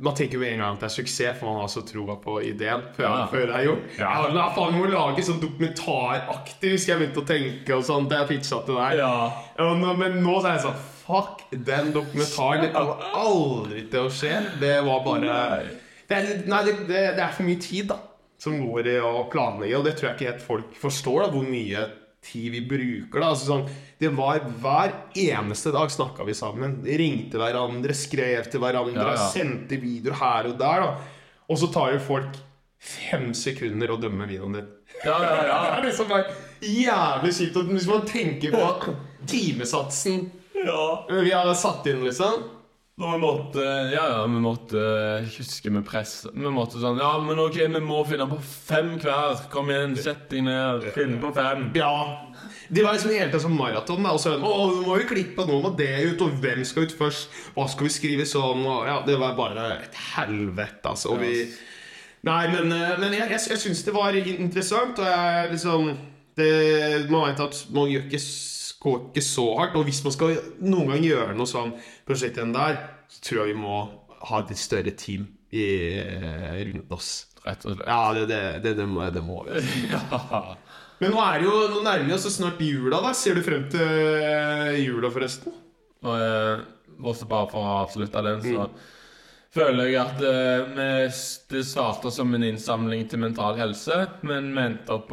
man 0.00 0.14
tenker 0.14 0.38
med 0.38 0.52
en 0.52 0.58
gang 0.58 0.74
at 0.76 0.80
det 0.80 0.86
er 0.90 0.94
suksess, 0.96 1.38
for 1.38 1.46
man 1.52 1.60
har 1.62 1.68
så 1.72 1.82
troa 1.86 2.16
på 2.22 2.38
ideen 2.44 2.82
før, 2.96 3.04
Ja. 3.06 3.26
før 3.30 3.46
det 3.46 3.54
er 3.56 3.64
gjort. 3.68 3.86
Ja. 3.98 4.10
Ja, 4.34 4.48
faen, 4.56 4.74
Vi 4.74 4.80
må 4.80 4.90
lage 4.92 5.22
sånn 5.24 5.40
dokumentaraktig, 5.40 6.72
husker 6.74 6.92
jeg 6.94 7.00
begynte 7.02 7.22
å 7.22 7.26
tenke. 7.26 7.76
og 7.76 7.84
sånt, 7.84 8.10
jeg 8.12 8.28
pitcha 8.28 8.60
til 8.66 8.74
deg. 8.76 8.98
Ja. 8.98 9.32
Ja, 9.58 9.74
men 9.94 10.20
nå 10.22 10.40
så 10.42 10.46
er 10.50 10.58
jeg 10.58 10.66
sånn 10.66 10.84
Fuck 11.06 11.44
den 11.52 11.92
dokumentaren. 11.94 12.62
Det 12.62 12.72
kommer 12.74 12.96
aldri 13.14 13.84
til 13.90 14.00
å 14.00 14.10
skje. 14.10 14.32
Det 14.58 14.72
var 14.84 15.04
bare 15.04 15.60
Det 16.08 16.16
er, 16.16 16.42
nei, 16.50 16.64
det, 16.64 16.74
det, 16.88 17.02
det 17.14 17.22
er 17.22 17.32
for 17.32 17.44
mye 17.46 17.60
tid 17.62 17.88
da 17.88 17.96
som 18.38 18.52
går 18.58 18.86
i 18.90 18.96
å 19.00 19.30
planlegge, 19.30 19.78
og 19.78 19.84
det 19.86 19.94
tror 19.96 20.10
jeg 20.10 20.16
ikke 20.18 20.32
helt 20.32 20.42
folk 20.42 20.74
forstår. 20.76 21.22
da 21.24 21.30
Hvor 21.30 21.46
mye 21.46 21.86
tid 22.26 22.52
vi 22.54 22.62
bruker. 22.68 23.20
da 23.20 23.30
altså, 23.32 23.46
sånn, 23.50 23.68
Det 24.00 24.10
var 24.12 24.42
Hver 24.60 24.92
eneste 25.16 25.72
dag 25.74 25.90
snakka 25.90 26.26
vi 26.26 26.34
sammen. 26.36 26.80
Ringte 26.84 27.40
hverandre, 27.40 27.94
skrev 27.96 28.50
til 28.50 28.60
hverandre, 28.60 28.98
Ja, 29.00 29.14
ja. 29.16 29.28
sendte 29.32 29.78
videoer 29.80 30.18
her 30.20 30.50
og 30.50 30.58
der. 30.58 30.80
da 30.80 30.96
Og 31.48 31.58
så 31.58 31.70
tar 31.72 31.94
jo 31.94 32.02
folk 32.02 32.36
fem 32.78 33.32
sekunder 33.34 33.90
å 33.94 34.00
dømme 34.00 34.26
videoen 34.28 34.58
din. 34.58 34.68
Ja, 35.04 35.16
ja, 35.22 35.36
ja. 35.46 35.60
Det 35.70 35.78
er 35.78 35.86
liksom 35.88 36.10
bare 36.10 36.34
jævlig 36.60 37.32
sykt. 37.34 37.56
Hvis 37.70 37.88
man 37.90 38.06
tenker 38.06 38.52
på 38.52 38.96
timesatsen 39.26 40.30
ja. 40.66 41.06
vi 41.10 41.32
hadde 41.32 41.54
satt 41.58 41.86
inn, 41.90 42.04
liksom 42.04 42.55
Og 42.96 43.10
vi 43.12 43.16
måtte 43.20 43.64
Ja, 43.92 44.04
ja, 44.08 44.20
vi 44.24 44.38
måtte 44.40 44.82
huske 45.36 45.68
med 45.72 45.84
press. 45.84 46.22
Vi 46.32 46.52
måtte 46.52 46.80
sånn 46.80 46.96
Ja, 46.96 47.10
men 47.20 47.36
OK, 47.42 47.58
vi 47.60 47.82
må 47.84 47.98
finne 48.08 48.24
på 48.30 48.38
fem 48.40 48.94
hver. 49.02 49.42
Kom 49.52 49.68
igjen, 49.68 49.98
sett 50.00 50.30
deg 50.30 50.46
ned. 50.46 50.86
Finn 50.94 51.18
på 51.20 51.32
fem. 51.36 51.68
Ja. 51.76 51.92
Det 52.72 52.82
var 52.82 52.96
liksom 52.96 53.12
hele 53.12 53.28
tida 53.28 53.42
som 53.44 53.54
maraton. 53.58 54.08
Og 54.08 54.20
så 54.22 54.32
Å, 54.38 54.40
nå 54.40 54.86
må 54.86 54.96
vi 55.02 55.10
klippe, 55.12 55.44
nå 55.44 55.60
må 55.60 55.74
det 55.76 55.90
ut, 56.08 56.24
og 56.24 56.40
hvem 56.40 56.64
skal 56.64 56.88
ut 56.88 56.96
først? 56.96 57.36
Hva 57.52 57.68
skal 57.68 57.90
vi 57.90 57.94
skrive 57.98 58.28
sånn? 58.28 58.64
Og, 58.64 58.88
ja, 58.88 58.96
det 59.04 59.20
var 59.20 59.36
bare 59.36 59.68
et 59.76 60.02
helvete, 60.16 60.96
altså. 60.96 61.12
Og 61.12 61.24
vi 61.26 61.36
Nei, 62.26 62.42
men, 62.50 62.72
eh, 62.72 62.96
men 62.98 63.12
jeg, 63.14 63.28
jeg, 63.36 63.42
jeg 63.52 63.60
syns 63.60 63.84
det 63.86 63.92
var 63.94 64.16
interessant, 64.16 64.98
og 64.98 65.06
jeg 65.06 65.50
liksom 65.52 65.92
det, 66.36 66.48
Man 67.12 67.28
være 67.28 67.44
at 67.44 67.60
man 67.76 67.92
gjør 67.92 68.08
ikke, 68.08 68.22
går 68.82 68.98
ikke 69.08 69.24
så 69.24 69.46
hardt. 69.60 69.78
Og 69.78 69.86
hvis 69.88 70.02
man 70.04 70.14
skal 70.14 70.36
noen 70.64 70.92
gang 70.94 71.06
gjøre 71.06 71.36
noe 71.38 71.50
sånn 71.50 71.74
prosjekt 72.08 72.40
igjen 72.40 72.54
der, 72.56 72.80
så 73.10 73.22
tror 73.24 73.42
jeg 73.42 73.54
vi 73.54 73.62
må 73.62 73.80
ha 74.26 74.42
et 74.42 74.52
litt 74.52 74.62
større 74.62 74.94
team. 74.98 75.32
i, 75.54 75.62
eh, 75.96 76.56
rundt 76.66 76.90
oss. 76.92 77.28
Rett 77.46 77.62
og 77.64 77.76
slett. 77.76 77.86
Ja, 77.86 78.00
det, 78.12 78.24
det, 78.28 78.40
det, 78.64 78.72
det, 78.80 78.86
må, 78.90 79.04
det 79.14 79.22
må 79.24 79.44
vi. 79.46 79.62
Ja. 79.92 80.56
Men 80.98 81.12
nå 81.12 81.20
er 81.20 81.38
det 81.38 81.46
jo, 81.46 81.56
nå 81.70 81.82
nærmer 81.84 82.08
vi 82.08 82.14
oss 82.16 82.26
snart 82.34 82.60
jula, 82.64 82.98
da. 83.04 83.12
Ser 83.16 83.36
du 83.36 83.44
frem 83.44 83.66
til 83.72 83.84
eh, 83.84 84.80
jula, 84.80 85.10
forresten? 85.12 85.54
Og 86.02 86.14
eh, 86.16 86.64
også 87.04 87.28
bare 87.30 87.50
for 87.52 87.62
å 87.62 87.74
avslutte 87.82 88.22
den, 88.24 88.42
så 88.44 88.66
føler 89.56 89.90
jeg 89.90 90.00
at 90.02 90.22
eh, 90.24 90.70
vi, 90.72 90.88
det 91.52 91.64
starta 91.68 92.12
som 92.12 92.32
en 92.36 92.46
innsamling 92.48 93.04
til 93.08 93.22
mental 93.22 93.58
helse, 93.60 94.02
men 94.26 94.50
vi 94.56 94.64
endte 94.64 94.96
opp 94.96 95.12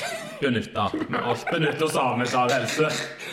å 0.00 0.40
benytte 0.40 0.86
oss 1.30 1.44
benytte 1.50 1.84
oss 1.84 1.96
av 1.96 2.18
helse. 2.50 2.90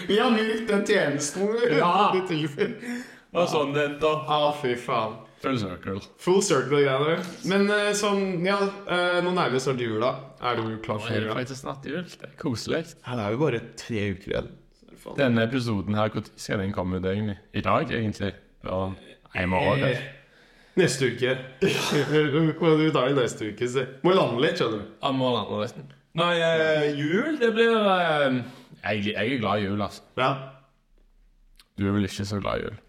Vi 0.08 0.20
har 0.20 0.32
nytt 0.32 0.68
den 0.68 0.86
tjenesten. 0.86 1.56
Ja. 1.78 2.12
Det 2.14 3.38
var 3.38 3.50
sånn 3.50 3.74
det 3.76 3.86
endte. 3.86 4.14
Ja, 4.30 4.54
fy 4.62 4.76
faen. 4.80 5.18
Full 5.40 5.60
circle. 5.60 6.00
Full 6.20 6.42
circle-greier. 6.44 7.22
Men 7.48 7.70
uh, 7.72 7.92
sånn, 7.96 8.42
ja, 8.44 8.58
uh, 8.60 9.20
nå 9.24 9.32
nærmer 9.32 9.54
vi 9.54 9.60
oss 9.62 9.68
snart 9.70 9.84
jula. 9.84 10.10
Er 10.44 10.60
du 10.60 10.74
klar 10.84 11.00
Nå 11.00 11.06
for 11.06 11.16
er 11.16 11.24
det 11.24 11.30
er 11.30 11.38
faktisk 11.38 11.62
snart 11.62 11.86
jul. 11.88 12.02
Det 12.04 12.28
er 12.28 12.34
koselig. 12.42 12.82
Ja, 13.06 13.16
det 13.16 13.28
er 13.28 13.36
jo 13.36 13.42
bare 13.46 13.62
tre 13.80 14.06
uker 14.16 14.34
igjen. 14.34 14.50
Denne 15.16 15.46
episoden 15.48 15.96
her, 15.96 16.12
når 16.12 16.28
skal 16.36 16.60
den 16.60 16.74
komme 16.76 17.00
ut 17.00 17.08
egentlig? 17.08 17.38
I 17.56 17.64
dag, 17.64 17.94
egentlig? 17.96 18.34
Ja, 18.68 18.82
i 19.40 19.46
morgen, 19.48 19.86
Eh. 19.94 20.08
Neste 20.80 21.10
uke. 21.12 21.34
Hva 22.60 22.76
du 22.80 22.86
tar 22.96 23.10
det 23.10 23.16
neste 23.18 23.50
uke. 23.52 23.68
Må 24.06 24.14
lande 24.16 24.44
litt, 24.44 24.60
skjønner 24.60 24.84
du. 24.84 24.92
Ja, 25.00 25.12
må 25.16 25.32
lande 25.34 25.64
resten. 25.64 25.88
Nei, 26.18 26.36
eh, 26.42 26.88
jul, 26.98 27.36
det 27.40 27.52
blir 27.54 27.76
eh, 27.76 28.40
jeg, 28.82 29.12
jeg 29.14 29.34
er 29.36 29.42
glad 29.42 29.62
i 29.62 29.68
jul, 29.68 29.82
altså. 29.82 30.02
Ja. 30.18 30.32
Du 31.78 31.86
er 31.88 31.94
vel 31.96 32.08
ikke 32.10 32.26
så 32.26 32.40
glad 32.42 32.60
i 32.60 32.66
jul? 32.66 32.80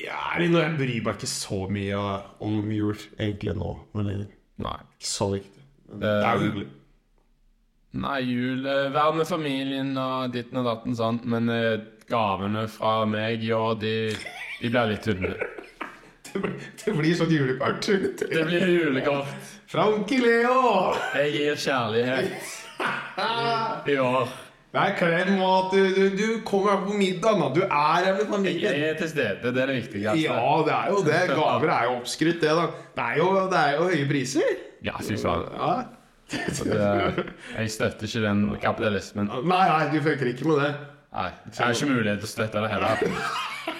Ja, 0.00 0.24
nå, 0.40 0.58
jeg 0.58 0.76
bryr 0.76 1.04
meg 1.06 1.14
ikke 1.20 1.30
så 1.30 1.62
mye 1.70 2.00
om 2.42 2.72
jul 2.74 2.98
egentlig 3.18 3.54
nå. 3.56 3.76
Men 3.94 4.10
er 4.12 4.26
Nei. 4.60 4.76
ikke 4.98 5.10
så 5.12 5.30
viktig. 5.36 5.64
Det 6.00 6.10
er 6.10 6.34
jo 6.34 6.44
hyggelig. 6.48 6.68
Nei, 8.00 8.18
jul 8.22 8.66
Vær 8.94 9.14
med 9.18 9.26
familien 9.26 9.96
og 9.98 10.30
ditten 10.34 10.60
og 10.60 10.68
datten, 10.68 10.94
sånn, 10.94 11.16
Men 11.26 11.50
eh, 11.50 11.80
gavene 12.10 12.66
fra 12.70 13.00
meg 13.08 13.42
i 13.42 13.50
år, 13.54 13.74
de, 13.82 13.94
de 14.60 14.70
blir 14.70 14.92
litt 14.92 15.06
tynne. 15.06 15.32
Det 16.32 16.40
blir- 16.42 16.60
Det 16.84 16.92
blir 16.96 17.14
sånn 17.18 17.30
julekart. 17.34 17.86
Det 18.20 18.44
blir 18.46 18.66
julekart. 18.68 19.32
Fra 19.70 19.84
onkel 19.90 20.22
Leo! 20.24 20.94
Jeg 21.14 21.32
gir 21.34 21.54
kjærlighet 21.64 22.30
i 23.90 23.96
år. 23.98 24.28
Nei, 24.70 24.84
klem 24.94 25.40
og 25.42 25.54
at 25.56 25.72
du, 25.74 25.94
du, 25.96 26.10
du 26.14 26.26
kommer 26.46 26.84
på 26.86 26.92
middag, 26.94 27.40
da. 27.40 27.48
Du 27.54 27.62
er 27.64 28.04
her 28.04 28.12
med 28.14 28.28
familien. 28.30 28.70
Jeg 28.78 28.90
er 28.92 28.98
til 29.00 29.08
stede, 29.10 29.50
det 29.50 29.62
er 29.64 29.66
det 29.72 29.76
viktigste. 29.80 30.12
Ja, 30.22 30.36
det 30.66 30.74
er 30.76 30.92
jo 30.92 31.00
det. 31.08 31.22
Gaver 31.34 31.72
er 31.74 31.88
jo 31.88 31.96
oppskrytt, 31.98 32.38
det, 32.44 32.52
da. 32.54 32.66
Det 32.94 33.06
er 33.08 33.16
jo, 33.18 33.26
det 33.50 33.58
er 33.64 33.72
jo 33.80 33.88
høye 33.90 34.06
priser. 34.12 34.52
Ja, 34.86 34.94
fy 35.02 35.18
faen. 35.18 35.42
Ja. 35.58 35.72
Det, 36.30 37.24
jeg 37.56 37.70
støtter 37.74 38.06
ikke 38.06 38.22
den 38.22 38.44
kapitalismen. 38.62 39.26
Nei, 39.50 39.64
nei, 39.72 39.82
du 39.90 39.98
fucker 40.06 40.30
ikke 40.30 40.46
med 40.52 40.62
det. 40.62 40.70
Nei, 41.18 41.26
jeg 41.50 41.64
har 41.66 41.74
ikke 41.74 41.90
mulighet 41.90 42.22
til 42.22 42.28
å 42.28 42.34
støtte 42.36 42.62
det 42.62 42.70
heller. 42.70 42.94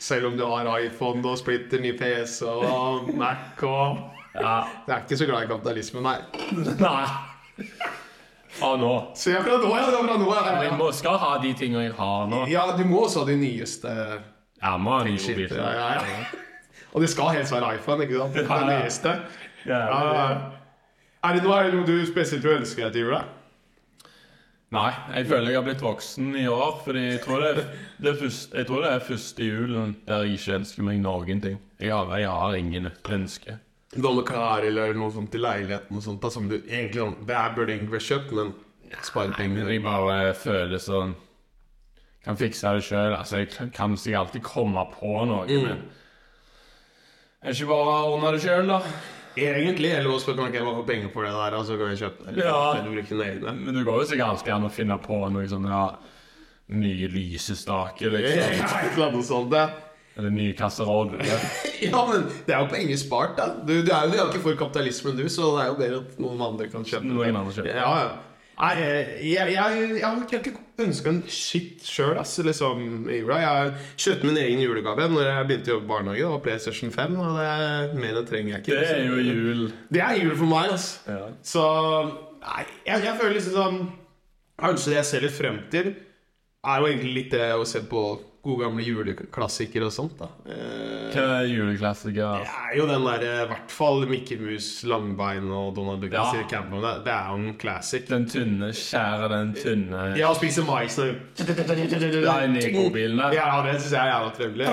Selv 0.00 0.30
om 0.30 0.36
du 0.38 0.44
har 0.48 0.68
iPhone 0.80 1.20
og 1.28 1.36
splitter 1.38 1.80
ny 1.84 1.92
PC 1.98 2.42
og 2.48 3.10
Mac 3.20 3.60
og 3.68 3.98
Ja. 4.34 4.62
Jeg 4.86 4.94
er 4.94 5.00
ikke 5.04 5.16
så 5.18 5.26
glad 5.26 5.42
i 5.44 5.48
kapitalismen, 5.50 6.02
nei. 6.06 6.18
Nei. 6.86 7.06
Fra 8.50 8.70
nå. 8.78 8.92
Se 9.18 9.34
fra 9.42 9.56
nå, 9.62 9.70
ja. 9.76 9.88
Fra 9.90 10.16
nå, 10.18 10.28
Jeg 10.34 10.68
ja. 10.70 10.76
må, 10.78 10.90
skal 10.94 11.18
ha 11.22 11.32
de 11.42 11.50
tingene 11.58 11.82
jeg 11.88 11.92
har 11.98 12.26
nå. 12.30 12.44
ja, 12.50 12.64
du 12.78 12.84
må 12.88 13.04
også 13.06 13.24
ha 13.24 13.28
de 13.30 13.36
nyeste 13.40 13.90
Jeg 13.90 14.80
må 14.82 14.94
ha 14.96 15.02
nye 15.06 15.18
mobiler. 15.18 15.56
Ja, 15.60 15.72
ja, 15.74 15.90
ja. 16.14 16.22
Og 16.92 17.04
det 17.04 17.10
skal 17.12 17.28
helst 17.36 17.52
være 17.54 17.74
iPhone, 17.76 18.02
ikke 18.06 18.18
sant? 18.18 18.34
Den 18.34 18.48
Ja, 18.50 18.58
ja. 18.70 18.80
nyeste. 18.84 19.16
Ja, 19.66 19.78
Ja, 19.78 20.00
ja. 20.14 20.38
Er 21.22 21.34
det 21.36 21.42
noe, 21.44 21.58
er 21.60 21.68
det 21.68 21.74
noe 21.76 21.84
du 21.86 22.06
spesielt 22.08 22.44
ønsker 22.48 22.86
deg 22.86 22.92
til 22.96 23.02
jula? 23.04 23.20
Nei, 24.70 24.90
jeg 25.16 25.26
føler 25.26 25.50
jeg 25.50 25.58
har 25.58 25.64
blitt 25.66 25.80
voksen 25.82 26.28
i 26.38 26.44
år, 26.46 26.76
fordi 26.84 27.00
jeg 27.08 27.20
tror 27.24 27.40
det 27.42 27.64
det 28.04 28.12
første, 28.20 28.56
jeg 28.60 28.66
tror 28.68 28.84
det 28.84 28.90
er 28.92 29.00
første 29.02 29.42
julen 29.48 29.96
der 30.06 30.22
jeg 30.22 30.36
ikke 30.38 30.54
ønsker 30.60 30.86
meg 30.86 31.00
noen 31.02 31.40
ting. 31.42 31.56
Jeg 31.82 31.90
har, 31.90 32.12
jeg 32.20 32.30
har 32.30 32.54
ingen 32.54 32.86
ønske. 33.16 33.56
Hva 33.96 34.12
med 34.14 34.28
klær 34.28 34.62
eller 34.68 34.94
noe 34.94 35.10
sånt 35.10 35.32
til 35.34 35.42
leiligheten 35.42 35.98
og 35.98 36.04
sånt? 36.04 36.28
Som 36.30 36.46
du 36.48 36.60
egentlig 36.60 37.00
sånn, 37.02 37.16
Det 37.26 37.34
er 37.34 37.54
burde 37.56 37.74
egentlig 37.74 37.96
vært 37.96 38.06
kjøpt, 38.06 38.32
men 38.38 38.54
spare 39.02 39.34
penger. 39.34 39.68
jeg 39.74 39.82
bare 39.82 40.34
føler 40.34 40.78
sånn 40.78 41.14
Kan 42.24 42.36
fikse 42.36 42.74
det 42.76 42.84
sjøl. 42.84 43.16
Altså, 43.16 43.38
jeg 43.38 43.72
kan- 43.72 43.96
sikkert 43.96 44.18
alltid 44.20 44.42
komme 44.42 44.86
på 44.92 45.24
noe, 45.26 45.46
men 45.46 45.82
Er 47.42 47.50
ikke 47.50 47.66
bare 47.66 48.04
å 48.04 48.12
ordne 48.12 48.32
det 48.32 48.42
sjøl, 48.42 48.66
da? 48.68 48.82
Egentlig, 49.40 49.90
eller 49.96 50.12
også 50.14 50.34
kan 50.36 50.52
jeg 50.54 50.64
bare 50.64 50.78
få 50.78 50.86
penger 50.88 51.10
for 51.14 51.26
det 51.26 51.34
der, 51.34 51.56
og 51.58 51.66
så 51.68 51.76
kan 51.80 51.92
jeg 51.92 52.00
kjøpe 52.04 52.26
det. 52.28 52.44
Ja. 52.44 53.52
Men 53.56 53.74
du 53.76 53.82
går 53.86 54.02
jo 54.02 54.08
sikkert 54.10 54.34
alltid 54.34 54.54
an 54.56 54.66
å 54.68 54.72
finne 54.72 54.98
på 55.02 55.20
noe 55.32 55.46
sånn 55.50 55.68
ja, 55.70 55.84
nye 56.80 57.10
lysestaker, 57.10 58.12
liksom. 58.16 58.42
Ja, 58.60 58.72
et 58.84 58.92
eller 58.94 59.08
annet 59.10 59.28
sånt, 59.28 59.56
ja. 59.56 59.68
Eller 60.18 60.32
nye 60.34 60.54
kasseroller. 60.58 61.22
Ja, 61.80 62.00
men 62.04 62.26
det 62.44 62.52
er 62.52 62.58
jo 62.60 62.68
penger 62.68 62.98
spart, 63.00 63.38
da. 63.38 63.46
Du, 63.64 63.78
du 63.80 63.88
er 63.88 64.04
jo 64.04 64.10
du 64.12 64.16
er 64.18 64.20
jo 64.20 64.26
ikke 64.28 64.42
for 64.50 64.58
kapitalismen, 64.66 65.16
du, 65.16 65.28
så 65.32 65.54
det 65.54 65.62
er 65.62 65.70
jo 65.70 65.78
bedre 65.78 66.00
at 66.02 66.18
noen 66.20 66.42
andre 66.44 66.66
kan 66.68 66.84
kjøpe 66.84 67.06
det. 67.06 67.14
Noen 67.16 67.38
andre 67.40 67.54
kjøper. 67.56 67.70
Ja, 67.72 67.92
ja. 68.02 68.10
Nei, 68.60 68.72
jeg, 68.76 69.12
jeg, 69.24 69.52
jeg, 69.54 69.84
jeg 69.96 70.04
har 70.04 70.34
ikke 70.36 70.52
ønska 70.84 71.12
en 71.14 71.20
shit 71.32 71.84
sjøl. 71.86 72.18
Liksom, 72.44 72.82
i 73.08 73.20
jula. 73.22 73.38
Jeg 73.40 73.70
kjøpte 74.04 74.28
min 74.28 74.40
egen 74.42 74.60
julegave 74.64 75.06
når 75.08 75.28
jeg 75.30 75.46
begynte 75.48 75.70
å 75.70 75.74
jobbe 75.78 75.86
i 75.86 75.92
barnehage. 75.94 76.24
Det 76.24 76.32
var 76.34 76.42
PlayStation 76.44 76.92
5, 76.92 77.16
og 77.20 77.38
det 77.38 77.46
er 77.46 77.94
mer 78.02 78.18
det 78.18 78.24
trenger 78.28 78.52
jeg 78.52 78.64
ikke. 78.64 78.76
Det 78.76 78.90
er 78.90 79.06
jo 79.06 79.22
jul. 79.24 79.62
Det 79.88 80.04
er 80.04 80.20
jul 80.20 80.36
for 80.36 80.52
meg. 80.52 80.74
Ja. 81.08 81.22
Så 81.54 81.64
Nei, 82.40 82.62
jeg, 82.86 83.02
jeg 83.04 83.16
føler 83.20 83.34
liksom 83.36 83.52
sånn 83.52 83.80
Kanskje 84.60 84.92
det 84.92 84.96
jeg 84.96 85.08
ser 85.08 85.24
litt 85.24 85.34
frem 85.36 85.58
til, 85.72 85.86
er 86.68 86.80
jo 86.80 86.88
egentlig 86.88 87.12
litt 87.16 87.30
det 87.32 87.46
å 87.56 87.64
se 87.68 87.80
på 87.88 88.00
gode 88.40 88.62
gamle 88.64 88.80
juleklassikere 88.86 89.84
og 89.90 89.92
sånt, 89.92 90.14
da. 90.16 90.24
Eh, 90.48 91.10
Hva 91.12 91.24
er 91.42 91.48
juleklassiker? 91.50 92.40
det 92.40 92.48
er 92.48 92.72
jo 92.78 92.86
den 92.88 93.04
der, 93.04 93.20
i 93.44 93.48
hvert 93.50 93.68
fall 93.74 94.06
Mikke 94.08 94.38
Mus, 94.40 94.68
Langbein 94.88 95.44
og 95.52 95.74
Donald 95.76 96.00
Duck 96.00 96.12
Ja. 96.16 96.24
Campbell. 96.48 96.80
Det, 97.04 97.12
er 97.12 97.28
jo 97.28 97.34
en 97.36 97.52
classic. 97.60 98.06
Den 98.08 98.24
tynne, 98.30 98.70
skjære 98.72 99.28
den 99.34 99.52
tynne 99.58 100.16
Ja, 100.16 100.32
spise 100.34 100.62
mais 100.64 100.96
og 100.98 101.04
der. 101.10 101.16
Ja, 103.36 103.60
det 103.66 103.76
syns 103.82 103.92
jeg 103.92 104.00
er 104.00 104.08
jævla 104.14 104.30
trivelig. 104.40 104.66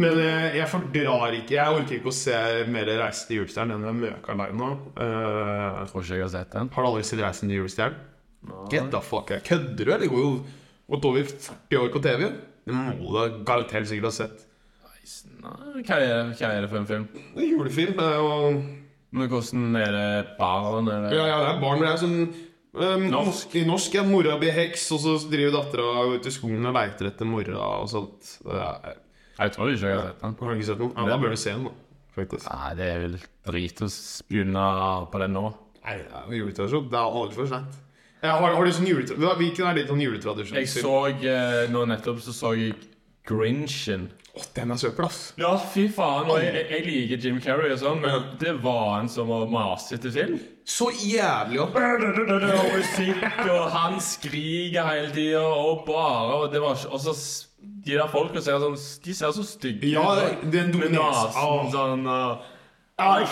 Men 0.00 0.14
eh, 0.22 0.54
jeg 0.60 0.68
fordrar 0.70 1.32
ikke 1.34 1.54
Jeg 1.56 1.66
orker 1.80 1.94
ikke 1.96 2.10
å 2.12 2.14
se 2.14 2.36
mer 2.70 2.86
Reise 3.00 3.24
til 3.26 3.40
julestjernen 3.40 3.74
enn 3.80 3.86
den 3.88 3.98
møka 4.04 4.36
der 4.38 4.52
nå. 4.54 4.68
Uh, 4.94 5.82
tror 5.90 6.04
ikke 6.04 6.18
jeg 6.20 6.26
har 6.26 6.32
sett 6.36 6.52
den. 6.54 6.68
har 6.74 6.80
du 6.84 6.88
aldri 6.92 7.02
sett 7.08 7.22
Reisen 7.24 7.48
til 7.50 7.58
julestjernen? 7.62 7.96
Get 8.72 8.86
the 8.92 9.00
fuck. 9.04 9.28
Kødder 9.44 9.84
du? 9.84 9.90
eller? 9.92 10.08
Går 10.08 10.20
jo 10.24 10.30
gått 10.90 11.06
over 11.10 11.24
40 11.30 11.80
år 11.80 11.90
på 11.94 12.02
TV. 12.04 12.28
Det 12.66 12.76
må 12.76 12.92
du 13.00 13.08
da 13.16 13.24
garantert 13.48 13.88
sikkert 13.90 14.10
ha 14.10 14.14
sett. 14.20 14.46
Nei, 15.40 15.80
Hva 15.86 15.96
er, 15.96 16.28
hva 16.36 16.50
er 16.52 16.60
det 16.62 16.68
for 16.70 16.78
en 16.78 16.86
film? 16.86 17.06
Det 17.34 17.42
er 17.42 17.48
julefilm. 17.54 17.96
Det 17.98 18.04
er 18.06 18.18
jo 18.20 18.60
Men 19.16 19.30
hvordan 19.32 19.76
er 19.80 19.94
det 19.96 20.36
barn? 20.38 20.86
Er 20.92 21.06
det... 21.08 21.16
Ja, 21.16 21.24
ja, 21.26 21.38
det 21.42 21.48
er 21.56 21.60
barn. 21.64 21.80
Det 21.82 21.88
er 21.90 21.98
sånn 21.98 22.18
um, 22.20 23.06
Norsk. 23.10 23.56
I 23.58 23.64
norsk 23.66 23.96
er 23.98 24.06
mora 24.06 24.36
blir 24.38 24.54
heks, 24.54 24.84
og 24.94 25.00
så 25.02 25.16
driver 25.32 25.56
dattera 25.56 26.04
ut 26.12 26.28
i 26.28 26.34
skogen 26.34 26.68
og 26.70 26.76
leiter 26.76 27.08
etter 27.10 27.26
mora 27.26 27.56
og 27.80 27.88
sånt. 27.90 28.36
Er, 28.46 29.00
Jeg 29.40 29.54
tror 29.56 29.72
ikke 29.72 29.90
jeg 29.90 29.98
har 29.98 30.12
sett 30.12 30.22
den. 30.22 30.36
har 30.38 30.52
du 30.52 30.60
ikke 30.60 30.68
sett 30.70 30.82
den? 30.84 30.92
Ja, 30.94 31.08
da 31.10 31.18
bør 31.24 31.34
du 31.34 31.40
se 31.42 31.56
den, 31.56 31.66
da. 31.66 31.74
Faktisk. 32.14 32.46
Nei, 32.50 32.70
det 32.78 32.86
er 32.92 33.04
vel 33.08 33.18
drit 33.50 33.82
å 33.82 33.88
begynne 34.28 34.64
på 35.10 35.22
den 35.24 35.34
nå. 35.38 35.44
Nei, 35.80 35.96
det 35.96 36.06
er 36.12 36.34
jo. 36.36 36.50
Det 36.54 36.98
er 37.00 37.00
aldri 37.00 37.38
for 37.40 37.50
seint. 37.50 37.80
Ja, 38.22 38.36
har, 38.36 38.52
har 38.54 38.64
du 38.68 38.72
sånn 38.76 38.88
juletradisjon? 38.90 39.36
Hvilken 39.40 39.66
er 39.70 39.78
ditt 39.78 39.88
sånn 39.88 40.02
juletradisjon? 40.04 40.58
Jeg 40.60 40.68
så 40.72 40.94
eh, 41.08 41.66
nå 41.72 41.84
nettopp 41.88 42.20
så 42.24 42.34
så 42.36 42.54
jeg 42.58 42.74
Grinchen. 43.28 44.08
Å, 44.30 44.42
den 44.54 44.70
er 44.72 44.78
søppel, 44.78 45.04
ass. 45.08 45.18
Ja, 45.40 45.50
fy 45.72 45.86
faen. 45.92 46.28
Og 46.30 46.38
jeg, 46.42 46.62
jeg 46.70 46.84
liker 46.86 47.24
Jim 47.26 47.40
Carrey 47.42 47.72
og 47.74 47.80
sånn, 47.82 48.00
men 48.02 48.28
det 48.40 48.52
var 48.62 49.00
en 49.00 49.10
som 49.10 49.28
var 49.30 49.48
masete 49.50 50.12
film. 50.14 50.38
Så 50.70 50.88
jævlig 51.02 51.60
opp. 51.64 51.74
Og 51.74 52.74
musikk, 52.76 53.24
og 53.50 53.64
han 53.74 53.98
skriker 54.04 54.86
hele 54.86 55.10
tida, 55.14 55.42
og 55.42 55.82
bare 55.88 56.36
Og 56.44 56.52
det 56.52 56.60
var 56.62 56.76
ikke 56.78 56.92
Og 56.94 57.00
så 57.02 57.14
de 57.60 57.96
der 57.96 58.08
folka 58.12 58.40
ser 58.44 58.60
sånn 58.62 58.76
De 59.04 59.14
ser 59.16 59.32
så 59.36 59.42
stygge 59.44 59.90
Ja, 59.90 60.04
ut. 60.20 60.44
den 60.52 60.70
dominansen. 60.72 61.72
sånn 61.74 62.06
og 62.08 62.46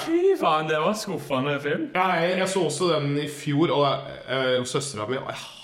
Fy 0.04 0.34
faen, 0.40 0.68
det 0.70 0.80
var 0.82 0.96
skuffende 0.98 1.58
film. 1.62 1.88
Ja, 1.94 2.08
jeg, 2.22 2.38
jeg 2.40 2.50
så 2.54 2.64
også 2.68 2.90
den 2.94 3.14
i 3.20 3.28
fjor, 3.30 3.72
og 3.74 4.10
uh, 4.28 4.66
søstera 4.68 5.08
mi 5.10 5.18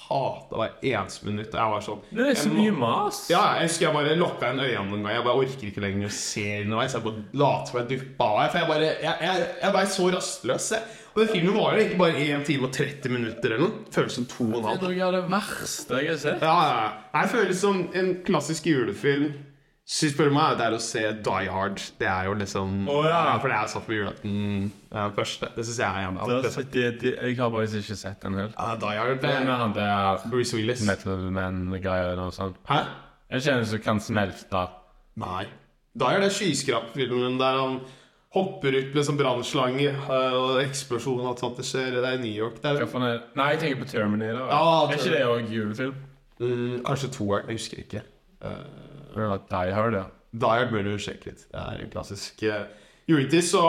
hata 0.05 0.59
hver 0.59 0.75
eneste 0.85 1.27
minutt. 1.29 1.55
Jeg 1.55 1.73
var 1.73 1.85
sånn 1.85 2.03
Det 2.13 2.27
er 2.33 2.37
så 2.39 2.51
mye 2.53 2.75
mas. 2.77 3.23
Ja, 3.33 3.43
jeg 3.59 3.71
husker 3.71 3.89
jeg 3.89 3.97
bare 3.97 4.19
lukka 4.21 4.51
en 4.53 4.61
øynene 4.61 4.91
noen 4.91 5.07
gang. 5.07 5.17
Jeg 5.17 5.27
bare 5.29 5.45
orker 5.45 5.71
ikke 5.71 5.85
lenger 5.85 6.11
å 6.11 6.17
se 6.17 6.45
underveis. 6.65 6.97
Jeg 6.97 7.07
bare 7.07 7.25
later 7.45 7.71
som 7.73 7.81
jeg 7.81 7.89
duppa 7.95 8.29
av. 8.29 8.43
For 8.53 8.61
jeg 8.61 8.71
bare 8.75 8.91
Jeg, 8.91 9.17
jeg, 9.29 9.49
jeg 9.63 9.77
ble 9.79 9.87
så 9.95 10.11
rastløs. 10.19 10.69
jeg. 10.77 11.01
Og 11.15 11.21
den 11.23 11.31
filmen 11.31 11.55
varer 11.55 11.81
egentlig 11.81 12.01
bare 12.01 12.23
1 12.27 12.47
time 12.49 12.67
og 12.69 12.73
30 12.75 13.13
minutter 13.15 13.53
eller 13.55 13.65
noe. 13.69 13.83
Føles 13.95 14.17
som 14.19 14.29
to 14.31 14.49
og 14.51 14.57
en 14.59 14.65
Det 14.67 14.75
er 14.75 14.85
noe 14.85 15.09
av 15.09 15.13
det 15.15 15.25
verste 15.31 16.01
jeg 16.03 16.11
har 16.11 16.23
sett. 16.25 16.43
Ja, 16.43 16.55
ja, 16.59 16.79
ja. 16.81 17.21
Jeg 17.21 17.35
føles 17.37 17.61
som 17.63 17.83
en 17.95 18.15
klassisk 18.27 18.67
julefilm 18.67 19.29
Så 19.85 20.09
spør 20.09 20.30
du 20.30 20.32
meg, 20.32 20.55
det 20.57 20.64
er 20.64 20.74
å 20.74 20.80
se 20.80 21.01
Die 21.26 21.49
Hard. 21.53 21.80
Det 22.01 22.07
er 22.09 22.28
jo 22.30 22.37
liksom 22.41 22.87
oh, 22.89 23.03
ja. 23.05 23.35
For 23.37 23.53
det 23.53 23.57
er 23.59 23.66
satt 23.68 23.85
på 23.85 23.93
julaften. 23.93 24.37
Det 24.89 24.97
den 24.97 25.16
første. 25.18 25.51
Det 25.53 25.66
syns 25.68 25.80
jeg 25.82 25.89
er 25.89 26.07
jævlig 26.07 26.28
Det, 26.30 26.39
det, 26.45 26.62
det, 26.72 26.85
det, 27.03 27.12
jeg 27.20 27.37
har 27.41 27.51
faktisk 27.53 27.82
ikke 27.82 27.99
sett 28.01 28.24
den 28.24 28.39
helt. 28.41 28.55
ja, 28.57 28.78
Die 28.80 29.01
Hard. 29.03 29.18
Det 29.20 29.32
er 29.35 29.51
han 29.61 29.74
der 29.76 30.24
Bruce 30.30 30.57
Willis. 30.57 30.87
Metal 30.89 31.26
Man-greier 31.37 32.22
og 32.24 32.32
sånt. 32.32 32.57
Hæ? 32.70 32.80
Jeg 33.35 33.45
kjenner 33.45 33.68
som 33.74 33.85
kan 33.85 34.01
smelte. 34.01 34.64
Nei. 35.20 35.45
Die 36.01 36.16
Hard 36.16 36.24
er 36.30 36.32
skyskraperfilmen 36.32 37.37
der 37.43 37.61
han 37.61 37.78
hopper 38.35 38.74
ut 38.80 38.97
med 38.97 39.07
sånn 39.07 39.20
brannslange 39.20 39.93
øh, 39.93 40.39
og 40.41 40.62
eksplosjon 40.64 41.20
og 41.20 41.35
alt 41.35 41.45
sånt. 41.45 41.61
Det 41.61 41.68
skjer. 41.68 42.01
Det 42.01 42.09
er 42.09 42.16
i 42.16 42.24
New 42.24 42.32
York. 42.32 42.57
Det 42.64 42.72
er? 42.72 43.20
Nei, 43.37 43.53
jeg 43.53 43.62
tenker 43.66 43.85
på 43.85 43.93
Terminator. 43.93 44.49
Ja, 44.49 44.64
er 44.89 44.97
ikke 44.97 45.12
det 45.12 45.22
òg 45.28 45.55
julefilm? 45.55 45.95
mm, 46.41 46.82
kanskje 46.89 47.12
toeren. 47.14 47.53
Jeg 47.53 47.61
husker 47.61 47.85
ikke. 47.85 48.03
Uh, 48.45 48.93
Ja, 49.17 49.37
Die 49.51 49.75
Hard, 49.75 49.95
ja. 49.95 50.05
Die 50.35 50.51
Hard 50.51 50.73
bør 50.75 50.83
du 50.89 50.95
sjekke 50.99 51.31
litt. 51.31 51.45
Det 51.53 51.61
er 51.61 51.83
en 51.85 51.91
klassisk 51.93 52.43
uh, 52.49 52.65
juletid. 53.11 53.45
Så 53.47 53.62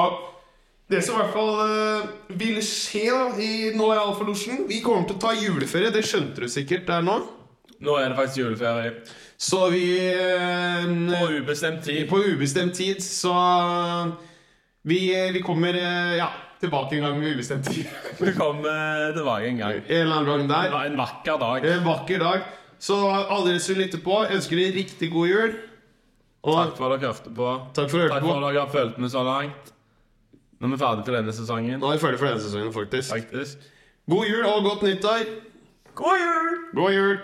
det 0.89 1.01
som 1.05 1.17
i 1.17 1.21
hvert 1.21 1.33
fall 1.33 1.51
uh, 1.61 2.33
vil 2.37 2.57
skje 2.65 3.05
da, 3.13 3.27
i 3.41 3.71
nå 3.77 3.87
i 3.93 3.97
Alfa-losjen 3.97 4.65
Vi 4.69 4.81
kommer 4.85 5.07
til 5.09 5.17
å 5.17 5.23
ta 5.27 5.33
juleferie. 5.37 5.93
Det 5.93 6.03
skjønte 6.05 6.45
du 6.45 6.49
sikkert 6.51 6.87
der 6.89 7.05
nå. 7.05 7.19
Nå 7.85 7.97
er 7.99 8.09
det 8.09 8.17
faktisk 8.17 8.41
juleferie. 8.41 8.95
Så 9.37 9.65
vi 9.73 9.83
uh, 10.15 10.89
På 11.13 11.29
ubestemt 11.37 11.83
tid. 11.85 12.05
På 12.09 12.21
ubestemt 12.23 12.73
tid, 12.77 13.03
så 13.03 13.35
vi, 14.85 14.99
vi 15.33 15.41
kommer 15.41 15.73
ja, 16.17 16.27
tilbake 16.61 16.97
en 16.97 17.07
gang 17.07 17.17
med 17.19 17.35
ubestemt 17.35 17.65
tid. 17.69 17.85
Vi 18.21 18.33
kommer 18.37 19.11
tilbake 19.15 19.49
en 19.49 19.57
gang. 19.57 19.79
en 19.87 20.01
eller 20.01 20.15
annen 20.15 20.29
gang 20.29 20.47
Det 20.47 20.53
der. 20.53 20.71
var 20.71 20.85
en 20.85 20.97
vakker 20.97 21.39
dag. 21.41 21.65
En 21.65 21.83
vakker 21.85 22.21
dag. 22.21 22.45
Så 22.85 22.97
alle 23.09 23.47
dere 23.47 23.61
som 23.63 23.79
lytter 23.79 24.01
på, 24.03 24.17
ønsker 24.29 24.59
dere 24.61 24.75
riktig 24.75 25.09
god 25.13 25.29
jul. 25.31 25.55
Og 26.45 26.57
Takk 26.59 26.75
for 26.77 26.93
at 26.93 27.01
dere 27.01 27.13
hørte 27.13 27.31
på. 27.33 27.47
takk 27.73 27.89
for 27.89 28.11
Takk 28.13 28.25
for 28.27 28.37
at 28.37 28.43
dere 28.45 28.61
har 28.61 28.73
fulgt 28.73 28.99
med 29.01 29.09
så 29.13 29.23
langt. 29.25 29.71
Nå 30.59 30.67
er 30.67 30.75
vi 30.75 30.77
ferdig 30.79 31.05
til 31.07 31.17
denne 31.17 31.33
sesongen. 31.33 31.79
Nå 31.81 31.89
er 31.89 31.97
vi 31.97 32.03
ferdig 32.03 32.19
for 32.21 32.29
denne 32.29 32.43
sesongen, 32.43 32.73
faktisk. 32.75 33.09
Faktisk. 33.15 33.65
God 34.09 34.29
jul 34.29 34.45
og 34.45 34.67
godt 34.67 34.85
nyttår. 34.85 35.25
God 35.97 36.21
jul! 36.21 36.51
God 36.77 36.93
jul! 36.93 37.17